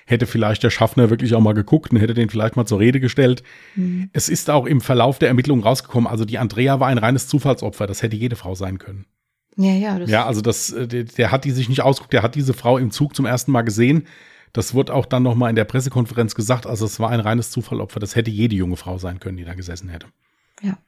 Hätte 0.07 0.27
vielleicht 0.27 0.63
der 0.63 0.71
Schaffner 0.71 1.11
wirklich 1.11 1.35
auch 1.35 1.41
mal 1.41 1.55
geguckt 1.55 1.93
und 1.93 1.99
hätte 1.99 2.15
den 2.15 2.31
vielleicht 2.31 2.57
mal 2.57 2.67
zur 2.67 2.81
Rede 2.81 3.01
gestellt. 3.01 3.43
Mhm. 3.77 4.11
Es 4.13 4.29
ist 4.29 4.51
auch 4.51 4.67
im 4.67 4.81
Verlauf 4.81 5.19
der 5.19 5.29
Ermittlungen 5.29 5.63
rausgekommen, 5.63 6.09
also 6.09 6.25
die 6.25 6.39
Andrea 6.39 6.81
war 6.81 6.89
ein 6.89 6.99
reines 6.99 7.29
Zufallsopfer. 7.29 7.87
Das 7.87 8.03
hätte 8.03 8.17
jede 8.17 8.37
Frau 8.37 8.55
sein 8.55 8.79
können. 8.79 9.07
Ja, 9.57 9.73
ja. 9.73 9.99
Das 9.99 10.11
ja, 10.11 10.27
also 10.27 10.41
das, 10.41 10.71
äh, 10.71 10.87
der, 10.87 11.05
der 11.05 11.31
hat 11.31 11.45
die 11.45 11.51
sich 11.51 11.69
nicht 11.69 11.83
ausgeguckt, 11.83 12.13
der 12.13 12.23
hat 12.23 12.35
diese 12.35 12.55
Frau 12.55 12.79
im 12.79 12.91
Zug 12.91 13.15
zum 13.15 13.27
ersten 13.27 13.53
Mal 13.53 13.63
gesehen 13.63 14.07
das 14.53 14.75
wurde 14.75 14.95
auch 14.95 15.07
dann 15.07 15.23
nochmal 15.23 15.51
in 15.51 15.57
der 15.57 15.65
Pressekonferenz 15.65 16.35
gesagt. 16.35 16.67
Also 16.67 16.85
es 16.85 16.99
war 16.99 17.11
ein 17.11 17.21
reines 17.21 17.51
Zufallopfer. 17.51 18.01
Das 18.01 18.17
hätte 18.17 18.31
jede 18.31 18.57
junge 18.57 18.77
Frau 18.77 18.99
sein 18.99 19.21
können, 19.21 19.37
die 19.37 19.45
da 19.45 19.55
gesessen 19.55 19.89
hätte. 19.89 20.09
Ja. 20.61 20.79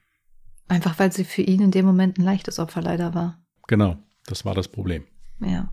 Einfach 0.67 0.99
weil 0.99 1.11
sie 1.11 1.23
für 1.23 1.41
ihn 1.41 1.61
in 1.61 1.71
dem 1.71 1.85
Moment 1.85 2.17
ein 2.17 2.23
leichtes 2.23 2.59
Opfer 2.59 2.81
leider 2.81 3.13
war. 3.13 3.39
Genau, 3.67 3.97
das 4.25 4.43
war 4.43 4.55
das 4.55 4.67
Problem. 4.67 5.05
Ja. 5.39 5.71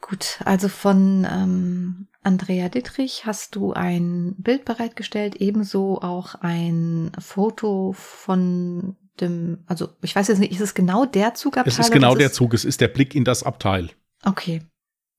Gut, 0.00 0.40
also 0.44 0.68
von 0.68 1.26
ähm, 1.30 2.08
Andrea 2.22 2.68
Dittrich 2.68 3.24
hast 3.26 3.56
du 3.56 3.72
ein 3.72 4.34
Bild 4.36 4.64
bereitgestellt, 4.64 5.36
ebenso 5.36 6.00
auch 6.02 6.34
ein 6.36 7.12
Foto 7.18 7.92
von 7.96 8.96
dem, 9.20 9.64
also 9.66 9.88
ich 10.02 10.14
weiß 10.14 10.28
jetzt 10.28 10.38
nicht, 10.38 10.52
ist 10.52 10.60
es 10.60 10.74
genau 10.74 11.04
der 11.04 11.34
Zugabteil? 11.34 11.72
Es 11.72 11.78
ist 11.78 11.92
genau 11.92 12.14
der 12.14 12.32
Zug, 12.32 12.54
es 12.54 12.64
ist 12.64 12.80
der 12.80 12.88
Blick 12.88 13.14
in 13.14 13.24
das 13.24 13.42
Abteil. 13.42 13.90
Okay, 14.24 14.62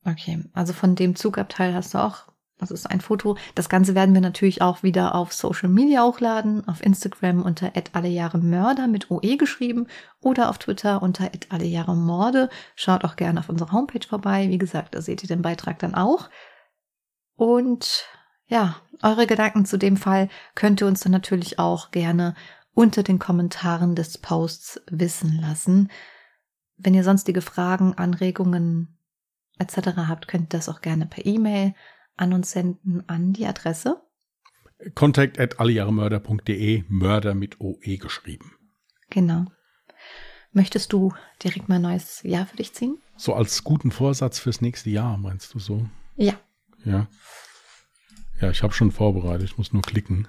Okay, 0.06 0.44
also 0.54 0.72
von 0.72 0.96
dem 0.96 1.16
Zugabteil 1.16 1.74
hast 1.74 1.96
du 1.96 1.98
auch, 1.98 2.28
das 2.60 2.70
ist 2.70 2.86
ein 2.86 3.02
Foto. 3.02 3.38
Das 3.56 3.70
Ganze 3.70 3.96
werden 3.96 4.14
wir 4.14 4.22
natürlich 4.22 4.62
auch 4.62 4.84
wieder 4.84 5.16
auf 5.16 5.34
Social 5.34 5.68
Media 5.68 6.04
hochladen, 6.04 6.66
auf 6.68 6.84
Instagram 6.84 7.42
unter 7.42 7.72
Mörder 8.38 8.88
mit 8.88 9.10
OE 9.10 9.36
geschrieben 9.38 9.88
oder 10.22 10.50
auf 10.50 10.60
Twitter 10.60 11.02
unter 11.02 11.32
Morde. 11.96 12.50
Schaut 12.76 13.04
auch 13.04 13.16
gerne 13.16 13.40
auf 13.40 13.50
unserer 13.50 13.72
Homepage 13.72 14.08
vorbei. 14.08 14.48
Wie 14.50 14.60
gesagt, 14.60 14.94
da 14.94 15.02
seht 15.02 15.24
ihr 15.24 15.28
den 15.28 15.42
Beitrag 15.42 15.80
dann 15.80 15.96
auch. 15.96 16.30
Und 17.36 18.06
ja, 18.48 18.76
eure 19.02 19.26
Gedanken 19.26 19.66
zu 19.66 19.78
dem 19.78 19.98
Fall 19.98 20.30
könnt 20.54 20.82
ihr 20.82 20.88
uns 20.88 21.00
dann 21.02 21.12
natürlich 21.12 21.58
auch 21.58 21.90
gerne 21.90 22.36
unter 22.76 23.02
den 23.02 23.18
Kommentaren 23.18 23.96
des 23.96 24.20
Posts 24.20 24.82
wissen 24.92 25.42
lassen. 25.42 25.90
Wenn 26.78 26.94
ihr 26.94 27.04
sonstige 27.04 27.42
Fragen, 27.42 27.96
Anregungen, 27.96 29.00
etc. 29.58 29.98
habt, 30.08 30.28
könnt 30.28 30.54
ihr 30.54 30.60
das 30.60 30.70
auch 30.70 30.82
gerne 30.82 31.08
per 31.08 31.26
E-Mail 31.26 31.74
an 32.16 32.34
uns 32.34 32.52
senden 32.52 33.04
an 33.08 33.34
die 33.34 33.48
Adresse 33.48 34.06
contact 34.94 35.40
at 35.40 35.60
allejahremörder.de, 35.60 36.84
Mörder 36.88 37.34
mit 37.34 37.60
OE 37.60 37.98
geschrieben. 37.98 38.54
Genau. 39.10 39.46
Möchtest 40.52 40.94
du 40.94 41.14
direkt 41.44 41.68
mal 41.70 41.76
ein 41.76 41.82
neues 41.82 42.22
Jahr 42.24 42.46
für 42.46 42.58
dich 42.58 42.74
ziehen? 42.74 42.98
So 43.18 43.34
als 43.34 43.64
guten 43.64 43.92
Vorsatz 43.92 44.40
fürs 44.40 44.62
nächste 44.62 44.90
Jahr, 44.90 45.18
meinst 45.18 45.54
du 45.54 45.60
so? 45.60 45.88
Ja. 46.16 46.34
Ja. 46.84 47.08
Ja, 48.40 48.50
ich 48.50 48.64
habe 48.64 48.74
schon 48.74 48.92
vorbereitet, 48.92 49.50
ich 49.50 49.58
muss 49.58 49.74
nur 49.74 49.82
klicken. 49.82 50.28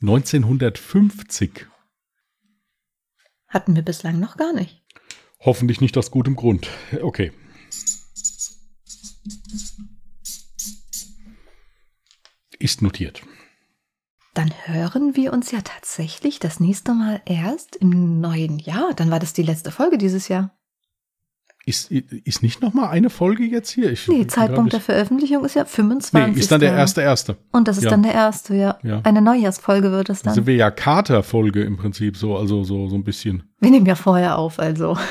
1950. 0.00 1.66
Hatten 3.48 3.76
wir 3.76 3.82
bislang 3.82 4.18
noch 4.18 4.36
gar 4.36 4.52
nicht. 4.52 4.84
Hoffentlich 5.40 5.80
nicht 5.80 5.96
aus 5.96 6.10
gutem 6.10 6.36
Grund. 6.36 6.68
Okay. 7.02 7.32
Ist 12.58 12.82
notiert. 12.82 13.22
Dann 14.32 14.52
hören 14.64 15.14
wir 15.14 15.32
uns 15.32 15.52
ja 15.52 15.60
tatsächlich 15.60 16.40
das 16.40 16.58
nächste 16.58 16.92
Mal 16.94 17.22
erst 17.24 17.76
im 17.76 18.20
neuen 18.20 18.58
Jahr. 18.58 18.94
Dann 18.94 19.10
war 19.10 19.20
das 19.20 19.32
die 19.32 19.42
letzte 19.42 19.70
Folge 19.70 19.98
dieses 19.98 20.28
Jahr. 20.28 20.56
Ist, 21.66 21.90
ist 21.90 22.42
nicht 22.42 22.60
noch 22.60 22.74
mal 22.74 22.90
eine 22.90 23.08
Folge 23.08 23.44
jetzt 23.44 23.70
hier? 23.70 23.90
Ich, 23.90 24.06
nee, 24.06 24.26
Zeitpunkt 24.26 24.74
der 24.74 24.80
Veröffentlichung 24.80 25.46
ist 25.46 25.54
ja 25.54 25.64
25. 25.64 26.34
Nee, 26.34 26.38
ist 26.38 26.52
dann 26.52 26.60
der 26.60 26.74
erste 26.74 27.00
erste. 27.00 27.38
Und 27.52 27.68
das 27.68 27.78
ist 27.78 27.84
ja. 27.84 27.90
dann 27.90 28.02
der 28.02 28.12
erste, 28.12 28.54
ja. 28.54 28.78
ja. 28.82 29.00
Eine 29.02 29.22
Neujahrsfolge 29.22 29.90
wird 29.90 30.10
es 30.10 30.20
dann. 30.20 30.30
Dann 30.30 30.34
sind 30.34 30.46
wir 30.46 30.56
ja 30.56 30.70
Kater-Folge 30.70 31.62
im 31.62 31.78
Prinzip 31.78 32.18
so, 32.18 32.36
also 32.36 32.64
so, 32.64 32.88
so 32.90 32.96
ein 32.96 33.02
bisschen. 33.02 33.44
Wir 33.60 33.70
nehmen 33.70 33.86
ja 33.86 33.94
vorher 33.94 34.38
auf, 34.38 34.58
also. 34.58 34.98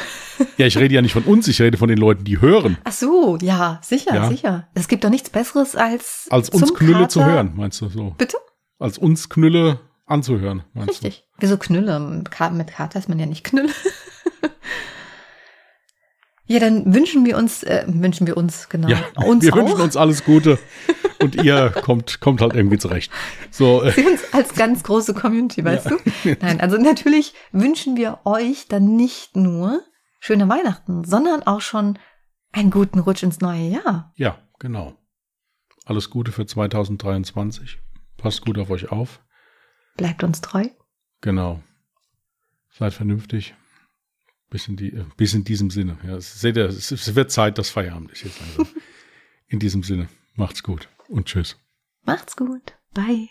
Ja, 0.58 0.66
ich 0.66 0.78
rede 0.78 0.95
ja 0.95 1.01
nicht 1.01 1.14
von 1.14 1.24
uns, 1.24 1.47
ich 1.47 1.62
rede 1.62 1.78
von 1.78 1.89
den 1.89 1.99
Leuten, 1.99 2.24
die 2.24 2.41
hören. 2.41 2.78
Ach 2.84 2.91
so, 2.91 3.38
ja, 3.39 3.80
sicher, 3.84 4.16
ja. 4.16 4.30
sicher. 4.30 4.68
Es 4.74 4.88
gibt 4.88 5.04
doch 5.04 5.12
nichts 5.12 5.30
Besseres 5.30 5.76
als 5.76 6.28
als 6.32 6.49
uns 6.49 6.74
Knülle 6.74 6.93
Kater. 6.93 7.10
zu 7.10 7.24
hören, 7.24 7.54
meinst 7.56 7.80
du 7.82 7.88
so? 7.88 8.16
Bitte? 8.18 8.38
Als 8.80 8.97
uns 8.97 9.30
Knülle 9.30 9.80
anzuhören, 10.08 10.64
meinst 10.74 10.89
Richtig. 10.89 11.28
du? 11.36 11.41
Wieso 11.41 11.58
Knülle? 11.58 11.99
Mit 11.99 12.32
Kater 12.72 12.97
ist 12.97 13.10
man 13.10 13.20
ja 13.20 13.28
nicht 13.28 13.43
Knülle. 13.43 13.70
Ja, 16.54 16.60
dann 16.60 16.93
wünschen 16.93 17.26
wir 17.26 17.36
uns, 17.36 17.64
äh, 17.64 17.84
wünschen 17.88 18.28
wir 18.28 18.38
uns, 18.38 18.70
genau. 18.70 18.88
Ja, 18.88 19.04
uns 19.26 19.43
wir 19.43 19.54
auch. 19.54 19.58
wünschen 19.58 19.82
uns 19.82 19.97
alles 19.97 20.24
Gute 20.24 20.60
und 21.20 21.43
ihr 21.43 21.72
kommt, 21.72 22.22
kommt 22.22 22.41
halt 22.41 22.54
irgendwie 22.54 22.78
zurecht. 22.78 23.12
So, 23.49 23.82
äh. 23.82 23.89
Sie 23.89 24.06
uns 24.06 24.22
als 24.32 24.54
ganz 24.54 24.84
große 24.84 25.16
Community, 25.16 25.66
weißt 25.66 25.89
ja. 25.89 25.97
du? 25.97 26.38
Nein, 26.41 26.62
also 26.62 26.78
natürlich 26.78 27.34
wünschen 27.54 27.97
wir 27.97 28.20
euch 28.26 28.68
dann 28.68 28.95
nicht 28.95 29.36
nur 29.36 29.82
schöne 30.20 30.47
Weihnachten, 30.47 31.04
sondern 31.06 31.41
auch 31.41 31.62
schon 31.62 31.97
einen 32.51 32.70
guten 32.70 32.99
Rutsch 32.99 33.24
ins 33.24 33.41
neue 33.41 33.70
Jahr. 33.70 34.14
Ja, 34.16 34.38
genau. 34.60 34.93
Alles 35.86 36.12
Gute 36.12 36.32
für 36.32 36.45
2023. 36.45 37.80
Passt 38.18 38.45
gut 38.45 38.60
auf 38.60 38.70
euch 38.70 38.91
auf. 38.91 39.24
Bleibt 39.97 40.24
uns 40.24 40.41
treu. 40.41 40.66
Genau. 41.22 41.64
Seid 42.70 42.93
vernünftig. 42.93 43.56
Bis 44.54 44.68
in, 44.68 44.76
die, 44.76 44.91
bis 45.18 45.34
in 45.34 45.43
diesem 45.43 45.72
Sinne. 45.72 45.97
Ja, 46.06 46.22
seht 46.22 46.58
ihr, 46.58 46.66
es 46.66 47.16
wird 47.16 47.32
Zeit, 47.32 47.58
dass 47.58 47.72
Feierabend 47.72 48.12
ist 48.12 48.22
jetzt 48.24 48.39
langsam. 48.39 48.68
in 49.47 49.58
diesem 49.58 49.82
Sinne, 49.82 50.10
macht's 50.36 50.62
gut 50.62 50.89
und 51.08 51.26
tschüss. 51.26 51.58
Macht's 52.04 52.36
gut. 52.36 52.78
Bye. 52.93 53.30